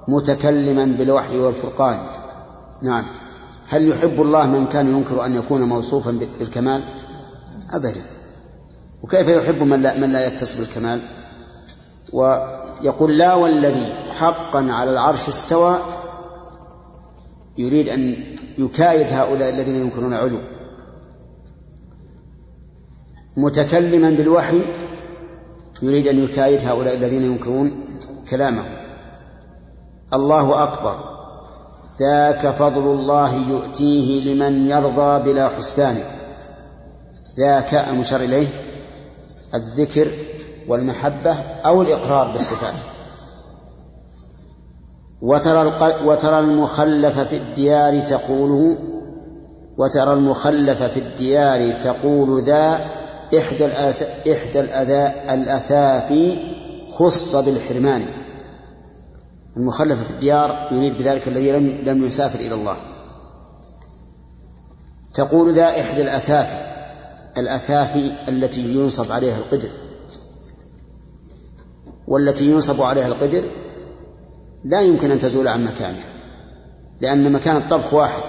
متكلما 0.08 0.84
بالوحي 0.84 1.38
والفرقان. 1.38 1.98
نعم. 2.82 3.04
هل 3.68 3.88
يحب 3.88 4.22
الله 4.22 4.46
من 4.46 4.66
كان 4.66 4.86
ينكر 4.86 5.24
أن 5.26 5.34
يكون 5.34 5.62
موصوفا 5.62 6.18
بالكمال؟ 6.40 6.82
أبدا. 7.72 8.02
وكيف 9.02 9.28
يحب 9.28 9.62
من 9.62 9.82
لا, 9.82 9.98
من 9.98 10.12
لا 10.12 10.26
يتصف 10.26 10.58
بالكمال؟ 10.58 11.00
ويقول 12.12 13.18
لا 13.18 13.34
والذي 13.34 13.94
حقا 14.18 14.72
على 14.72 14.90
العرش 14.90 15.28
استوى 15.28 15.78
يريد 17.58 17.88
أن 17.88 18.00
يكايد 18.58 19.06
هؤلاء 19.12 19.48
الذين 19.48 19.76
ينكرون 19.76 20.14
علو. 20.14 20.38
متكلما 23.36 24.10
بالوحي 24.10 24.60
يريد 25.82 26.06
أن 26.06 26.24
يكايد 26.24 26.68
هؤلاء 26.68 26.94
الذين 26.94 27.24
ينكرون 27.24 27.84
كلامه 28.30 28.64
الله 30.14 30.62
أكبر. 30.62 31.16
ذاك 32.00 32.46
فضل 32.46 32.82
الله 32.82 33.34
يؤتيه 33.48 34.34
لمن 34.34 34.70
يرضى 34.70 35.32
بلا 35.32 35.48
حسبان. 35.48 35.98
ذاك 37.38 37.74
المشار 37.74 38.20
إليه 38.20 38.46
الذكر 39.54 40.10
والمحبة 40.68 41.34
أو 41.66 41.82
الإقرار 41.82 42.32
بالصفات. 42.32 42.80
وترى 45.22 45.72
وترى 46.04 46.38
المخلف 46.38 47.18
في 47.18 47.36
الديار 47.36 48.00
تقوله 48.00 48.78
وترى 49.78 50.12
المخلف 50.12 50.82
في 50.82 51.00
الديار 51.00 51.72
تقول 51.72 52.42
ذا 52.42 52.95
إحدى 53.34 53.66
إحدى 54.32 54.60
الأثافي 55.34 56.38
خص 56.96 57.36
بالحرمان. 57.36 58.06
المخلف 59.56 60.04
في 60.04 60.10
الديار 60.10 60.68
يريد 60.72 60.98
بذلك 60.98 61.28
الذي 61.28 61.52
لم 61.52 61.66
لم 61.84 62.04
يسافر 62.04 62.38
إلى 62.40 62.54
الله. 62.54 62.76
تقول 65.14 65.54
ذا 65.54 65.80
إحدى 65.80 66.02
الأثافي 66.02 66.66
الأثافي 67.38 68.10
التي 68.28 68.60
ينصب 68.60 69.12
عليها 69.12 69.36
القدر. 69.36 69.68
والتي 72.08 72.50
ينصب 72.50 72.82
عليها 72.82 73.06
القدر 73.06 73.44
لا 74.64 74.80
يمكن 74.80 75.10
أن 75.10 75.18
تزول 75.18 75.48
عن 75.48 75.64
مكانه 75.64 76.04
لأن 77.00 77.32
مكان 77.32 77.56
الطبخ 77.56 77.94
واحد. 77.94 78.22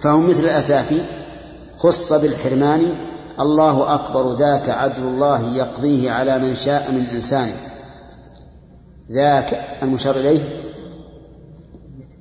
فهو 0.00 0.20
مثل 0.20 0.44
الأثافي 0.44 1.00
خص 1.76 2.12
بالحرمان 2.12 2.94
الله 3.40 3.94
أكبر 3.94 4.32
ذاك 4.32 4.68
عدل 4.68 5.02
الله 5.02 5.56
يقضيه 5.56 6.10
على 6.10 6.38
من 6.38 6.54
شاء 6.54 6.92
من 6.92 7.06
إنسانه. 7.14 7.56
ذاك 9.12 9.64
المشار 9.82 10.16
إليه 10.16 10.40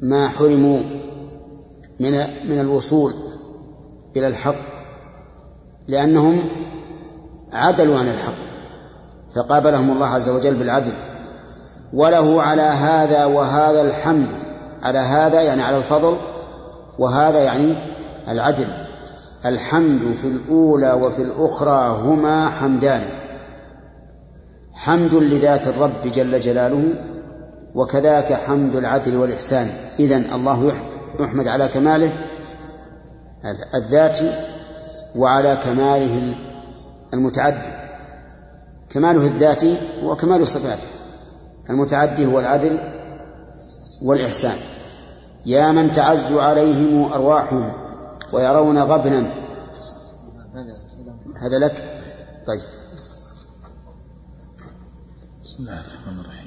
ما 0.01 0.27
حرموا 0.29 0.79
من 1.99 2.11
من 2.49 2.59
الوصول 2.59 3.13
إلى 4.15 4.27
الحق 4.27 4.55
لأنهم 5.87 6.41
عدلوا 7.53 7.99
عن 7.99 8.07
الحق 8.07 8.45
فقابلهم 9.35 9.91
الله 9.91 10.07
عز 10.07 10.29
وجل 10.29 10.55
بالعدل. 10.55 10.93
وله 11.93 12.41
على 12.41 12.61
هذا 12.61 13.25
وهذا 13.25 13.81
الحمد 13.81 14.29
على 14.83 14.99
هذا 14.99 15.41
يعني 15.41 15.63
على 15.63 15.77
الفضل 15.77 16.17
وهذا 16.99 17.43
يعني 17.43 17.75
العدل. 18.27 18.67
الحمد 19.45 20.13
في 20.13 20.27
الأولى 20.27 20.91
وفي 20.91 21.21
الأخرى 21.21 22.01
هما 22.01 22.49
حمدان. 22.49 23.03
حمد 24.73 25.13
لذات 25.13 25.67
الرب 25.67 26.01
جل 26.13 26.39
جلاله 26.39 26.93
وكذاك 27.75 28.33
حمد 28.33 28.75
العدل 28.75 29.15
والإحسان. 29.15 29.67
إذن 29.99 30.25
الله 30.33 30.71
يحمد 31.19 31.47
على 31.47 31.67
كماله 31.67 32.11
الذاتي 33.75 34.33
وعلى 35.15 35.57
كماله 35.63 36.35
المتعدي. 37.13 37.73
كماله 38.89 39.27
الذاتي 39.27 39.77
هو 40.03 40.15
كمال 40.15 40.47
صفاته. 40.47 40.87
المتعدي 41.69 42.25
هو 42.25 42.39
العدل 42.39 42.79
والإحسان. 44.01 44.55
يا 45.45 45.71
من 45.71 45.91
تعز 45.91 46.31
عليهم 46.31 47.13
أرواحهم 47.13 47.84
ويرون 48.33 48.77
غبنا. 48.77 49.31
هذا 51.41 51.59
لك. 51.59 52.01
طيب. 52.47 52.61
بسم 55.43 55.63
الله 55.63 55.79
الرحمن 55.79 56.19
الرحيم. 56.19 56.45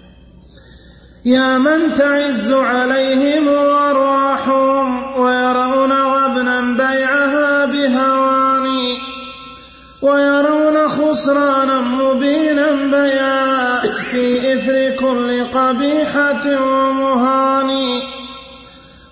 يا 1.24 1.58
من 1.58 1.94
تعز 1.94 2.52
عليهم 2.52 3.48
أرواحهم 3.48 5.20
ويرون 5.20 5.92
غبنا 5.92 6.60
بيعها 6.60 7.64
بهواني 7.64 8.98
ويرون 10.02 10.88
خسرانا 10.88 11.80
مبينا 11.80 12.70
بياها 12.72 13.80
في 14.02 14.52
إثر 14.54 14.96
كل 14.96 15.44
قبيحة 15.44 16.62
ومهان 16.62 17.70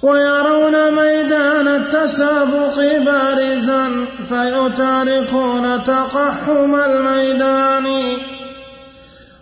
ويرون 0.03 0.90
ميدان 0.90 1.68
التسابق 1.68 2.76
بارزا 2.78 4.07
فيتاركون 4.28 5.84
تقحم 5.84 6.74
الميدان. 6.74 8.16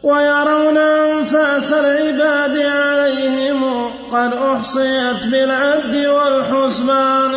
ويرون 0.02 0.76
أنفاس 0.78 1.72
العباد 1.72 2.57
عليهم 2.57 3.90
قد 4.12 4.34
أحصيت 4.34 5.26
بالعد 5.26 6.07
والحسبان. 6.07 7.34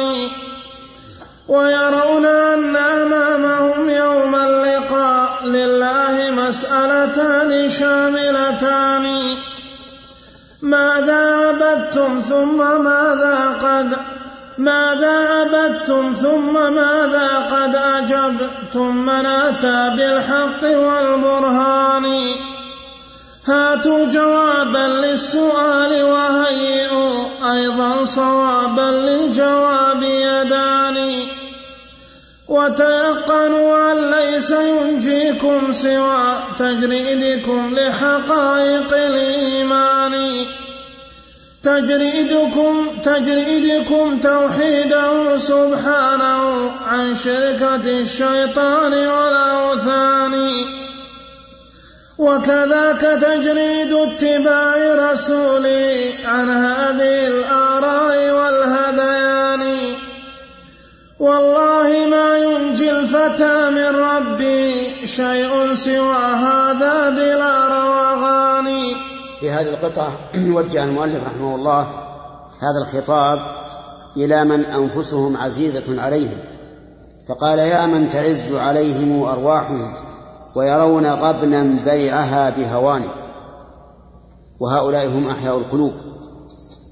ويرون 1.47 2.25
أن 2.25 2.75
أمامهم 2.75 3.89
يوم 3.89 4.35
اللقاء 4.35 5.39
لله 5.45 6.31
مسألتان 6.31 7.69
شاملتان. 7.69 9.05
ماذا 10.61 11.35
عبدتم 11.35 12.21
ثم 12.21 12.57
ماذا 12.57 13.57
قد 13.61 13.97
ماذا 14.57 15.17
عبدتم 15.17 16.13
ثم 16.13 16.53
ماذا 16.53 17.27
قد 17.51 17.75
أجبتم 17.75 18.95
من 18.95 19.25
أتى 19.25 19.95
بالحق 19.95 20.63
والبرهان؟ 20.63 22.05
هاتوا 23.45 24.05
جوابا 24.05 25.05
للسؤال 25.05 26.03
وهيئوا 26.03 27.25
أيضا 27.53 28.05
صوابا 28.05 28.91
للجواب 28.91 30.03
يداني. 30.03 31.36
وتيقنوا 32.47 33.91
أن 33.91 34.11
ليس 34.11 34.51
ينجيكم 34.51 35.73
سوى 35.73 36.39
تجريدكم 36.59 37.75
لحقائق 37.75 38.93
الإيمان. 38.93 40.45
تجريدكم 41.63 42.87
تجريدكم 43.03 44.19
توحيده 44.19 45.37
سبحانه 45.37 46.71
عن 46.87 47.15
شركة 47.15 47.99
الشيطان 47.99 48.93
والأوثان. 48.93 50.51
وكذاك 52.17 53.01
تجريد 53.01 53.93
اتباع 53.93 54.75
رسولي 55.11 56.13
عن 56.25 56.49
هذه 56.49 57.27
الآراء 57.27 58.31
والهذيان. 58.31 59.86
والله 61.19 62.07
ما 62.09 62.37
ينجي 62.37 62.91
الفتى 62.91 63.69
من 63.69 63.99
ربي 63.99 65.07
شيء 65.07 65.73
سوى 65.73 66.15
هذا 66.15 67.09
بلا 67.09 67.67
روغان 67.67 68.65
في 69.39 69.51
هذه 69.51 69.69
القطعة 69.69 70.19
وجه 70.35 70.83
المؤلف 70.83 71.23
رحمه 71.25 71.55
الله 71.55 71.81
هذا 72.61 72.81
الخطاب 72.81 73.39
إلى 74.17 74.43
من 74.43 74.65
أنفسهم 74.65 75.37
عزيزة 75.37 76.01
عليهم 76.01 76.37
فقال 77.29 77.59
يا 77.59 77.85
من 77.85 78.09
تعز 78.09 78.53
عليهم 78.53 79.23
أرواحهم 79.23 79.93
ويرون 80.55 81.05
غبنا 81.05 81.77
بيعها 81.85 82.49
بهوان 82.49 83.03
وهؤلاء 84.59 85.07
هم 85.07 85.27
أحياء 85.27 85.57
القلوب 85.57 85.93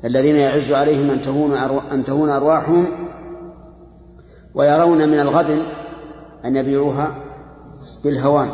الذين 0.06 0.36
يعز 0.36 0.72
عليهم 0.72 1.10
أن 1.10 1.22
تهون 1.22 1.54
أن 1.92 2.06
تهون 2.06 2.30
أرواحهم 2.30 3.05
ويرون 4.56 5.10
من 5.10 5.20
الغبن 5.20 5.62
أن 6.46 6.56
يبيعوها 6.56 7.16
بالهوان 8.04 8.50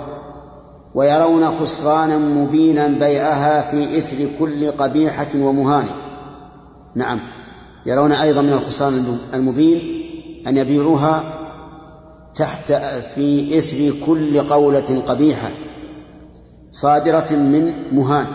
ويرون 0.96 1.46
خسرانا 1.46 2.18
مبينا 2.18 2.88
بيعها 2.88 3.72
في 3.72 3.98
إثر 3.98 4.18
كل 4.40 4.72
قبيحة 4.72 5.28
ومهان. 5.36 5.86
نعم 6.96 7.20
يرون 7.86 8.12
أيضا 8.12 8.42
من 8.42 8.54
الخسران 8.54 9.18
المبين 9.34 9.82
أن 10.48 10.58
يبيعوها 10.58 11.24
تحت 12.36 12.72
في 13.16 13.58
إثر 13.58 14.06
كل 14.06 14.42
قولة 14.42 15.04
قبيحة 15.08 15.50
صادرة 16.72 17.32
من 17.32 17.74
مهان. 17.92 18.26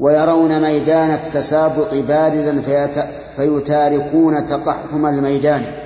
ويرون 0.00 0.62
ميدان 0.62 1.10
التسابق 1.10 1.94
بارزا 1.94 2.62
فيتاركون 3.36 4.44
تقحم 4.44 5.06
الميدان. 5.06 5.81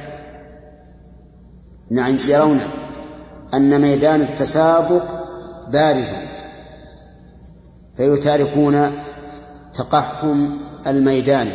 نعم 1.91 2.17
يرون 2.29 2.61
أن 3.55 3.81
ميدان 3.81 4.23
التسابق 4.23 5.03
بارزا 5.73 6.23
فيتاركون 7.97 8.91
تقحم 9.75 10.51
الميدان 10.87 11.49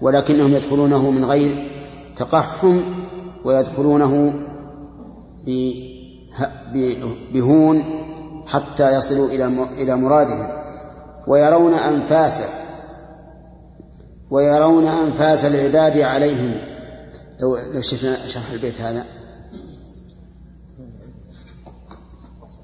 ولكنهم 0.00 0.54
يدخلونه 0.54 1.10
من 1.10 1.24
غير 1.24 1.70
تقحم 2.16 2.82
ويدخلونه 3.44 4.34
بهون 7.32 7.84
حتى 8.46 8.94
يصلوا 8.94 9.28
إلى 9.28 9.66
إلى 9.78 9.96
مرادهم. 9.96 10.48
ويرون 11.26 11.74
أنفاسه 11.74 12.48
ويرون 14.30 14.86
أنفاس 14.86 15.44
العباد 15.44 15.98
عليهم. 15.98 16.54
لو 17.40 17.56
لو 17.56 17.80
شفنا 17.80 18.16
شرح 18.26 18.50
البيت 18.52 18.80
هذا. 18.80 19.04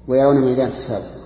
ويرون 0.07 0.41
ميدان 0.41 0.69
السابق. 0.69 1.17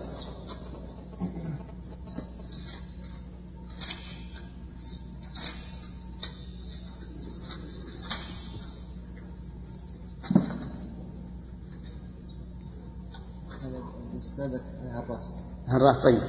الراس 15.70 16.04
طيب. 16.04 16.22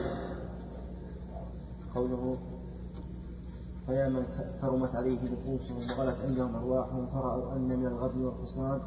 قوله 1.94 2.38
فيا 3.86 4.08
من 4.08 4.22
كرمت 4.60 4.94
عليه 4.94 5.22
نفوسهم 5.22 5.76
وغلت 5.76 6.20
عندهم 6.20 6.56
أرواحهم 6.56 7.06
فرأوا 7.06 7.56
أن 7.56 7.78
من 7.78 7.86
الغبن 7.86 8.24
والخسران 8.24 8.80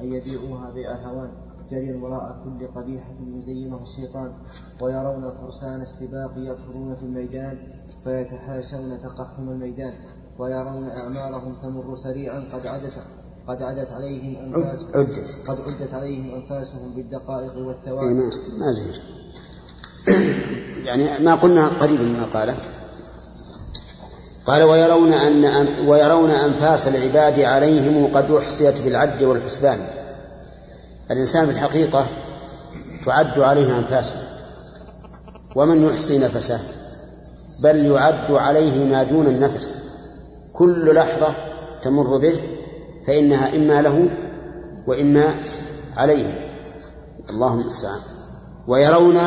أن 0.00 0.12
يبيعوها 0.12 0.70
بيع 0.70 0.92
الهوان 0.98 1.51
جريا 1.70 1.96
وراء 2.02 2.36
كل 2.44 2.66
قبيحة 2.66 3.14
يزينه 3.36 3.82
الشيطان 3.82 4.32
ويرون 4.80 5.30
فرسان 5.30 5.82
السباق 5.82 6.32
يدخلون 6.36 6.94
في 6.94 7.02
الميدان 7.02 7.58
فيتحاشون 8.04 8.98
تقحم 9.02 9.48
الميدان 9.48 9.92
ويرون 10.38 10.90
أعمارهم 10.90 11.54
تمر 11.62 11.96
سريعا 11.96 12.44
قد 12.52 12.66
عدت 12.66 12.92
قد 13.48 13.62
عدت 13.62 13.90
عليهم 13.90 14.36
أنفاسهم 14.36 14.88
عدت. 14.94 15.36
قد 15.48 15.58
عدت 15.60 15.94
عليهم 15.94 16.34
أنفاسهم 16.34 16.92
بالدقائق 16.96 17.52
إيه 17.52 17.62
والثواني 17.62 18.14
ما 18.14 18.30
ما 18.58 18.72
زهر 18.72 18.94
يعني 20.86 21.24
ما 21.24 21.34
قلنا 21.34 21.68
قريبا 21.68 22.02
مما 22.02 22.24
قاله. 22.24 22.56
قال 24.46 24.62
ويرون 24.62 25.12
أن 25.12 25.44
ويرون 25.88 26.30
أنفاس 26.30 26.88
العباد 26.88 27.40
عليهم 27.40 28.06
قد 28.14 28.30
أحصيت 28.30 28.82
بالعد 28.82 29.22
والحسبان. 29.22 29.78
الإنسان 31.10 31.46
في 31.46 31.52
الحقيقة 31.52 32.06
تعد 33.06 33.40
عليه 33.40 33.78
أنفاسه 33.78 34.16
ومن 35.56 35.84
يحصي 35.84 36.18
نفسه 36.18 36.60
بل 37.62 37.86
يعد 37.86 38.30
عليه 38.30 38.84
ما 38.84 39.02
دون 39.02 39.26
النفس. 39.26 39.78
كل 40.52 40.94
لحظة 40.94 41.34
تمر 41.82 42.18
به 42.18 42.40
فإنها 43.06 43.56
إما 43.56 43.82
له 43.82 44.08
وإما 44.86 45.34
عليه. 45.96 46.48
اللهم 47.30 47.60
المستعان 47.60 48.00
ويرون 48.68 49.18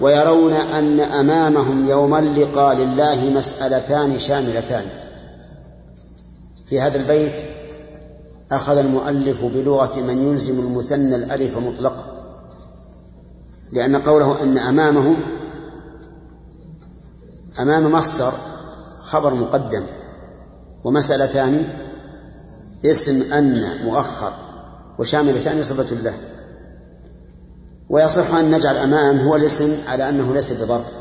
ويرون 0.00 0.52
أن 0.52 1.00
أمامهم 1.00 1.88
يوم 1.88 2.14
اللقاء 2.14 2.76
لله 2.76 3.30
مسألتان 3.30 4.18
شاملتان. 4.18 4.84
في 6.66 6.80
هذا 6.80 6.98
البيت 6.98 7.32
أخذ 8.52 8.76
المؤلف 8.76 9.44
بلغة 9.44 10.00
من 10.00 10.32
يلزم 10.32 10.58
المثنى 10.58 11.16
الألف 11.16 11.58
مطلقا 11.58 12.14
لأن 13.72 13.96
قوله 13.96 14.42
أن 14.42 14.58
أمامهم 14.58 15.16
أمام 17.60 17.92
مصدر 17.92 18.32
خبر 19.00 19.34
مقدم 19.34 19.82
ومسألتان 20.84 21.64
اسم 22.84 23.32
أن 23.32 23.64
مؤخر 23.84 24.32
وشاملتان 24.98 25.62
صفة 25.62 25.96
له. 25.96 26.14
ويصح 27.90 28.34
أن 28.34 28.50
نجعل 28.50 28.76
أمام 28.76 29.20
هو 29.20 29.36
الاسم 29.36 29.72
على 29.88 30.08
أنه 30.08 30.34
ليس 30.34 30.52
بظرف 30.52 30.92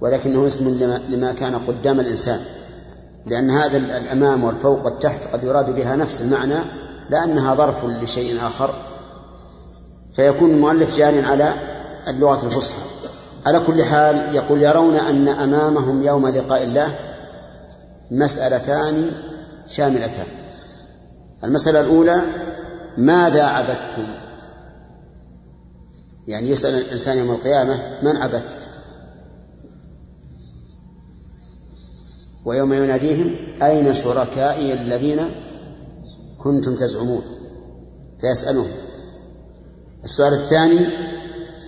ولكنه 0.00 0.46
اسم 0.46 0.68
لما 1.08 1.32
كان 1.32 1.54
قدام 1.54 2.00
الإنسان. 2.00 2.40
لأن 3.26 3.50
هذا 3.50 3.76
الأمام 3.76 4.44
والفوق 4.44 4.84
والتحت 4.84 5.32
قد 5.32 5.44
يراد 5.44 5.74
بها 5.74 5.96
نفس 5.96 6.22
المعنى 6.22 6.58
لأنها 7.10 7.54
ظرف 7.54 7.84
لشيء 7.84 8.46
آخر 8.46 8.74
فيكون 10.16 10.50
المؤلف 10.50 10.96
جار 10.96 11.24
على 11.24 11.54
اللغة 12.08 12.46
الفصحى. 12.46 12.78
على 13.46 13.60
كل 13.60 13.84
حال 13.84 14.34
يقول 14.34 14.62
يرون 14.62 14.94
أن 14.94 15.28
أمامهم 15.28 16.02
يوم 16.02 16.28
لقاء 16.28 16.62
الله 16.62 16.94
مسألتان 18.10 19.10
شاملتان. 19.66 20.26
المسألة 21.44 21.80
الأولى 21.80 22.22
ماذا 22.98 23.44
عبدتم؟ 23.44 24.06
يعني 26.28 26.50
يسأل 26.50 26.74
الإنسان 26.74 27.18
يوم 27.18 27.30
القيامة 27.30 27.80
من 28.02 28.16
عبدت؟ 28.16 28.68
ويوم 32.44 32.72
يناديهم 32.72 33.34
أين 33.62 33.94
شركائي 33.94 34.72
الذين 34.72 35.20
كنتم 36.38 36.74
تزعمون؟ 36.74 37.22
فيسألهم 38.20 38.70
السؤال 40.04 40.32
الثاني 40.32 40.86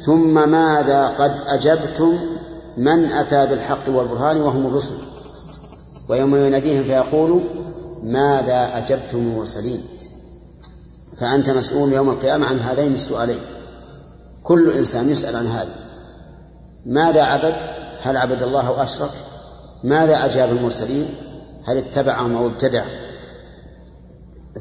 ثم 0.05 0.51
ماذا 0.51 1.09
قد 1.09 1.35
أجبتم 1.47 2.19
من 2.77 3.05
أتى 3.05 3.47
بالحق 3.47 3.89
والبرهان 3.89 4.41
وهم 4.41 4.67
الرسل؟ 4.67 4.95
ويوم 6.09 6.37
يناديهم 6.37 6.83
فيقول 6.83 7.41
ماذا 8.03 8.79
أجبتم 8.79 9.19
المرسلين 9.19 9.83
فأنت 11.21 11.51
مسؤول 11.51 11.93
يوم 11.93 12.11
القيامة 12.11 12.47
عن 12.47 12.59
هذين 12.59 12.95
السؤالين. 12.95 13.41
كل 14.45 14.71
إنسان 14.71 15.09
يسأل 15.11 15.37
عن 15.37 15.47
هذا 15.47 15.77
ماذا 16.87 17.23
عبد؟ 17.23 17.55
هل 18.03 18.17
عبد 18.17 18.43
الله 18.43 18.83
أشرك؟ 18.83 19.11
ماذا 19.85 20.25
أجاب 20.25 20.51
المرسلين؟ 20.51 21.07
هل 21.65 21.77
اتبعهم 21.77 22.37
أو 22.37 22.47
ابتدع؟ 22.47 22.85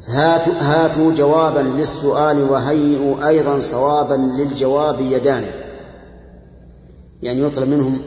هاتوا, 0.08 0.54
هاتوا 0.54 1.14
جوابا 1.14 1.60
للسؤال 1.60 2.42
وهيئوا 2.42 3.28
أيضا 3.28 3.58
صوابا 3.58 4.14
للجواب 4.14 5.00
يدان. 5.00 5.50
يعني 7.22 7.40
يطلب 7.40 7.68
منهم 7.68 8.04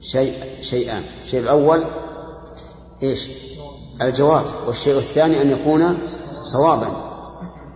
شيء 0.00 0.34
شيئان. 0.60 1.02
الشيء 1.24 1.40
الأول 1.40 1.84
إيش؟ 3.02 3.28
الجواب. 4.02 4.44
والشيء 4.66 4.98
الثاني 4.98 5.42
أن 5.42 5.50
يكون 5.50 5.98
صوابا. 6.42 6.88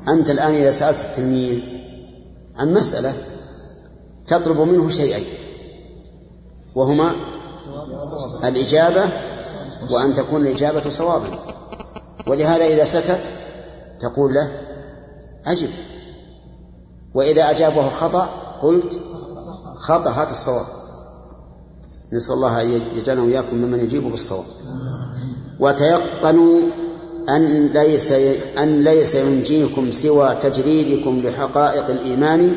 أنت 0.09 0.31
الآن 0.31 0.55
إذا 0.55 0.71
سألت 0.71 1.01
التلميذ 1.01 1.61
عن 2.57 2.75
مسألة 2.75 3.15
تطلب 4.27 4.61
منه 4.61 4.91
شيئين 4.91 5.25
وهما 6.75 7.15
الإجابة 8.45 9.05
وأن 9.91 10.15
تكون 10.15 10.47
الإجابة 10.47 10.91
صوابا. 10.91 11.27
ولهذا 12.27 12.65
إذا 12.65 12.85
سكت 12.85 13.21
تقول 14.01 14.35
له 14.35 14.61
أجب. 15.47 15.69
وإذا 17.15 17.51
أجابه 17.51 17.89
خطأ 17.89 18.25
قلت 18.63 19.01
خطأ 19.77 20.11
هات 20.11 20.31
الصواب. 20.31 20.67
نسأل 22.13 22.35
الله 22.35 22.63
أن 22.63 22.81
يجعلنا 22.95 23.23
وإياكم 23.23 23.57
ممن 23.57 23.81
يجيب 23.81 24.11
بالصواب. 24.11 24.45
وتيقنوا 25.61 26.61
أن 27.29 27.67
ليس 27.67 28.13
أن 28.59 28.85
ليس 28.85 29.15
ينجيكم 29.15 29.91
سوى 29.91 30.35
تجريدكم 30.35 31.21
لحقائق 31.21 31.91
الإيمان 31.91 32.55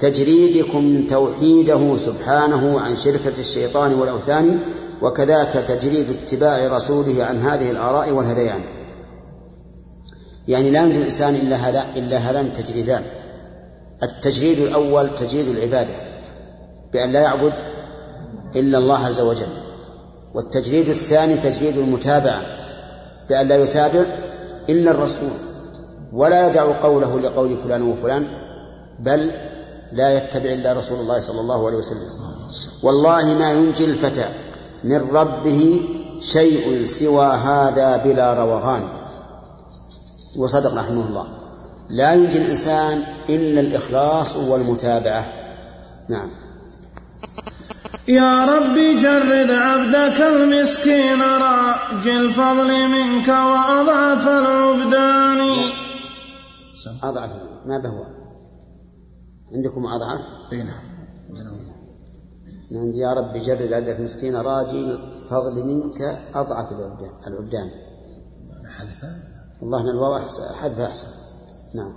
تجريدكم 0.00 1.06
توحيده 1.06 1.96
سبحانه 1.96 2.80
عن 2.80 2.96
شركة 2.96 3.40
الشيطان 3.40 3.94
والأوثان 3.94 4.58
وكذاك 5.02 5.52
تجريد 5.52 6.10
اتباع 6.10 6.68
رسوله 6.68 7.24
عن 7.24 7.38
هذه 7.38 7.70
الآراء 7.70 8.10
والهذيان 8.10 8.60
يعني 10.48 10.70
لا 10.70 10.82
ينجي 10.82 10.98
الإنسان 10.98 11.34
إلا 11.34 11.56
هذا 11.56 11.86
إلا 11.96 12.16
هذان 12.16 12.46
التجريدان. 12.46 13.02
التجريد 14.02 14.58
الأول 14.58 15.14
تجريد 15.16 15.48
العبادة 15.48 15.94
بأن 16.92 17.12
لا 17.12 17.20
يعبد 17.20 17.52
إلا 18.56 18.78
الله 18.78 19.06
عز 19.06 19.20
وجل. 19.20 19.48
والتجريد 20.34 20.88
الثاني 20.88 21.36
تجريد 21.36 21.78
المتابعة 21.78 22.42
بأن 23.28 23.48
لا 23.48 23.56
يتابع 23.56 24.04
إلا 24.68 24.90
الرسول. 24.90 25.30
ولا 26.12 26.48
يدع 26.48 26.82
قوله 26.82 27.20
لقول 27.20 27.58
فلان 27.58 27.82
وفلان 27.82 28.26
بل 28.98 29.49
لا 29.92 30.16
يتبع 30.16 30.52
إلا 30.52 30.72
رسول 30.72 31.00
الله 31.00 31.18
صلى 31.18 31.40
الله 31.40 31.66
عليه 31.66 31.76
وسلم. 31.76 32.08
والله 32.82 33.34
ما 33.34 33.52
ينجي 33.52 33.84
الفتى 33.84 34.28
من 34.84 35.10
ربه 35.10 35.80
شيء 36.20 36.84
سوى 36.84 37.26
هذا 37.26 37.96
بلا 37.96 38.34
روغان. 38.34 38.88
وصدق 40.36 40.74
رحمه 40.74 41.06
الله. 41.08 41.26
لا 41.90 42.14
ينجي 42.14 42.38
الإنسان 42.38 43.02
إلا 43.28 43.60
الإخلاص 43.60 44.36
والمتابعة. 44.36 45.24
نعم. 46.08 46.30
يا 48.08 48.44
رب 48.44 48.74
جرد 48.74 49.50
عبدك 49.50 50.20
المسكين 50.20 51.22
راجي 51.22 52.16
الفضل 52.16 52.88
منك 52.88 53.28
وأضعف 53.28 54.28
العبدان. 54.28 55.40
أضعف 57.02 57.30
ما 57.66 57.78
بهو 57.78 58.19
عندكم 59.52 59.86
أضعف؟ 59.86 60.20
إي 60.52 60.62
نعم. 60.62 60.90
عندي 62.72 62.98
يا 62.98 63.12
رب 63.14 63.36
جرد 63.36 63.72
عبدك 63.72 63.96
المسكين 63.96 64.36
راجي 64.36 64.80
الفضل 64.80 65.64
منك 65.64 66.02
أضعف 66.34 66.72
العبدان 66.72 67.12
العبدان. 67.26 67.70
حذفها 68.78 69.30
والله 69.60 69.80
إن 69.80 69.88
الواو 69.88 70.18
حذفها 70.62 70.86
أحسن. 70.86 71.08
نعم. 71.74 71.92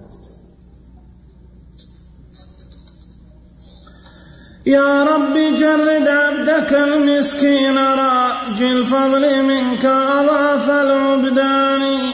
يا 4.65 5.03
رب 5.03 5.33
جرد 5.33 6.07
عبدك 6.07 6.73
المسكين 6.73 7.77
راجي 7.77 8.71
الفضل 8.71 9.43
منك 9.43 9.85
أضعف 9.85 10.69
العبدان. 10.69 12.13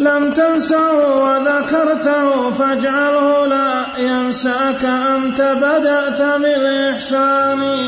لم 0.00 0.32
تنسه 0.32 1.16
وذكرته 1.22 2.50
فاجعله 2.50 3.46
لا 3.46 3.84
ينساك 3.98 4.84
أنت 4.84 5.40
بدأت 5.40 6.22
بالإحسان. 6.22 7.86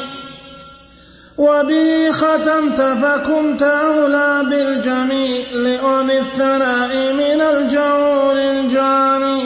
وبه 1.38 2.10
ختمت 2.10 2.80
فكنت 2.80 3.62
أولى 3.62 4.42
بالجميل 4.50 5.78
وبالثناء 5.84 7.12
من 7.12 7.40
الجور 7.40 8.32
الجاني. 8.32 9.42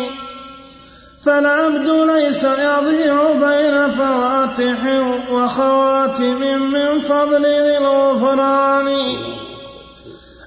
فالعبد 1.24 1.88
ليس 1.88 2.44
يضيع 2.44 3.32
بين 3.32 3.90
فواتح 3.90 4.80
وخواتم 5.30 6.40
من 6.72 6.98
فضل 6.98 7.42
ذي 7.42 7.78
الغفران. 7.78 8.88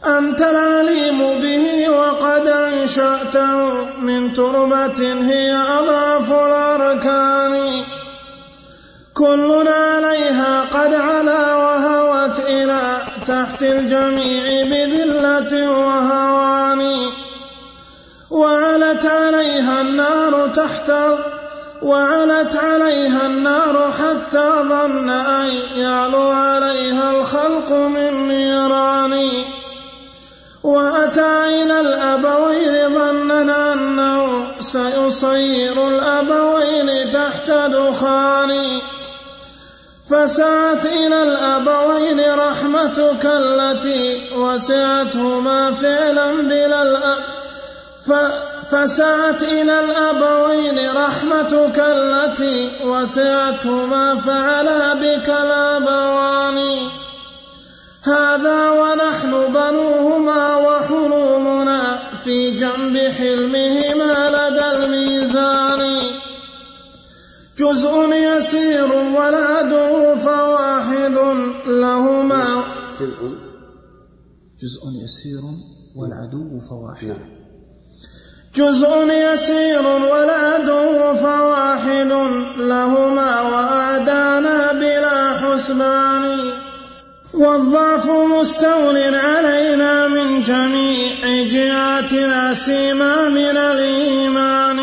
أنت 0.05 0.41
العليم 0.41 1.39
به 1.41 1.89
وقد 1.89 2.47
أنشأته 2.47 3.83
من 4.01 4.33
تربة 4.33 5.13
هي 5.27 5.53
أضعف 5.53 6.31
الأركان. 6.31 7.83
كل 9.13 9.67
عليها 9.67 10.61
قد 10.73 10.93
علا 10.93 11.55
وهوت 11.55 12.39
إلى 12.39 12.81
تحت 13.27 13.63
الجميع 13.63 14.63
بذلة 14.63 15.71
وهوان. 15.71 17.09
وعلت 18.31 19.05
عليها 19.05 19.81
النار 19.81 20.47
تحت 20.55 20.91
وعلت 21.81 22.55
عليها 22.55 23.25
النار 23.25 23.91
حتى 23.91 24.49
ظن 24.69 25.09
أن 25.09 25.47
يعلو 25.75 26.29
عليها 26.29 27.11
الخلق 27.19 27.71
من 27.71 28.27
نيران. 28.27 29.19
وأتى 30.63 31.63
إلى 31.63 31.79
الأبوين 31.79 32.89
ظنا 32.93 33.73
أنه 33.73 34.45
سيصير 34.59 35.87
الأبوين 35.87 37.11
تحت 37.11 37.51
دخان. 37.51 38.51
فسعت 40.09 40.85
إلى 40.85 41.23
الأبوين 41.23 42.33
رحمتك 42.33 43.25
التي 43.25 44.33
وسعتهما 44.35 45.73
فعلا 45.73 46.31
بلا 46.41 46.81
الأب 46.81 47.39
فسعت 48.71 49.43
إلى 49.43 49.79
الأبوين 49.79 50.89
رحمتك 50.89 51.79
التي 51.79 52.69
وسعتهما 52.83 54.15
فعلا 54.15 54.93
بك 54.93 55.29
الأبوان 55.29 56.57
هذا 58.03 58.69
ونحن 58.69 59.31
بنوهما 59.31 60.55
وحلومنا 60.55 61.99
في 62.23 62.55
جنب 62.55 62.97
حلمهما 62.97 64.29
لدى 64.29 64.65
الميزان. 64.71 65.99
جزء 67.57 68.13
يسير 68.13 68.91
والعدو 68.91 70.15
فواحد 70.15 71.17
لهما. 71.67 72.63
جزء 72.99 73.35
جزء 74.61 74.81
يسير 75.03 75.41
والعدو 75.95 76.59
فواحد. 76.59 77.07
نعم. 77.07 77.39
جزء 78.55 79.07
يسير 79.11 79.87
والعدو 79.87 81.15
فواحد 81.15 82.11
لهما 82.57 83.41
وأعدانا 83.41 84.71
بلا 84.71 85.33
حسبان. 85.33 86.58
والضعف 87.39 88.09
مستول 88.09 89.15
علينا 89.15 90.07
من 90.07 90.41
جميع 90.41 91.43
جهاتنا 91.47 92.53
سيما 92.53 93.29
من 93.29 93.57
الإيمان. 93.57 94.79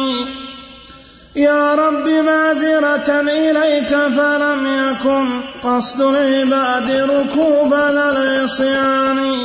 يا 1.37 1.75
رب 1.75 2.09
معذرة 2.09 3.21
إليك 3.21 3.89
فلم 3.89 4.67
يكن 4.67 5.27
قصد 5.63 6.01
العباد 6.01 7.11
ركوب 7.11 7.75
العصيان 7.75 9.37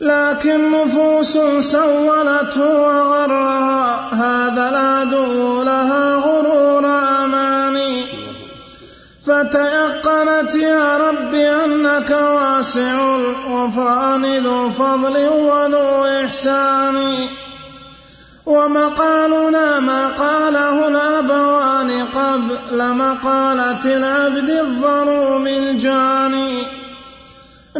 لكن 0.00 0.72
نفوس 0.72 1.32
سولته 1.72 2.80
وغرها 2.80 4.10
هذا 4.12 4.68
العدو 4.68 5.62
لها 5.62 6.14
غرور 6.14 6.86
أماني. 7.24 8.25
فتيقنت 9.26 10.54
يا 10.54 10.96
رب 10.96 11.34
أنك 11.34 12.10
واسع 12.10 13.16
الغفران 13.16 14.24
ذو 14.38 14.70
فضل 14.70 15.28
وذو 15.28 16.04
إحسان. 16.24 17.28
ومقالنا 18.46 19.80
ما 19.80 20.08
قاله 20.08 20.88
الأبوان 20.88 22.04
قبل 22.04 22.94
مقالة 22.94 23.84
العبد 23.84 24.50
الظلوم 24.50 25.46
الجاني 25.46 26.66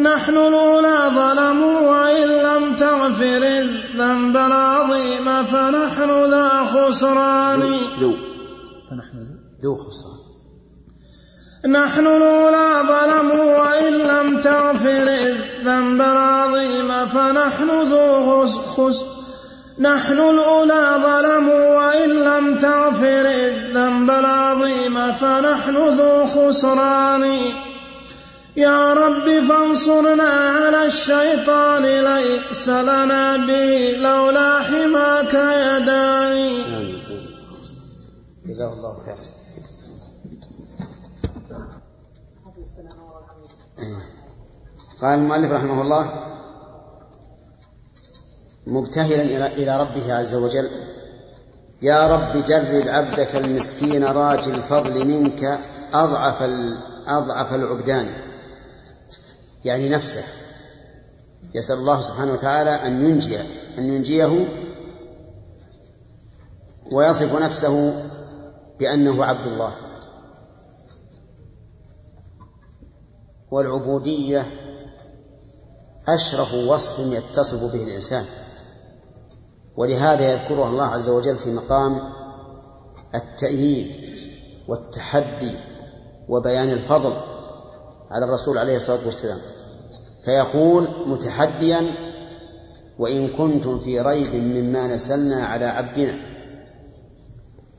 نحن 0.01 0.37
الأولى 0.37 0.99
ظلموا 1.15 1.81
وإن 1.81 2.29
لم 2.29 2.77
تغفر 2.77 3.43
الذنب 3.43 4.37
العظيم 4.37 5.45
فنحن 5.45 6.31
ذا 6.31 6.49
خسران. 6.65 7.61
ذو 8.01 8.13
فنحن 8.91 9.17
ذو 9.63 9.75
خسران. 9.77 10.36
نحن 11.67 12.07
الأولى 12.07 12.83
ظلموا 12.89 13.59
وإن 13.59 13.93
لم 13.93 14.41
تغفر 14.41 15.09
الذنب 15.09 16.01
العظيم 16.01 17.07
فنحن 17.07 17.71
ذو 17.93 18.47
خس 18.47 19.05
نحن 19.79 20.13
الأولى 20.13 20.85
ظلموا 21.07 21.77
وإن 21.77 22.11
لم 22.11 22.59
تغفر 22.59 23.27
الذنب 23.27 24.11
العظيم 24.11 25.13
فنحن 25.13 25.77
ذو 25.77 26.27
خسران. 26.27 27.39
يا 28.57 28.95
رب 28.95 29.29
فانصرنا 29.49 30.31
على 30.31 30.87
الشيطان 30.87 31.83
ليس 31.83 32.69
لنا 32.69 33.37
به 33.37 33.97
لولا 34.01 34.63
حماك 34.63 35.35
يداني 35.35 36.63
جزاه 38.47 38.73
الله 38.73 38.95
خيرا. 39.05 39.36
قال 45.03 45.19
المؤلف 45.19 45.53
رحمه 45.53 45.83
الله 45.83 46.27
مبتهلا 48.67 49.47
إلى 49.47 49.81
ربه 49.81 50.15
عز 50.15 50.35
وجل 50.35 50.71
يا 51.83 52.07
رب 52.07 52.45
جرد 52.45 52.89
عبدك 52.89 53.37
المسكين 53.37 54.05
راجي 54.05 54.51
الفضل 54.51 55.09
منك 55.09 55.61
أضعف 55.93 56.43
أضعف 57.07 57.55
العبدان. 57.55 58.15
يعني 59.65 59.89
نفسه. 59.89 60.25
يسأل 61.55 61.77
الله 61.77 62.01
سبحانه 62.01 62.33
وتعالى 62.33 62.71
أن 62.71 63.05
ينجي 63.05 63.39
أن 63.79 63.93
ينجيه 63.93 64.49
ويصف 66.93 67.43
نفسه 67.43 68.05
بأنه 68.79 69.25
عبد 69.25 69.47
الله. 69.47 69.77
والعبودية 73.51 74.66
أشرف 76.09 76.55
وصف 76.55 76.99
يتصف 76.99 77.73
به 77.73 77.85
الإنسان. 77.85 78.25
ولهذا 79.77 80.33
يذكرها 80.33 80.69
الله 80.69 80.85
عز 80.85 81.09
وجل 81.09 81.37
في 81.37 81.51
مقام 81.51 82.01
التأييد 83.15 84.17
والتحدي 84.69 85.53
وبيان 86.29 86.71
الفضل 86.71 87.13
على 88.11 88.25
الرسول 88.25 88.59
عليه 88.59 88.77
الصلاة 88.77 89.07
والسلام. 89.07 89.39
فيقول 90.25 90.89
متحديا 91.07 91.83
وإن 92.99 93.29
كنتم 93.29 93.79
في 93.79 94.01
ريب 94.01 94.35
مما 94.35 94.87
نزلنا 94.87 95.45
على 95.47 95.65
عبدنا 95.65 96.19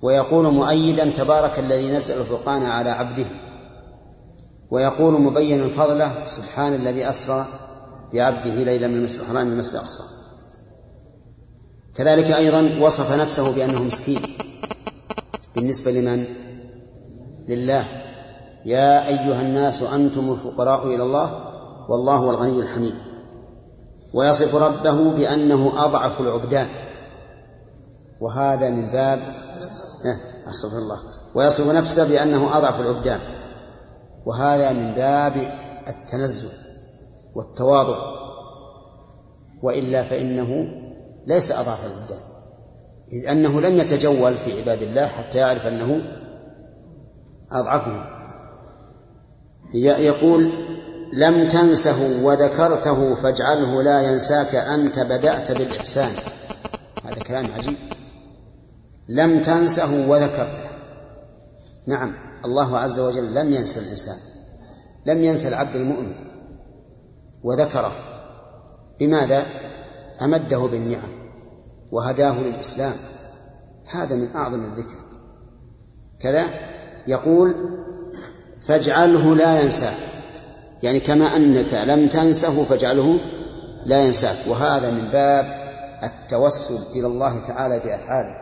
ويقول 0.02 0.54
مؤيدا 0.54 1.10
تبارك 1.10 1.60
الذي 1.60 1.92
نزل 1.92 2.18
الفرقان 2.18 2.64
على 2.64 2.90
عبده 2.90 3.26
ويقول 4.72 5.22
مبينا 5.22 5.70
فضله 5.70 6.26
سبحان 6.26 6.74
الذي 6.74 7.10
أسرى 7.10 7.46
بعبده 8.14 8.64
ليلا 8.64 8.88
من 8.88 8.98
المسجد 8.98 9.20
الحرام 9.20 9.46
من 9.46 9.54
المسجد 9.54 9.76
الأقصى. 9.76 10.04
كذلك 11.96 12.32
أيضا 12.32 12.86
وصف 12.86 13.12
نفسه 13.12 13.56
بأنه 13.56 13.84
مسكين. 13.84 14.22
بالنسبة 15.56 15.92
لمن؟ 15.92 16.26
لله. 17.48 17.86
يا 18.66 19.08
أيها 19.08 19.42
الناس 19.42 19.82
أنتم 19.82 20.32
الفقراء 20.32 20.88
إلى 20.88 21.04
الله 21.04 21.54
والله 21.90 22.16
هو 22.16 22.32
الغني 22.32 22.60
الحميد. 22.60 22.96
ويصف 24.14 24.56
ربه 24.56 25.12
بأنه 25.12 25.86
أضعف 25.86 26.22
العبدان. 26.22 26.68
وهذا 28.22 28.70
من 28.70 28.86
باب 28.86 29.20
أستغفر 30.50 30.78
الله. 30.78 31.00
ويصف 31.36 31.68
نفسه 31.68 32.08
بأنه 32.08 32.58
أضعف 32.58 32.82
العبدان. 32.82 33.20
وهذا 34.26 34.74
من 34.74 34.92
باب 34.92 35.52
التنزل 35.88 36.67
والتواضع 37.36 37.98
وإلا 39.64 40.04
فإنه 40.04 40.68
ليس 41.28 41.52
أضعف 41.52 41.86
العبدان 41.86 42.38
إذ 43.12 43.28
أنه 43.28 43.62
لم 43.62 43.78
يتجول 43.78 44.36
في 44.36 44.62
عباد 44.62 44.82
الله 44.82 45.08
حتى 45.08 45.38
يعرف 45.38 45.68
أنه 45.68 46.02
أضعفهم. 47.52 48.06
يقول 49.74 50.52
لم 51.14 51.48
تنسه 51.48 52.26
وذكرته 52.26 53.16
فاجعله 53.16 53.84
لا 53.84 54.02
ينساك 54.02 54.56
أنت 54.56 55.00
بدأت 55.00 55.52
بالإحسان. 55.52 56.12
هذا 57.06 57.24
كلام 57.24 57.46
عجيب. 57.58 57.78
لم 59.10 59.42
تنسه 59.42 60.10
وذكرته. 60.10 60.64
نعم 61.88 62.14
الله 62.46 62.78
عز 62.78 63.00
وجل 63.00 63.34
لم 63.34 63.54
ينسى 63.54 63.80
الإنسان 63.80 64.18
لم 65.06 65.24
ينسى 65.24 65.48
العبد 65.48 65.76
المؤمن. 65.76 66.27
وذكره. 67.48 67.92
بماذا 69.00 69.46
أمده 70.22 70.58
بالنعم 70.58 71.12
وهداه 71.92 72.40
للإسلام. 72.40 72.94
هذا 73.86 74.16
من 74.16 74.36
أعظم 74.36 74.64
الذكر. 74.64 74.98
كذا 76.20 76.44
يقول 77.08 77.56
فاجعله 78.62 79.36
لا 79.36 79.62
ينساك 79.62 79.98
يعني 80.84 81.00
كما 81.00 81.36
أنك 81.36 81.74
لم 81.74 82.08
تنسه 82.08 82.64
فاجعله 82.64 83.18
لا 83.86 84.06
ينساك. 84.06 84.38
وهذا 84.48 84.92
من 84.92 85.08
باب 85.12 85.46
التوسل 86.04 86.80
إلى 86.96 87.08
الله 87.08 87.40
تعالى 87.40 87.80
بأفعاله. 87.80 88.36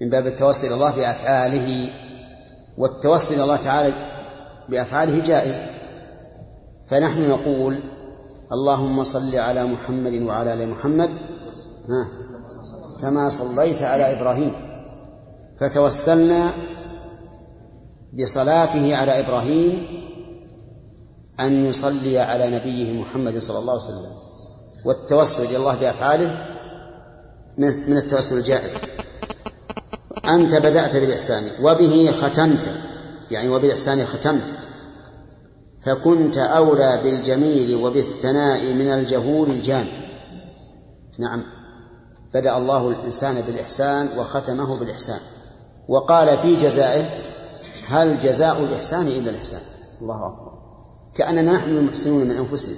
من 0.00 0.10
باب 0.10 0.26
التوسل 0.26 0.66
إلى 0.66 0.74
الله 0.74 0.96
بأفعاله. 0.96 1.92
والتوسل 2.78 3.34
إلى 3.34 3.42
الله 3.42 3.56
تعالى 3.56 3.92
بأفعاله 4.68 5.22
جائز. 5.22 5.56
فنحن 6.90 7.28
نقول 7.28 7.78
اللهم 8.52 9.04
صل 9.04 9.36
على 9.36 9.64
محمد 9.64 10.22
وعلى 10.22 10.52
آل 10.52 10.68
محمد 10.68 11.10
ها 11.88 12.08
كما 13.02 13.28
صليت 13.28 13.82
على 13.82 14.18
إبراهيم. 14.18 14.52
فتوسلنا 15.60 16.50
بصلاته 18.12 18.96
على 18.96 19.20
إبراهيم 19.20 19.86
أن 21.40 21.66
يصلي 21.66 22.18
على 22.18 22.50
نبيه 22.56 23.00
محمد 23.00 23.38
صلى 23.38 23.58
الله 23.58 23.72
عليه 23.72 23.82
وسلم. 23.82 24.12
والتوسل 24.84 25.44
إلى 25.44 25.56
الله 25.56 25.74
بأفعاله 25.74 26.46
من 27.58 27.96
التوسل 27.96 28.36
الجائز. 28.36 28.72
أنت 30.24 30.54
بدأت 30.54 30.96
بالإحسان 30.96 31.42
وبه 31.62 32.12
ختمت 32.12 32.70
يعني 33.30 33.48
وبالإحسان 33.48 34.04
ختمت. 34.04 34.42
فكنت 35.80 36.38
أولى 36.38 37.00
بالجميل 37.02 37.74
وبالثناء 37.74 38.72
من 38.72 38.86
الجهول 38.86 39.50
الجاني 39.50 39.92
نعم. 41.18 41.42
بدأ 42.34 42.56
الله 42.56 42.88
الإنسان 42.88 43.40
بالإحسان 43.40 44.08
وختمه 44.18 44.78
بالإحسان. 44.78 45.18
وقال 45.88 46.38
في 46.38 46.56
جزائه 46.56 47.04
هل 47.86 48.20
جزاء 48.20 48.60
الإحسان 48.62 49.06
إلا 49.06 49.30
الإحسان؟ 49.30 49.60
الله 50.02 50.26
أكبر. 50.26 50.52
كأننا 51.14 51.52
نحن 51.52 51.70
المحسنون 51.70 52.24
من 52.24 52.30
أنفسنا. 52.30 52.76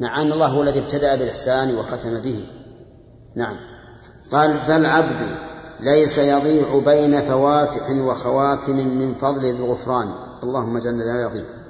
نعم 0.00 0.32
الله 0.32 0.46
هو 0.46 0.62
الذي 0.62 0.78
ابتدأ 0.78 1.16
بالإحسان 1.16 1.74
وختم 1.74 2.20
به. 2.20 2.46
نعم. 3.36 3.56
قال 4.32 4.54
فالعبد 4.54 5.36
ليس 5.80 6.18
يضيع 6.18 6.78
بين 6.84 7.20
فواتح 7.20 7.90
وخواتم 7.90 8.76
من 8.76 9.14
فضل 9.14 9.44
الغفران. 9.44 10.12
اللهم 10.42 10.78
جل 10.78 10.98
لا 10.98 11.22
يضيع 11.22 11.61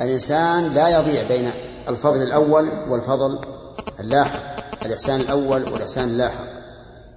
الإنسان 0.00 0.74
لا 0.74 0.88
يضيع 0.88 1.28
بين 1.28 1.50
الفضل 1.88 2.22
الأول 2.22 2.68
والفضل 2.88 3.38
اللاحق 4.00 4.60
الإحسان 4.84 5.20
الأول 5.20 5.72
والإحسان 5.72 6.08
اللاحق 6.08 6.60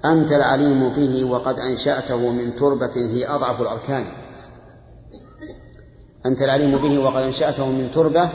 أنت 0.05 0.31
العليم 0.31 0.89
به 0.89 1.23
وقد 1.23 1.59
أنشأته 1.59 2.29
من 2.31 2.55
تربة 2.55 2.95
هي 2.95 3.27
أضعف 3.27 3.61
الأركان. 3.61 4.05
أنت 6.25 6.41
العليم 6.41 6.77
به 6.77 6.99
وقد 6.99 7.21
أنشأته 7.21 7.69
من 7.69 7.91
تربة 7.91 8.29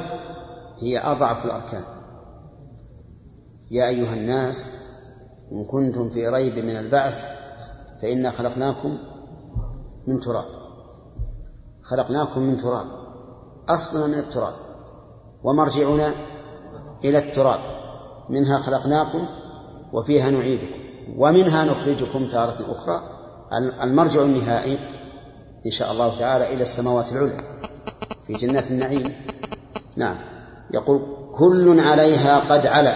هي 0.80 0.98
أضعف 0.98 1.44
الأركان. 1.44 1.84
يا 3.70 3.88
أيها 3.88 4.14
الناس 4.14 4.70
إن 5.52 5.64
كنتم 5.70 6.10
في 6.10 6.28
ريب 6.28 6.58
من 6.58 6.76
البعث 6.76 7.26
فإنا 8.02 8.30
خلقناكم 8.30 8.98
من 10.06 10.20
تراب. 10.20 10.48
خلقناكم 11.82 12.40
من 12.40 12.56
تراب. 12.56 12.86
أصلنا 13.68 14.06
من 14.06 14.14
التراب 14.14 14.54
ومرجعنا 15.44 16.12
إلى 17.04 17.18
التراب 17.18 17.60
منها 18.28 18.58
خلقناكم 18.58 19.28
وفيها 19.92 20.30
نعيدكم 20.30 20.88
ومنها 21.16 21.64
نخرجكم 21.64 22.28
تارة 22.28 22.72
أخرى 22.72 23.00
المرجع 23.82 24.22
النهائي 24.22 24.78
إن 25.66 25.70
شاء 25.70 25.92
الله 25.92 26.18
تعالى 26.18 26.54
إلى 26.54 26.62
السماوات 26.62 27.12
العلى 27.12 27.36
في 28.26 28.32
جنات 28.32 28.70
النعيم. 28.70 29.14
نعم. 29.96 30.16
يقول 30.74 31.00
كل 31.38 31.80
عليها 31.80 32.38
قد 32.38 32.66
علا. 32.66 32.94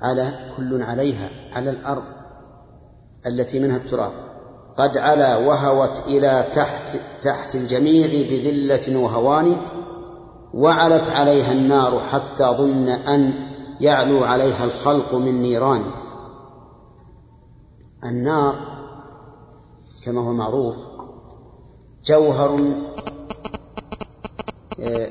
على 0.00 0.32
كل 0.56 0.82
عليها 0.82 1.30
على 1.52 1.70
الأرض 1.70 2.04
التي 3.26 3.60
منها 3.60 3.76
التراب. 3.76 4.12
قد 4.76 4.98
علا 4.98 5.36
وهوت 5.36 6.02
إلى 6.06 6.46
تحت 6.54 6.96
تحت 7.22 7.54
الجميع 7.54 8.06
بذلة 8.06 8.98
وهوان 8.98 9.56
وعلت 10.54 11.10
عليها 11.10 11.52
النار 11.52 12.00
حتى 12.00 12.44
ظن 12.44 12.88
أن 12.88 13.34
يعلو 13.80 14.24
عليها 14.24 14.64
الخلق 14.64 15.14
من 15.14 15.42
نيران. 15.42 15.82
النار 18.04 18.54
كما 20.04 20.20
هو 20.20 20.32
معروف 20.32 20.76
جوهر 22.04 22.74
آه، 24.80 25.08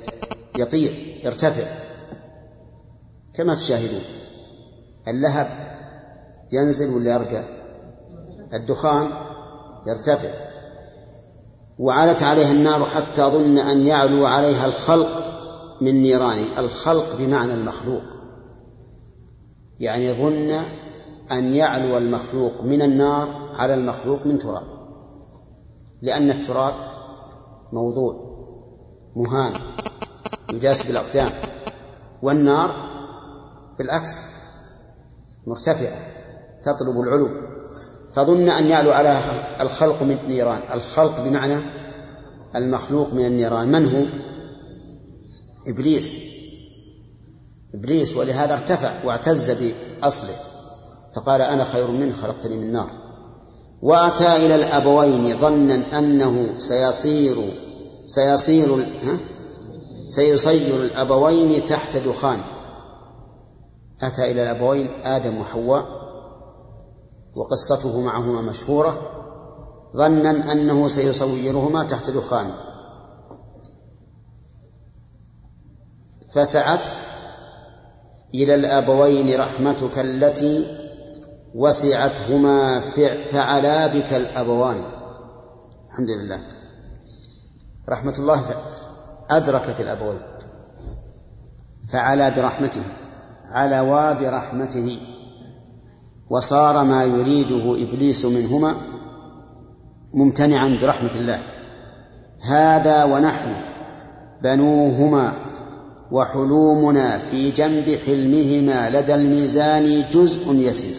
يطير 0.58 1.22
يرتفع 1.24 1.66
كما 3.34 3.56
تشاهدون. 3.56 4.02
اللهب 5.08 5.50
ينزل 6.52 6.96
ولا 6.96 7.14
يرجع؟ 7.14 7.44
الدخان 8.54 9.31
يرتفع. 9.88 10.30
وعلت 11.80 12.24
عليها 12.24 12.52
النار 12.52 12.86
حتى 12.86 13.22
ظن 13.22 13.58
أن 13.58 13.88
يعلو 13.88 14.26
عليها 14.26 14.66
الخلق 14.66 15.24
من 15.82 16.02
نيران 16.02 16.46
الخلق 16.58 17.16
بمعنى 17.16 17.54
المخلوق. 17.54 18.04
يعني 19.80 20.14
ظن 20.14 20.52
أن 21.32 21.56
يعلو 21.56 21.98
المخلوق 21.98 22.64
من 22.64 22.82
النار 22.82 23.52
على 23.56 23.74
المخلوق 23.74 24.26
من 24.26 24.40
تراب. 24.40 24.64
لأن 26.02 26.32
التراب 26.32 26.74
موضوع 27.74 28.32
مهان 29.16 29.54
يجاس 30.54 30.82
بالأقدام. 30.82 31.30
والنار 32.22 32.72
بالعكس 33.78 34.26
مرتفعة 35.48 35.98
تطلب 36.64 37.00
العلو. 37.00 37.51
فظن 38.16 38.50
أن 38.50 38.68
يعلو 38.68 38.92
على 38.92 39.20
الخلق 39.62 40.04
من 40.04 40.18
نيران. 40.28 40.62
الخلق 40.74 41.22
بمعنى 41.22 41.62
المخلوق 42.56 43.14
من 43.14 43.26
النيران. 43.26 43.68
من 43.68 43.86
هو؟ 43.86 44.06
إبليس. 45.68 46.18
إبليس 47.74 48.16
ولهذا 48.16 48.54
ارتفع 48.54 48.92
واعتز 49.04 49.52
بأصله. 49.52 50.36
فقال 51.16 51.42
أنا 51.42 51.64
خير 51.64 51.92
منه 51.92 52.14
خلقتني 52.22 52.56
من 52.56 52.74
نار. 52.74 52.90
وأتى 53.82 54.36
إلى 54.36 54.56
الأبوين 54.56 55.38
ظنا 55.38 56.00
أنه 56.00 56.60
سيصير 56.60 57.36
سيصير 58.08 58.76
ها؟ 58.76 59.18
سيصير 60.10 60.84
الأبوين 60.84 61.66
تحت 61.66 61.98
دخان. 61.98 62.40
أتى 64.02 64.32
إلى 64.32 64.44
الأبوين 64.44 64.90
آدم 65.04 65.38
وحواء 65.38 66.01
وقصته 67.36 68.02
معهما 68.02 68.42
مشهورة 68.42 69.02
ظنا 69.98 70.52
أنه 70.52 70.88
سيصورهما 70.88 71.84
تحت 71.84 72.10
دخان. 72.10 72.52
فسعت 76.34 76.88
إلى 78.34 78.56
الأبوين 78.56 79.40
رحمتك 79.40 80.00
التي 80.00 80.78
وسعتهما 81.56 82.80
فعلا 83.32 83.88
بك 83.88 84.14
الأبوان. 84.14 84.84
الحمد 85.90 86.10
لله. 86.10 86.42
رحمة 87.90 88.16
الله 88.20 88.56
أدركت 89.30 89.80
الأبوين. 89.80 90.22
فعلا 91.92 92.30
برحمته 92.30 92.84
علوا 93.52 94.14
برحمته. 94.14 95.11
وصار 96.32 96.84
ما 96.84 97.04
يريده 97.04 97.84
إبليس 97.84 98.26
منهما 98.26 98.76
ممتنعا 100.14 100.78
برحمة 100.82 101.16
الله. 101.16 101.44
هذا 102.42 103.04
ونحن 103.04 103.56
بنوهما 104.44 105.34
وحلومنا 106.12 107.18
في 107.18 107.52
جنب 107.52 107.98
حلمهما 108.06 108.90
لدى 108.90 109.16
الميزان 109.16 110.04
جزء 110.12 110.54
يسير. 110.56 110.96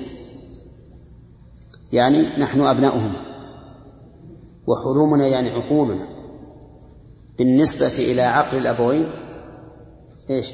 يعني 1.93 2.23
نحن 2.39 2.61
أبناؤهما. 2.61 3.21
وحلومنا 4.67 5.27
يعني 5.27 5.51
عقولنا. 5.51 6.09
بالنسبة 7.39 7.93
إلى 7.99 8.23
عقل 8.23 8.59
الأبوين 8.59 9.07
إيش؟ 10.31 10.53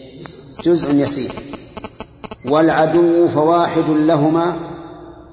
جزء 0.65 0.95
يسير. 0.95 1.58
والعدو 2.51 3.29
فواحد 3.29 3.89
لهما 3.89 4.57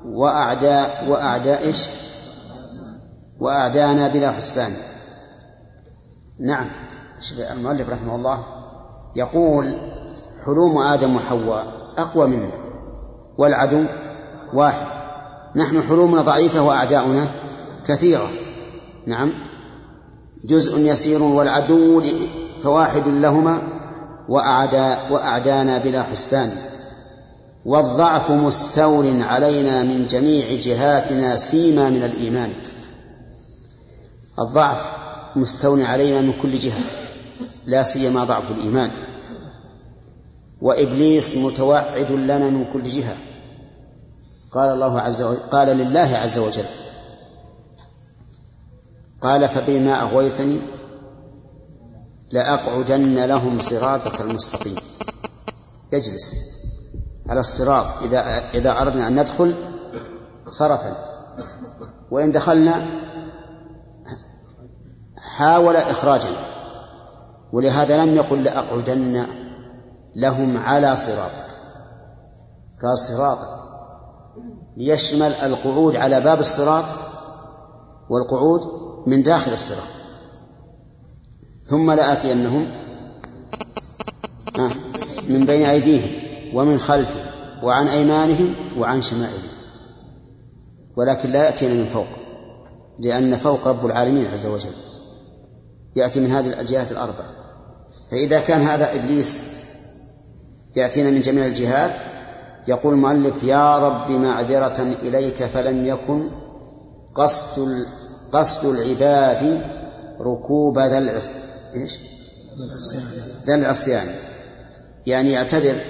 وأعداء 0.05 1.05
وأعداء 1.09 1.65
إيش؟ 1.65 1.87
وأعدانا 3.39 4.07
بلا 4.07 4.31
حسبان. 4.31 4.71
نعم. 6.39 6.65
المؤلف 7.51 7.89
رحمه 7.89 8.15
الله 8.15 8.43
يقول 9.15 9.77
حلوم 10.45 10.77
آدم 10.77 11.15
وحواء 11.15 11.67
أقوى 11.97 12.27
منا 12.27 12.51
والعدو 13.37 13.83
واحد. 14.53 14.87
نحن 15.55 15.81
حلومنا 15.81 16.21
ضعيفة 16.21 16.61
وأعداؤنا 16.61 17.27
كثيرة. 17.87 18.29
نعم. 19.07 19.33
جزء 20.45 20.79
يسير 20.79 21.23
والعدو 21.23 22.03
فواحد 22.63 23.07
لهما 23.07 23.61
وأعدى 24.29 24.95
وأعدانا 25.13 25.77
بلا 25.77 26.03
حسبان. 26.03 26.51
والضعف 27.65 28.31
مستول 28.31 29.21
علينا 29.21 29.83
من 29.83 30.07
جميع 30.07 30.59
جهاتنا 30.59 31.37
سيما 31.37 31.89
من 31.89 32.03
الإيمان. 32.03 32.53
الضعف 34.39 34.93
مستول 35.35 35.81
علينا 35.81 36.21
من 36.21 36.33
كل 36.41 36.57
جهة 36.57 36.83
لا 37.65 37.83
سيما 37.83 38.23
ضعف 38.23 38.51
الإيمان. 38.51 38.91
وإبليس 40.61 41.37
متوعد 41.37 42.11
لنا 42.11 42.49
من 42.49 42.65
كل 42.73 42.83
جهة. 42.83 43.17
قال 44.51 44.69
الله 44.69 45.01
عز 45.01 45.23
وجل 45.23 45.39
قال 45.39 45.67
لله 45.67 46.17
عز 46.17 46.37
وجل 46.37 46.65
قال 49.21 49.49
فبما 49.49 50.01
أغويتني 50.01 50.59
لأقعدن 52.31 53.25
لهم 53.25 53.59
صراطك 53.59 54.21
المستقيم. 54.21 54.75
يجلس 55.93 56.35
على 57.29 57.39
الصراط. 57.39 57.85
إذا 58.01 58.49
إذا 58.53 58.81
أردنا 58.81 59.07
أن 59.07 59.19
ندخل 59.19 59.55
صرفا. 60.49 60.95
وإن 62.11 62.31
دخلنا 62.31 62.85
حاول 65.17 65.75
إخراجنا 65.75 66.37
ولهذا 67.53 68.05
لم 68.05 68.15
يقل 68.15 68.43
لأقعدن 68.43 69.25
لهم 70.15 70.57
على 70.57 70.95
صراطك. 70.97 71.45
قال 72.83 72.97
صراطك. 72.97 73.65
ليشمل 74.77 75.33
القعود 75.33 75.95
على 75.95 76.21
باب 76.21 76.39
الصراط 76.39 76.85
والقعود 78.09 78.61
من 79.07 79.23
داخل 79.23 79.53
الصراط. 79.53 79.87
ثم 81.63 81.91
لآتينهم 81.91 82.71
من 85.29 85.45
بين 85.45 85.65
أيديهم. 85.65 86.24
ومن 86.55 86.77
خلفهم 86.77 87.25
وعن 87.63 87.87
أيمانهم 87.87 88.55
وعن 88.77 89.01
شمائلهم. 89.01 89.55
ولكن 90.95 91.29
لا 91.29 91.43
يأتينا 91.45 91.73
من 91.73 91.85
فوق 91.85 92.07
لأن 92.99 93.37
فوق 93.37 93.67
رب 93.67 93.85
العالمين 93.85 94.25
عز 94.25 94.45
وجل. 94.45 94.71
يأتي 95.95 96.19
من 96.19 96.31
هذه 96.31 96.59
الجهات 96.59 96.91
الأربع 96.91 97.25
فإذا 98.11 98.39
كان 98.39 98.61
هذا 98.61 98.95
إبليس 98.95 99.41
يأتينا 100.75 101.09
من 101.09 101.21
جميع 101.21 101.45
الجهات 101.45 101.99
يقول 102.67 102.93
المؤلف 102.93 103.43
يا 103.43 103.77
رب 103.77 104.11
معذرة 104.11 104.81
إليك 105.01 105.43
فلم 105.43 105.85
يكن 105.85 106.29
قصد 107.15 107.85
قصد 108.33 108.65
العباد 108.65 109.61
ركوب 110.21 110.79
ذا 110.79 111.21
إيش؟ 111.75 111.99
ذا 113.47 113.55
العصيان. 113.55 114.07
يعني 115.05 115.31
يعتذر 115.31 115.81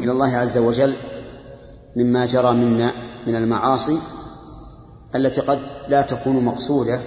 إلى 0.00 0.12
الله 0.12 0.36
عز 0.36 0.58
وجل 0.58 0.94
مما 1.96 2.26
جرى 2.26 2.52
منا 2.52 2.92
من 3.26 3.34
المعاصي 3.34 3.98
التي 5.14 5.40
قد 5.40 5.58
لا 5.88 6.02
تكون 6.02 6.44
مقصودة 6.44 7.00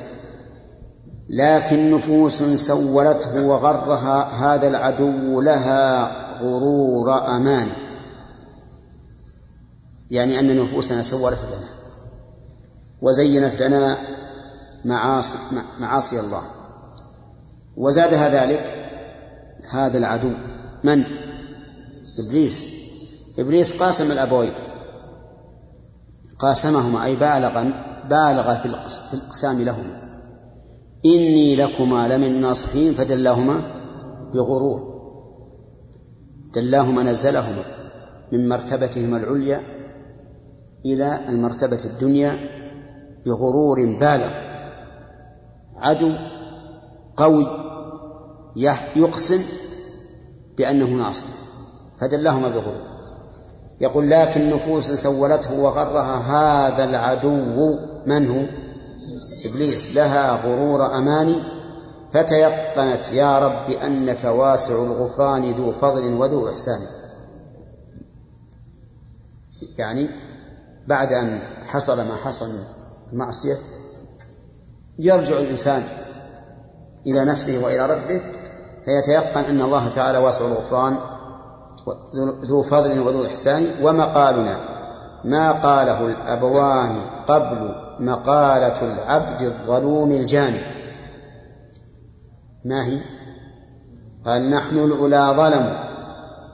لكن 1.29 1.95
نفوس 1.95 2.43
سولته 2.43 3.45
وغرها 3.45 4.23
هذا 4.23 4.67
العدو 4.67 5.41
لها 5.41 6.11
غرور 6.41 7.27
أمان 7.27 7.67
يعني 10.11 10.39
أن 10.39 10.63
نفوسنا 10.63 11.01
سولت 11.01 11.39
لنا 11.43 11.67
وزينت 13.01 13.61
لنا 13.61 13.97
معاصي, 14.85 15.37
معاصي 15.79 16.19
الله. 16.19 16.41
وزادها 17.77 18.29
ذلك 18.29 18.89
هذا 19.69 19.97
العدو. 19.97 20.31
من؟ 20.83 21.03
إبليس. 22.19 22.78
إبليس 23.37 23.81
قاسم 23.81 24.11
الأبوين 24.11 24.51
قاسمهما 26.39 27.05
أي 27.05 27.15
بالغ 27.15 27.63
بالغ 28.09 28.55
في 28.55 28.65
الإقسام 28.65 29.61
لهما. 29.61 30.09
إني 31.05 31.55
لكما 31.55 32.07
لمن 32.07 32.27
الناصحين 32.27 32.93
فدلاهما 32.93 33.61
بغرور. 34.33 34.99
دلاهما 36.53 37.03
نزلهما 37.03 37.63
من 38.31 38.49
مرتبتهما 38.49 39.17
العليا 39.17 39.61
إلى 40.85 41.29
المرتبة 41.29 41.79
الدنيا 41.85 42.31
بغرور 43.25 43.77
بالغ. 43.99 44.31
عدو 45.75 46.13
قوي 47.17 47.47
يقسم 48.95 49.41
بأنه 50.57 50.85
ناصر 50.85 51.27
فدلاهما 51.99 52.47
بغرور. 52.47 52.88
يقول 53.81 54.09
لكن 54.09 54.49
نفوس 54.49 54.91
سولته 54.91 55.53
وغرها 55.53 56.17
هذا 56.17 56.83
العدو 56.83 57.77
من 58.05 58.27
هو؟ 58.27 58.45
إبليس. 59.45 59.95
لها 59.95 60.31
غرور 60.31 60.97
أماني. 60.97 61.35
فتيقنت 62.13 63.11
يا 63.13 63.39
رب 63.39 63.71
أنك 63.71 64.23
واسع 64.23 64.73
الغفران 64.73 65.51
ذو 65.51 65.71
فضل 65.71 66.13
وذو 66.13 66.49
إحسان. 66.49 66.79
يعني 69.77 70.09
بعد 70.87 71.13
أن 71.13 71.39
حصل 71.67 71.97
ما 71.97 72.15
حصل 72.15 72.49
من 72.49 72.63
المعصية 73.13 73.57
يرجع 74.99 75.39
الإنسان 75.39 75.83
إلى 77.07 77.25
نفسه 77.25 77.65
وإلى 77.65 77.85
ربه 77.85 78.21
فيتيقن 78.85 79.41
أن 79.41 79.61
الله 79.61 79.89
تعالى 79.89 80.17
واسع 80.17 80.45
الغفران 80.45 80.97
ذو 82.45 82.61
فضل 82.61 82.99
وذو 82.99 83.25
إحسان 83.25 83.67
ومقالنا 83.81 84.59
ما 85.25 85.51
قاله 85.51 86.05
الأبوان 86.05 86.95
قبل 87.27 87.75
مقالة 87.99 88.93
العبد 88.93 89.41
الظلوم 89.41 90.11
الجاني. 90.11 90.59
ما 92.65 92.85
هي؟ 92.85 92.99
قال 94.25 94.49
نحن 94.49 94.77
الأولى 94.77 95.33
ظلموا 95.37 95.89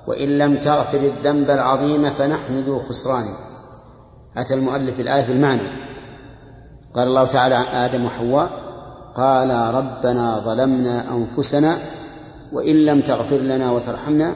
وإن 0.08 0.38
لم 0.38 0.60
تغفر 0.60 1.00
الذنب 1.00 1.50
العظيم 1.50 2.10
فنحن 2.10 2.64
ذو 2.64 2.80
خسران. 2.80 3.26
أتى 4.38 4.54
المؤلف 4.54 5.00
الآية 5.00 5.26
بالمعنى. 5.28 5.86
قال 6.96 7.08
الله 7.08 7.26
تعالى 7.26 7.56
عن 7.56 7.66
آدم 7.66 8.06
وحواء 8.06 8.50
قال 9.16 9.76
ربنا 9.76 10.40
ظلمنا 10.40 11.06
أنفسنا 11.12 11.78
وإن 12.54 12.76
لم 12.76 13.02
تغفر 13.02 13.38
لنا 13.38 13.72
وترحمنا 13.72 14.36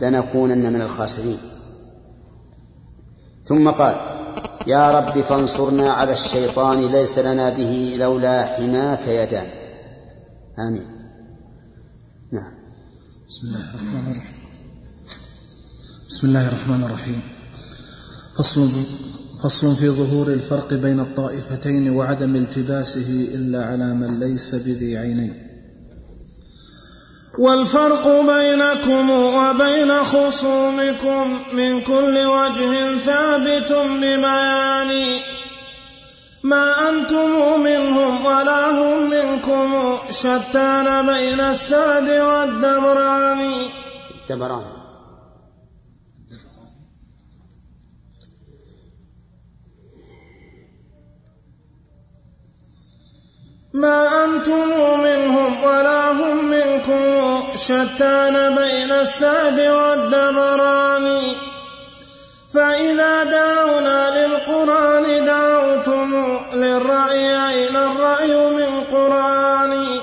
لنكونن 0.00 0.72
من 0.72 0.80
الخاسرين. 0.80 1.38
ثم 3.44 3.70
قال 3.70 3.94
يا 4.66 5.00
رب 5.00 5.20
فانصرنا 5.20 5.92
على 5.92 6.12
الشيطان 6.12 6.92
ليس 6.92 7.18
لنا 7.18 7.50
به 7.50 7.96
لولا 7.98 8.44
حماك 8.46 9.06
يدان. 9.06 9.46
آمين. 10.58 10.86
نعم. 12.32 12.52
بسم 13.28 13.46
الله 13.46 13.70
الرحمن 13.70 14.02
الرحيم. 14.06 14.34
بسم 16.08 16.26
الله 16.26 16.48
الرحمن 16.48 16.84
الرحيم. 16.84 17.20
فصل 18.38 18.68
فصل 19.42 19.76
في 19.76 19.90
ظهور 19.90 20.26
الفرق 20.26 20.74
بين 20.74 21.00
الطائفتين 21.00 21.90
وعدم 21.90 22.36
التباسه 22.36 23.28
إلا 23.34 23.66
على 23.66 23.94
من 23.94 24.20
ليس 24.20 24.54
بذي 24.54 24.98
عينين. 24.98 25.55
والفرق 27.38 28.08
بينكم 28.08 29.10
وبين 29.10 29.92
خصومكم 29.92 31.42
من 31.52 31.80
كل 31.80 32.18
وجه 32.26 32.98
ثابت 32.98 33.72
ببيان. 33.72 35.20
ما 36.42 36.88
أنتم 36.88 37.60
منهم 37.60 38.26
ولا 38.26 38.70
هم 38.70 39.10
منكم 39.10 39.98
شتان 40.10 41.06
بين 41.06 41.40
السعد 41.40 42.10
والدبران. 42.10 43.52
الدبران. 44.30 44.75
ما 53.76 54.24
أنتم 54.24 54.68
منهم 55.00 55.64
ولا 55.64 56.10
هم 56.12 56.44
منكم 56.44 57.42
شتان 57.56 58.56
بين 58.56 58.92
السعد 58.92 59.60
والدبران 59.60 61.22
فإذا 62.54 63.24
دعونا 63.24 64.26
للقرآن 64.26 65.24
دعوتم 65.24 66.38
للرأي 66.52 67.48
أين 67.48 67.76
الرأي 67.76 68.50
من 68.50 68.84
قرآن. 68.92 70.00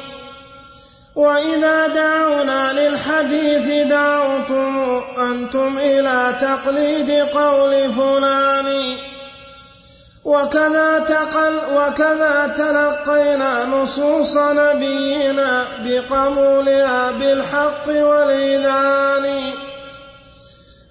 وإذا 1.16 1.88
دعونا 1.88 2.74
للحديث 2.74 3.88
دعوتم 3.88 5.02
أنتم 5.18 5.78
إلى 5.78 6.36
تقليد 6.42 7.12
قول 7.12 7.94
فلان. 7.94 8.98
وكذا 10.26 11.00
تقل 11.00 11.60
وكذا 11.76 12.54
تلقينا 12.58 13.66
نصوص 13.66 14.38
نبينا 14.38 15.66
بقبولها 15.86 17.12
بالحق 17.12 17.88
والإذان 17.88 19.54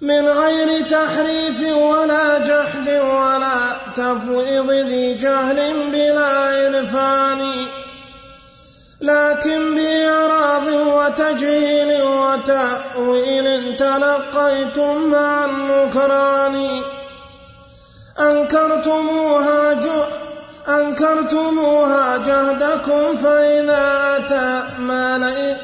من 0.01 0.27
غير 0.27 0.81
تحريف 0.81 1.75
ولا 1.75 2.37
جحد 2.37 2.89
ولا 2.89 3.55
تفويض 3.95 4.71
ذي 4.71 5.13
جهل 5.13 5.73
بلا 5.91 6.27
عرفان. 6.27 7.67
لكن 9.01 9.75
بإعراض 9.75 10.67
وتجهيل 10.67 12.01
وتأويل 12.01 13.77
تلقيتم 13.77 15.03
مع 15.11 15.45
النكران 15.45 16.81
أنكرتموها 18.19 19.73
أنكرتموها 20.67 22.17
جهدكم 22.17 23.17
فإذا 23.17 24.15
أتى 24.17 24.63
ما 24.79 25.17
لئ 25.17 25.55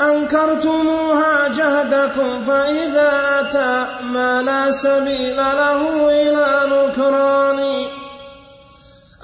أنكرتموها 0.00 1.48
جهدكم 1.48 2.44
فإذا 2.44 3.10
أتى 3.40 3.86
ما 4.02 4.42
لا 4.42 4.70
سبيل 4.70 5.36
له 5.36 6.08
إلى 6.10 6.46
نكران. 6.66 7.86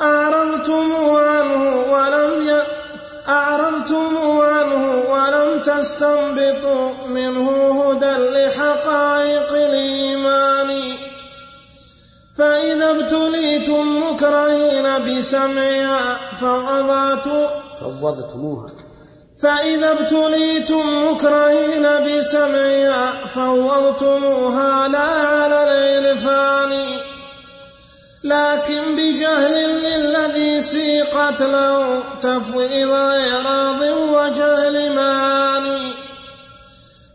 أعرضتم 0.00 0.92
عنه 1.16 1.84
ولم 1.92 2.48
ي... 2.48 2.62
أعرضتم 3.28 4.18
عنه 4.40 5.04
ولم 5.10 5.60
تستنبطوا 5.60 7.06
منه 7.06 7.50
هدى 7.82 8.46
لحقائق 8.46 9.52
الإيمان. 9.52 11.09
فإذا 12.40 12.90
ابتليتم 12.90 14.02
مكرهين 14.02 14.86
بسمعها 15.04 16.16
فوضعتم 16.40 17.46
فوضتموها. 17.80 18.66
فإذا 19.42 19.90
ابتليتم 19.92 21.08
مكرهين 21.10 21.86
بسمعها 22.06 23.10
فوضتموها 23.34 24.88
لا 24.88 24.98
على 24.98 25.58
العرفان. 25.62 26.72
لكن 28.24 28.96
بجهل 28.96 29.54
للذي 29.84 30.60
سيقت 30.60 31.42
له 31.42 32.02
تفويض 32.22 32.90
إعراض 32.90 33.80
وجهل 33.80 34.92
معاني 34.92 35.89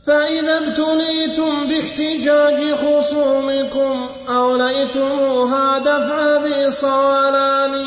فإذا 0.07 0.57
ابتليتم 0.57 1.67
باحتجاج 1.67 2.73
خصومكم 2.73 4.09
أوليتموها 4.29 5.77
دفع 5.79 6.37
ذي 6.43 6.71
صولان 6.71 7.85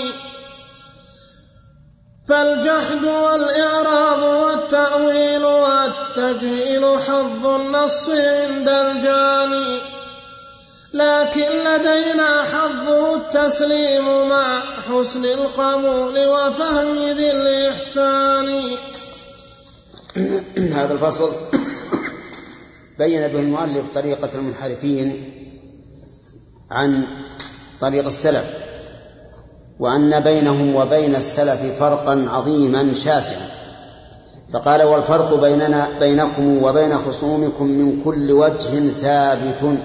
فالجحد 2.29 3.05
والإعراض 3.05 4.23
والتأويل 4.23 5.45
والتجهيل 5.45 7.01
حظ 7.01 7.47
النص 7.47 8.09
عند 8.09 8.69
الجاني. 8.69 9.81
لكن 10.93 11.49
لدينا 11.49 12.43
حظه 12.43 13.17
التسليم 13.17 14.29
مع 14.29 14.63
حسن 14.89 15.25
القبول 15.25 16.27
وفهم 16.29 17.09
ذي 17.09 17.31
الإحسان. 17.31 18.77
هذا 20.73 20.93
الفصل. 20.93 21.33
بين 22.99 23.29
به 23.29 23.41
المؤلف 23.41 23.95
طريقة 23.95 24.29
المنحرفين 24.35 25.25
عن 26.71 27.07
طريق 27.81 28.07
السلف 28.07 28.55
وأن 29.79 30.21
بينهم 30.21 30.75
وبين 30.75 31.17
السلف 31.17 31.79
فرقا 31.81 32.27
عظيما 32.31 32.95
شاسعا. 32.95 33.49
فقال 34.53 34.83
والفرق 34.83 35.41
بيننا 35.41 35.89
بينكم 36.01 36.63
وبين 36.63 36.97
خصومكم 36.97 37.67
من 37.67 38.03
كل 38.05 38.33
وجه 38.33 38.89
ثابت 38.89 39.79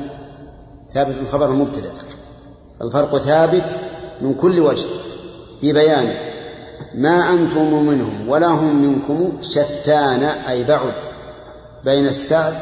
ثابت 0.90 1.15
الخبر 1.22 1.49
المبتدأ. 1.52 1.91
الفرق 2.81 3.18
ثابت 3.18 3.77
من 4.22 4.34
كل 4.34 4.60
وجه 4.60 4.85
ببيان 5.64 6.15
ما 6.95 7.31
أنتم 7.31 7.85
منهم 7.88 8.30
ولا 8.30 8.48
هم 8.48 8.81
منكم 8.81 9.38
شتان 9.41 10.23
أي 10.23 10.64
بعد 10.64 10.94
بين 11.85 12.07
السعد 12.07 12.53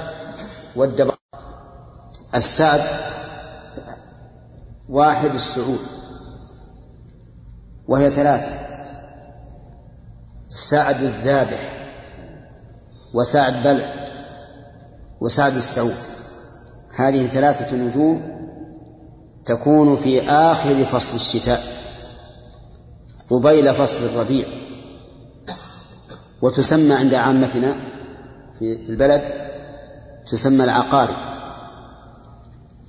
والدبر. 0.76 1.16
السعد 2.36 2.82
واحد 4.90 5.30
السعود. 5.34 5.80
وهي 7.88 8.10
ثلاثة. 8.10 8.60
سعد 10.50 11.04
الذابح 11.04 11.92
وسعد 13.14 13.64
بلع 13.64 13.94
وسعد 15.22 15.56
السعود. 15.56 15.96
هذه 16.96 17.28
ثلاثة 17.28 17.76
نجوم 17.76 18.42
تكون 19.46 19.96
في 19.96 20.30
آخر 20.30 20.86
فصل 20.86 21.16
الشتاء. 21.16 21.64
قبيل 23.30 23.76
فصل 23.76 24.06
الربيع. 24.06 24.46
وتسمى 26.42 26.94
عند 26.94 27.14
عامتنا 27.14 27.76
في 28.60 28.90
البلد 28.90 29.51
تسمى 30.28 30.64
العقارب. 30.64 31.16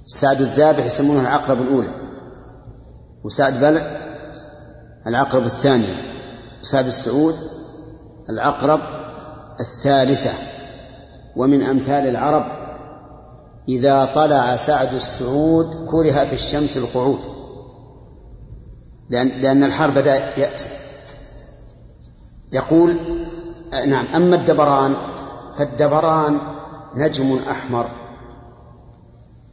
سعد 0.07 0.41
الذابح 0.41 0.85
يسمونها 0.85 1.21
العقرب 1.21 1.61
الأولى. 1.61 1.89
وسعد 3.25 3.61
بلع 3.61 4.01
العقرب 5.07 5.45
الثانية 5.45 5.95
وسعد 6.61 6.87
السعود 6.87 7.35
العقرب 8.31 8.81
الثالثة. 9.61 10.31
ومن 11.37 11.63
أمثال 11.63 12.07
العرب 12.07 12.45
إذا 13.69 14.05
طلع 14.05 14.57
سعد 14.57 14.95
السعود 14.95 15.89
كره 15.91 16.25
في 16.25 16.33
الشمس 16.33 16.77
القعود. 16.77 17.21
لأن, 19.11 19.29
لأن 19.29 19.65
الحر 19.65 19.91
بدأ 19.91 20.15
يأتي. 20.39 20.69
يقول 22.53 22.97
نعم 23.87 24.05
أما 24.15 24.37
الدبران 24.37 24.95
فالدبران 25.59 26.39
نجم 26.95 27.39
أحمر 27.51 27.87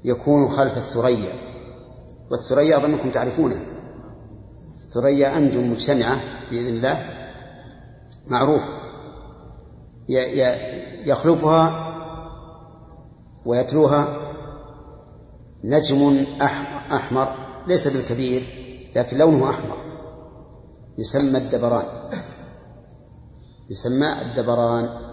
يكون 0.03 0.49
خلف 0.49 0.77
الثريا. 0.77 1.33
والثريا 2.31 2.77
أظنكم 2.77 3.09
تعرفونه. 3.09 3.65
الثريا 4.79 5.37
أنجم 5.37 5.71
مجتمعة 5.71 6.19
بإذن 6.51 6.67
الله. 6.67 7.05
معروفة 8.27 8.67
يخلفها 11.05 11.95
ويتلوها 13.45 14.17
نجم 15.63 16.25
أحمر. 16.91 17.35
ليس 17.67 17.87
بالكبير 17.87 18.43
لكن 18.95 19.17
لونه 19.17 19.49
أحمر. 19.49 19.77
يسمى 20.97 21.37
الدبران. 21.37 21.85
يسمى 23.69 24.21
الدبران. 24.21 25.08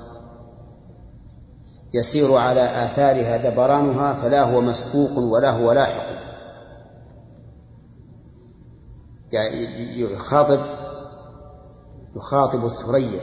يسير 1.95 2.37
على 2.37 2.85
آثارها 2.85 3.37
دبرانها 3.37 4.13
فلا 4.13 4.43
هو 4.43 4.61
مسبوق 4.61 5.19
ولا 5.19 5.51
هو 5.51 5.73
لاحق. 5.73 6.07
يعني 9.33 10.01
يخاطب 10.01 10.61
يخاطب 12.17 12.65
الثريا 12.65 13.21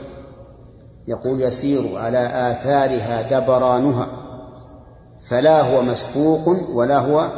يقول 1.08 1.42
يسير 1.42 1.98
على 1.98 2.18
آثارها 2.26 3.22
دبرانها 3.22 4.06
فلا 5.28 5.62
هو 5.62 5.82
مسبوق 5.82 6.48
ولا 6.74 6.98
هو 6.98 7.30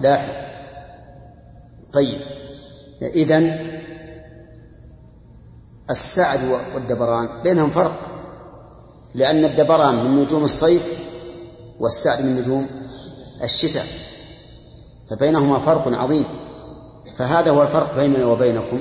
لاحق. 0.00 0.48
طيب 1.92 2.20
إذن 3.02 3.58
السعد 5.90 6.40
والدبران 6.74 7.28
بينهم 7.42 7.70
فرق. 7.70 8.17
لأن 9.14 9.44
الدبران 9.44 10.04
من 10.04 10.22
نجوم 10.22 10.44
الصيف 10.44 11.08
والسعد 11.80 12.24
من 12.24 12.36
نجوم 12.36 12.66
الشتاء 13.42 13.86
فبينهما 15.10 15.58
فرق 15.58 15.88
عظيم. 15.88 16.24
فهذا 17.16 17.50
هو 17.50 17.62
الفرق 17.62 17.96
بيننا 17.96 18.26
وبينكم. 18.26 18.80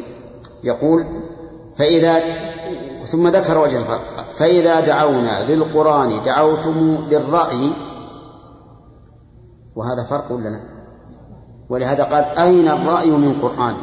يقول 0.63 1.05
فإذا 1.77 2.21
ثم 3.05 3.27
ذكر 3.27 3.57
وجه 3.57 3.77
الفرق. 3.77 4.25
فإذا 4.35 4.79
دعونا 4.79 5.51
للقرآن 5.51 6.23
دعوتم 6.23 7.07
للرأي 7.09 7.71
وهذا 9.75 10.03
فرق 10.03 10.31
لنا 10.31 10.61
ولهذا 11.69 12.03
قال 12.03 12.23
أين 12.23 12.67
الرأي 12.67 13.09
من 13.09 13.39
قرآن 13.39 13.75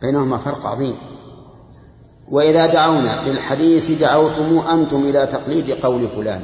بينهما 0.00 0.36
فرق 0.36 0.66
عظيم. 0.66 0.96
وإذا 2.30 2.66
دعونا 2.66 3.28
للحديث 3.28 3.90
دعوتم 3.90 4.58
أنتم 4.58 5.02
إلى 5.02 5.26
تقليد 5.26 5.70
قول 5.70 6.08
فلان. 6.08 6.42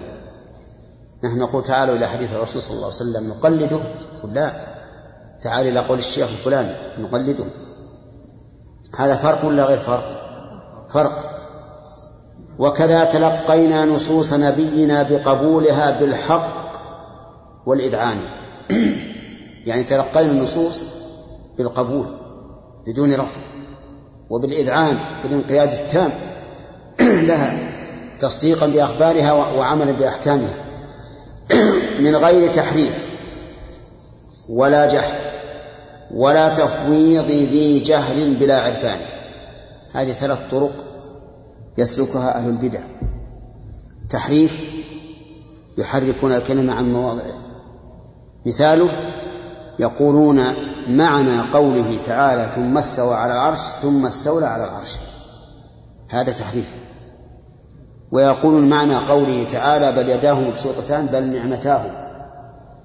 نحن 1.25 1.39
نقول 1.39 1.63
تعالوا 1.63 1.97
إلى 1.97 2.09
حديث 2.09 2.33
الرسول 2.33 2.63
صلى 2.63 2.75
الله 2.75 2.87
عليه 2.87 2.97
وسلم 2.97 3.29
نقلده؟ 3.29 3.81
لا. 4.25 4.53
تعال 5.41 5.67
إلى 5.67 5.81
قول 5.81 5.99
الشيخ 5.99 6.29
الفلاني 6.29 6.75
نقلده. 6.99 7.45
هذا 8.97 9.17
فرق 9.17 9.45
ولا 9.45 9.65
غير 9.65 9.79
فرق؟ 9.79 10.23
فرق. 10.89 11.41
وكذا 12.59 13.05
تلقينا 13.05 13.85
نصوص 13.85 14.33
نبينا 14.33 15.03
بقبولها 15.03 16.01
بالحق 16.01 16.73
والإذعان. 17.67 18.19
يعني 19.67 19.85
تلقينا 19.85 20.31
النصوص 20.31 20.83
بالقبول 21.59 22.07
بدون 22.87 23.15
رفض. 23.15 23.52
وبالإذعان 24.33 24.99
بالانقياد 25.23 25.73
التام 25.73 26.11
لها 27.29 27.59
تصديقا 28.21 28.67
بأخبارها 28.67 29.33
وعملا 29.33 29.93
بأحكامها. 29.93 30.55
من 32.05 32.17
غير 32.17 32.55
تحريف 32.55 33.07
ولا 34.49 34.87
جهل 34.87 35.21
ولا 36.15 36.49
تفويض 36.49 37.27
ذي 37.27 37.81
جهل 37.81 38.35
بلا 38.35 38.61
عرفان. 38.61 38.99
هذه 39.93 40.13
ثلاث 40.13 40.39
طرق 40.51 40.73
يسلكها 41.79 42.39
أهل 42.39 42.49
البدع. 42.49 42.81
تحريف 44.11 44.63
يحرفون 45.79 46.33
الكلمة 46.33 46.75
عن 46.75 46.93
مواضعه 46.93 47.35
مثاله 48.47 48.91
يقولون 49.79 50.45
معنى 50.89 51.41
قوله 51.53 51.99
تعالى 52.07 52.53
ثم 52.55 52.79
استوى 52.79 53.15
على 53.15 53.33
العرش 53.33 53.61
ثم 53.83 54.07
استولى 54.07 54.47
على 54.47 54.65
العرش. 54.65 54.97
هذا 56.11 56.33
تحريف. 56.33 56.75
ويقولون 58.13 58.69
معنى 58.69 58.97
قوله 58.97 59.45
تعالى 59.45 59.93
بل 59.93 60.09
يداه 60.09 60.41
مبسوطتان 60.41 61.07
بل 61.07 61.23
نعمتاه. 61.23 61.85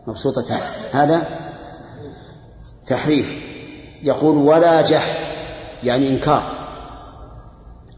مبسوطتان. 0.07 0.59
هذا 0.91 1.26
تحريف. 2.88 3.35
يقول 4.03 4.38
ولا 4.38 4.81
جحد 4.81 5.15
يعني 5.84 6.09
إنكار. 6.09 6.43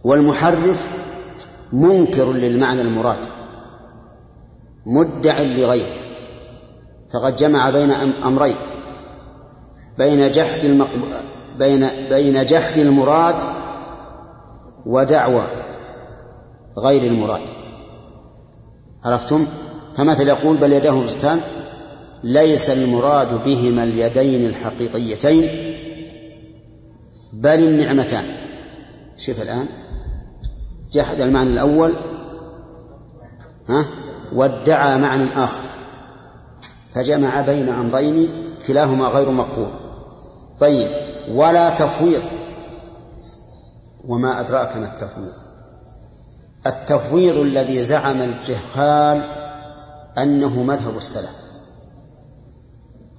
والمحرف 0.03 0.87
منكر 1.73 2.31
للمعنى 2.31 2.81
المراد. 2.81 3.19
مدع 4.85 5.41
لغيره. 5.41 5.95
فقد 7.13 7.35
جمع 7.35 7.69
بين 7.69 7.91
أمرين. 8.25 8.55
بين 9.99 10.31
جحد 10.31 10.65
المقب... 10.65 11.01
بين 11.59 11.87
بين 12.09 12.45
جحد 12.45 12.77
المراد 12.79 13.35
ودعوى 14.85 15.43
غير 16.77 17.11
المراد. 17.11 17.41
عرفتم؟ 19.03 19.47
فمثل 19.95 20.27
يقول 20.27 20.57
بل 20.57 20.73
يداه 20.73 20.91
مبسوطتان 20.91 21.39
ليس 22.23 22.69
المراد 22.69 23.43
بهما 23.45 23.83
اليدين 23.83 24.49
الحقيقيتين 24.49 25.49
بل 27.33 27.63
النعمتان. 27.63 28.25
شوف 29.17 29.41
الآن. 29.41 29.67
جحد 30.91 31.21
المعنى 31.21 31.49
الأول 31.49 31.93
ها؟ 33.69 33.85
وادعى 34.33 34.97
معنى 34.97 35.23
آخر. 35.35 35.61
فجمع 36.95 37.41
بين 37.41 37.69
أمرين 37.69 38.27
كلاهما 38.67 39.07
غير 39.07 39.31
مقبول. 39.31 39.88
طيب 40.59 40.89
ولا 41.31 41.69
تفويض. 41.69 42.21
وما 44.07 44.39
أدراك 44.39 44.77
ما 44.77 44.85
التفويض؟ 44.85 45.33
التفويض 46.67 47.37
الذي 47.37 47.83
زعم 47.83 48.21
الجهال 48.21 49.23
أنه 50.17 50.63
مذهب 50.63 50.97
السلف. 50.97 51.35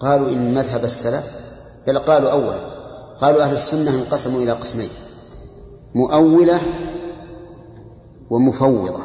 قالوا 0.00 0.28
إن 0.28 0.54
مذهب 0.54 0.84
السلف 0.84 1.40
بل 1.86 1.98
قالوا 1.98 2.30
أولا 2.30 2.70
قالوا 3.20 3.42
أهل 3.42 3.54
السنة 3.54 3.90
انقسموا 3.90 4.40
إلى 4.40 4.52
قسمين 4.52 4.88
مؤولة 5.94 6.60
ومفوضة. 8.30 9.00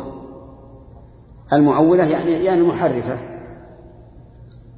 المؤولة 1.53 2.05
يعني 2.05 2.31
يعني 2.31 2.61
محرفة 2.61 3.17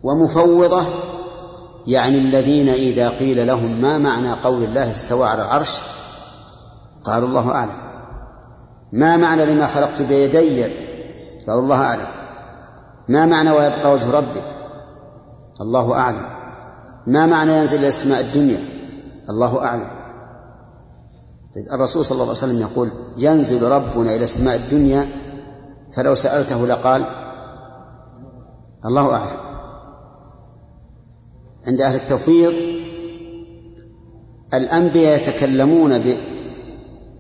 ومفوضة 0.03 0.85
يعني 1.88 2.18
الذين 2.18 2.69
إذا 2.69 3.09
قيل 3.09 3.47
لهم 3.47 3.81
ما 3.81 3.97
معنى 3.97 4.31
قول 4.31 4.64
الله 4.64 4.91
استوى 4.91 5.27
على 5.27 5.41
العرش 5.41 5.77
قالوا 7.03 7.27
الله 7.27 7.51
أعلم. 7.51 7.77
ما 8.93 9.18
معنى 9.18 9.45
لما 9.45 9.68
خلقت 9.68 10.01
بيدي؟ 10.01 10.64
قالوا 11.47 11.61
الله 11.61 11.84
أعلم. 11.84 12.07
ما 13.09 13.26
معنى 13.26 13.51
ويبقى 13.51 13.91
وجه 13.91 14.11
ربك؟ 14.11 14.43
الله 15.61 15.93
أعلم. 15.93 16.26
ما 17.07 17.26
معنى 17.26 17.57
ينزل 17.57 17.77
إلى 17.77 17.88
السماء 17.88 18.19
الدنيا؟ 18.19 18.59
الله 19.30 19.64
أعلم. 19.64 19.88
طيب 21.55 21.72
الرسول 21.72 22.05
صلى 22.05 22.15
الله 22.15 22.27
عليه 22.27 22.38
وسلم 22.38 22.61
يقول 22.61 22.89
ينزل 23.18 23.64
ربنا 23.64 24.15
إلى 24.15 24.23
السماء 24.23 24.55
الدنيا 24.55 25.07
فلو 25.95 26.15
سألته 26.15 26.68
لقال 26.68 27.05
الله 28.85 29.15
أعلم. 29.15 29.46
عند 31.68 31.81
أهل 31.81 31.95
التفويض 31.95 32.53
الأنبياء 34.53 35.18
يتكلمون 35.18 36.18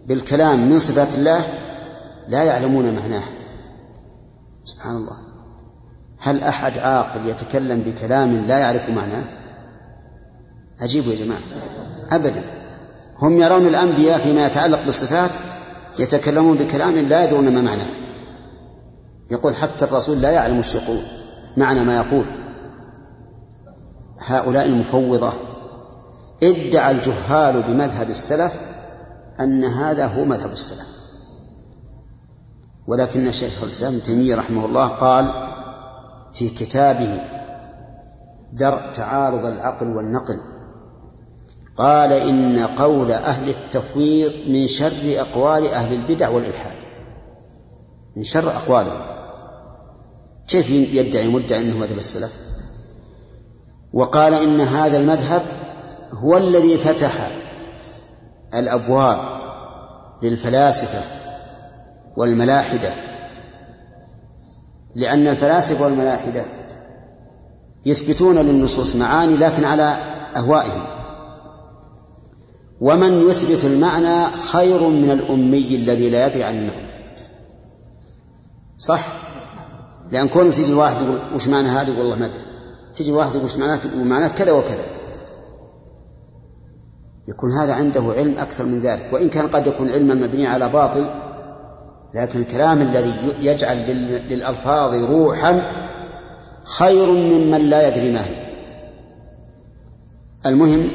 بالكلام 0.07 0.69
من 0.69 0.79
صفات 0.79 1.15
الله 1.15 1.47
لا 2.27 2.43
يعلمون 2.43 2.95
معناه. 2.95 3.23
سبحان 4.63 4.95
الله. 4.95 5.17
هل 6.19 6.43
أحد 6.43 6.77
عاقل 6.77 7.29
يتكلم 7.29 7.81
بكلام 7.81 8.37
لا 8.37 8.59
يعرف 8.59 8.89
معناه؟ 8.89 9.25
أجيبوا 10.81 11.13
يا 11.13 11.25
جماعة. 11.25 11.41
أبدا. 12.11 12.43
هم 13.19 13.41
يرون 13.41 13.67
الأنبياء 13.67 14.19
فيما 14.19 14.45
يتعلق 14.45 14.85
بالصفات 14.85 15.31
يتكلمون 15.99 16.57
بكلام 16.57 16.95
لا 16.95 17.23
يدرون 17.23 17.53
ما 17.53 17.61
معناه. 17.61 17.89
يقول 19.31 19.55
حتى 19.55 19.85
الرسول 19.85 20.21
لا 20.21 20.31
يعلم 20.31 20.57
إيش 20.57 20.75
يقول 20.75 20.99
معنى 21.57 21.83
ما 21.83 21.95
يقول. 21.95 22.25
هؤلاء 24.25 24.65
المفوضة. 24.65 25.33
ادعى 26.43 26.91
الجهال 26.91 27.61
بمذهب 27.61 28.09
السلف 28.09 28.61
أن 29.39 29.63
هذا 29.63 30.07
هو 30.07 30.25
مذهب 30.25 30.51
السلف. 30.51 30.97
ولكن 32.87 33.27
الشيخ 33.27 33.63
الإسلام 33.63 33.93
ابن 33.93 34.03
تيمية 34.03 34.35
رحمه 34.35 34.65
الله 34.65 34.87
قال 34.87 35.31
في 36.33 36.49
كتابه 36.49 37.21
درء 38.53 38.91
تعارض 38.93 39.45
العقل 39.45 39.87
والنقل 39.87 40.39
قال 41.77 42.13
إن 42.13 42.59
قول 42.59 43.11
أهل 43.11 43.49
التفويض 43.49 44.31
من 44.47 44.67
شر 44.67 45.21
أقوال 45.21 45.67
أهل 45.67 45.93
البدع 45.93 46.29
والإلحاد. 46.29 46.77
من 48.15 48.23
شر 48.23 48.49
أقوالهم. 48.49 49.01
كيف 50.47 50.69
يدعي 50.69 51.27
مدعي 51.27 51.61
أنه 51.61 51.77
مذهب 51.77 51.97
السلف؟ 51.97 52.56
وقال 53.93 54.33
إن 54.33 54.61
هذا 54.61 54.97
المذهب 54.97 55.41
هو 56.11 56.37
الذي 56.37 56.77
فتح 56.77 57.31
الأبواب 58.55 59.19
للفلاسفة 60.23 61.01
والملاحدة. 62.17 62.93
لأن 64.95 65.27
الفلاسفة 65.27 65.83
والملاحدة 65.83 66.45
يثبتون 67.85 68.37
للنصوص 68.37 68.95
معاني 68.95 69.37
لكن 69.37 69.63
على 69.63 69.97
أهوائهم. 70.37 70.83
ومن 72.81 73.29
يثبت 73.29 73.65
المعنى 73.65 74.31
خير 74.31 74.87
من 74.87 75.11
الأمي 75.11 75.75
الذي 75.75 76.09
لا 76.09 76.27
يدري 76.27 76.43
عن 76.43 76.55
المعنى. 76.55 76.87
صح؟ 78.77 79.07
لأن 80.11 80.27
كون 80.27 80.51
تجي 80.51 80.65
الواحد 80.65 81.01
يقول 81.01 81.19
وش 81.35 81.47
معنى 81.47 81.67
هذا؟ 81.67 81.99
والله 81.99 82.19
ما 82.19 82.25
أدري. 82.25 82.46
تجي 82.97 83.11
واحد 83.11 83.35
يقول 83.35 83.45
وش 83.45 83.57
معناه 83.95 84.27
كذا 84.27 84.51
وكذا. 84.51 84.85
يكون 87.27 87.51
هذا 87.51 87.73
عنده 87.73 88.13
علم 88.17 88.37
أكثر 88.37 88.63
من 88.65 88.79
ذلك. 88.79 89.09
وإن 89.13 89.29
كان 89.29 89.47
قد 89.47 89.67
يكون 89.67 89.89
علما 89.89 90.13
مبنيا 90.13 90.49
على 90.49 90.69
باطل 90.69 91.09
لكن 92.13 92.39
الكلام 92.39 92.81
الذي 92.81 93.13
يجعل 93.41 93.77
للألفاظ 94.29 94.93
روحا 95.11 95.71
خير 96.63 97.11
ممن 97.11 97.69
لا 97.69 97.87
يدري 97.87 98.11
ما 98.11 98.25
هي. 98.25 98.47
المهم 100.45 100.87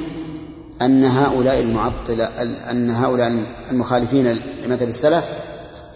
أن 0.83 1.05
هؤلاء 1.05 1.61
المعطلة 1.61 2.25
أن 2.71 2.91
هؤلاء 2.91 3.45
المخالفين 3.71 4.39
لمذهب 4.65 4.89
السلف 4.89 5.29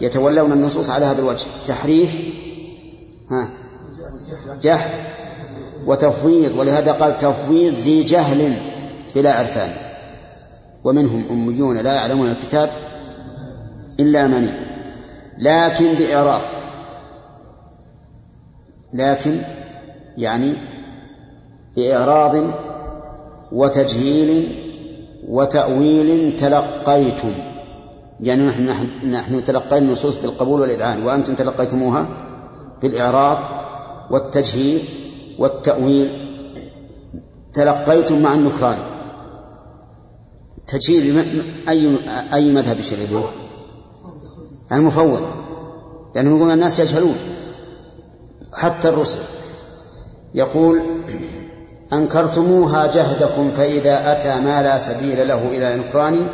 يتولون 0.01 0.51
النصوص 0.51 0.89
على 0.89 1.05
هذا 1.05 1.19
الوجه. 1.19 1.45
تحريف 1.65 2.17
ها 3.31 3.49
جهل 4.61 4.91
وتفويض 5.85 6.57
ولهذا 6.57 6.91
قال 6.91 7.17
تفويض 7.17 7.73
ذي 7.73 8.03
جهل 8.03 8.53
بلا 9.15 9.33
عرفان. 9.39 9.71
ومنهم 10.83 11.25
أميون 11.29 11.77
لا 11.77 11.93
يعلمون 11.93 12.29
الكتاب 12.29 12.69
إلا 13.99 14.25
أماني 14.25 14.49
لكن 15.37 15.93
بإعراض 15.93 16.41
لكن 18.93 19.37
يعني 20.17 20.53
بإعراض 21.75 22.35
وتجهيل 23.51 24.49
وتأويل 25.27 26.35
تلقيتم. 26.35 27.31
يعني 28.19 28.43
نحن 28.43 28.87
نحن 29.11 29.43
تلقينا 29.43 29.85
النصوص 29.85 30.17
بالقبول 30.17 30.61
والإذعان 30.61 31.05
وأنتم 31.05 31.35
تلقيتموها 31.35 32.07
بالإعراض 32.81 33.37
والتجهيل 34.11 34.83
والتأويل 35.39 36.09
تلقيتم 37.53 38.21
مع 38.21 38.33
النكران. 38.33 38.77
تجهيل 40.67 41.25
أي 41.69 41.97
أي 42.33 42.53
مذهب 42.53 42.79
يشير 42.79 42.97
إليه؟ 42.97 43.25
المفوض. 44.71 45.21
لأنهم 46.15 46.35
يقولون 46.35 46.53
الناس 46.53 46.79
يجهلون. 46.79 47.15
حتى 48.53 48.89
الرسل. 48.89 49.19
يقول 50.33 50.81
أنكرتموها 51.93 52.87
جهدكم 52.87 53.51
فإذا 53.51 54.11
أتى 54.11 54.41
ما 54.41 54.61
لا 54.61 54.77
سبيل 54.77 55.27
له 55.27 55.47
إلى 55.47 55.75
نكران 55.75 56.27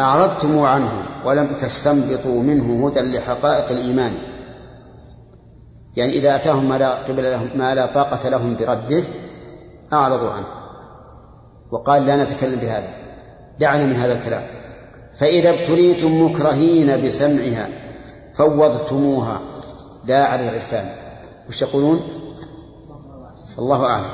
أعرضتم 0.00 0.58
عنه 0.58 0.92
ولم 1.24 1.56
تستنبطوا 1.56 2.42
منه 2.42 2.88
هدى 2.88 3.00
لحقائق 3.00 3.70
الإيمان. 3.70 4.12
يعني 5.98 6.12
إذا 6.12 6.36
أتاهم 6.36 6.68
ما 6.68 6.78
لا, 6.78 6.94
قبل 6.94 7.22
لهم 7.22 7.48
ما 7.54 7.74
لا 7.74 7.86
طاقة 7.86 8.28
لهم 8.28 8.56
برده 8.56 9.04
أعرضوا 9.92 10.30
عنه. 10.30 10.46
وقال 11.70 12.06
لا 12.06 12.16
نتكلم 12.16 12.60
بهذا. 12.60 12.88
دعنا 13.60 13.86
من 13.86 13.96
هذا 13.96 14.12
الكلام. 14.12 14.42
فإذا 15.18 15.50
ابتليتم 15.50 16.22
مكرهين 16.22 17.02
بسمعها 17.04 17.68
فوضتموها. 18.34 19.40
لا 20.06 20.24
على 20.24 20.48
العرفان. 20.48 20.88
وش 21.48 21.62
يقولون؟ 21.62 22.00
الله 23.58 23.86
أعلم. 23.86 24.10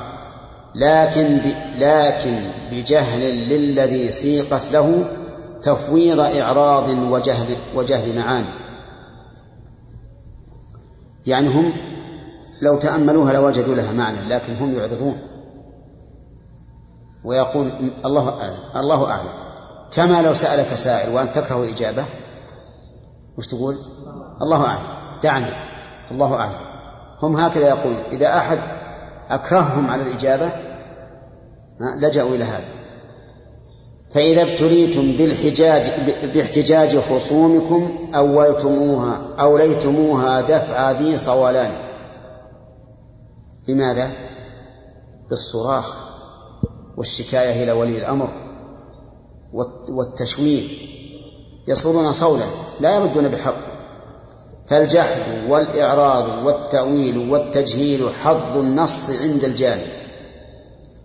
لكن 0.75 1.39
ب... 1.39 1.55
لكن 1.79 2.37
بجهل 2.71 3.21
للذي 3.21 4.11
سيقت 4.11 4.73
له 4.73 5.05
تفويض 5.63 6.21
إعراض 6.21 6.89
وجهل 6.89 7.57
وجهل 7.75 8.17
معاني. 8.17 8.64
يعني 11.27 11.49
هم 11.49 11.73
لو 12.63 12.79
تأملوها 12.79 13.33
لوجدوا 13.33 13.75
لها 13.75 13.93
معنى 13.93 14.21
لكن 14.29 14.57
هم 14.57 14.75
يعرضون. 14.75 15.19
ويقول 17.25 17.71
الله 18.05 18.29
أعلم 18.41 18.59
الله 18.77 19.11
أعلم. 19.11 19.33
كما 19.93 20.23
لو 20.23 20.35
سألك 20.35 20.75
سائل 20.75 21.15
وأنت 21.15 21.39
تكره 21.39 21.65
الإجابة 21.65 22.05
وش 23.39 23.47
تقول؟ 23.47 23.77
الله 24.43 24.67
أعلم. 24.67 24.83
دعني. 25.23 25.51
الله 26.11 26.35
أعلم. 26.35 26.59
هم 27.23 27.37
هكذا 27.37 27.69
يقول 27.69 27.95
إذا 28.13 28.37
أحد 28.37 28.59
أكرههم 29.31 29.91
على 29.91 30.03
الإجابة 30.03 30.51
لجأوا 31.81 32.35
إلى 32.35 32.45
هذا. 32.45 32.65
فإذا 34.15 34.43
ابتليتم 34.43 35.13
بالحجاج 35.13 35.93
باحتجاج 36.35 36.99
خصومكم 36.99 37.99
أولتموها 38.15 39.23
أوليتموها 39.41 40.41
دفع 40.41 40.91
ذي 40.91 41.19
صولان. 41.19 41.71
بماذا؟ 43.67 44.11
بالصراخ 45.31 45.99
والشكاية 46.97 47.65
إلى 47.65 47.73
ولي 47.73 47.99
الأمر 47.99 48.33
والتشويه. 49.89 50.69
يصورون 51.69 52.13
صولا 52.13 52.45
لا 52.81 52.95
يردون 52.95 53.29
بحق. 53.29 53.57
فالجحد 54.67 55.23
والإعراض 55.49 56.47
والتأويل 56.47 57.31
والتجهيل 57.31 58.11
حظ 58.23 58.57
النص 58.57 59.11
عند 59.11 59.45
الجانب. 59.45 60.04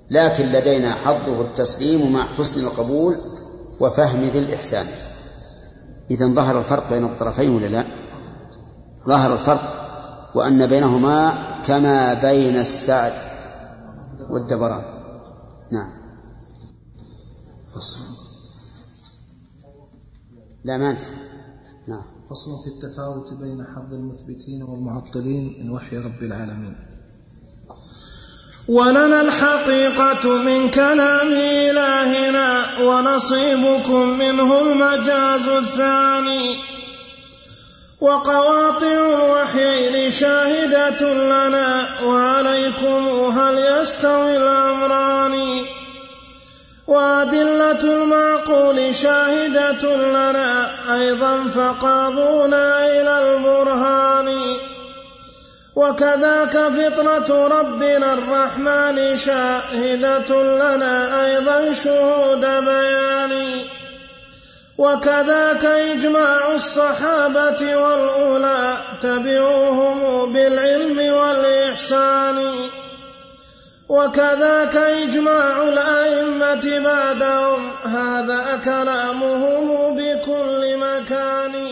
لكن 0.10 0.46
لدينا 0.46 0.94
حظه 0.94 1.42
التسليم 1.42 2.14
مع 2.14 2.24
حسن 2.24 2.62
القبول 2.62 3.16
وفهم 3.80 4.24
ذي 4.24 4.40
الإحسان. 4.40 4.86
إذا 6.12 6.28
ظهر 6.28 6.60
الفرق 6.60 6.90
بين 6.90 7.04
الطرفين 7.04 7.50
ولا 7.50 7.66
لا؟ 7.66 7.86
ظهر 9.08 9.34
الفرق 9.34 9.76
وأن 10.36 10.68
بينهما 10.68 11.34
كما 11.64 12.14
بين 12.14 12.56
السعد 12.56 13.14
والدبران. 14.30 14.84
نعم. 15.72 15.92
فصل. 17.76 18.00
لا 20.64 20.78
ما 20.78 20.92
انتهى 20.92 21.16
نعم. 21.88 22.04
فصل 22.30 22.52
في 22.64 22.68
التفاوت 22.68 23.34
بين 23.34 23.66
حظ 23.66 23.94
المثبتين 23.94 24.64
والمعطلين 24.64 25.64
من 25.64 25.72
وحي 25.72 25.98
رب 25.98 26.24
العالمين. 26.24 26.89
ولنا 28.70 29.22
الحقيقة 29.22 30.30
من 30.30 30.70
كلام 30.70 31.34
إلهنا 31.34 32.66
ونصيبكم 32.82 34.08
منه 34.20 34.62
المجاز 34.62 35.48
الثاني. 35.48 36.60
وقواطع 38.02 38.88
الوحيين 38.88 40.12
شاهدة 40.12 41.14
لنا 41.14 41.88
وعليكم 42.04 43.08
هل 43.40 43.82
يستوي 43.82 44.38
الأمران. 44.38 45.66
وأدلة 46.88 47.84
المعقول 47.84 48.96
شاهدة 48.96 49.96
لنا 49.96 50.70
أيضا 50.96 51.44
فقاضونا 51.56 52.86
إلى 52.88 53.36
البرهان. 53.36 54.40
وكذاك 55.76 56.58
فطرة 56.58 57.48
ربنا 57.48 58.14
الرحمن 58.14 59.18
شاهدة 59.18 60.44
لنا 60.44 61.26
أيضا 61.26 61.74
شهود 61.74 62.42
بيان. 62.42 63.62
وكذاك 64.78 65.66
إجماع 65.66 66.56
الصحابة 66.56 67.76
والأولى 67.76 68.78
تبعوهم 69.02 70.34
بالعلم 70.34 71.14
والإحسان. 71.14 72.52
وكذاك 73.90 74.76
إجماع 74.76 75.64
الأئمة 75.64 76.80
بعدهم 76.80 77.72
هذا 77.86 78.62
كلامهم 78.66 79.96
بكل 79.96 80.78
مكان. 80.78 81.68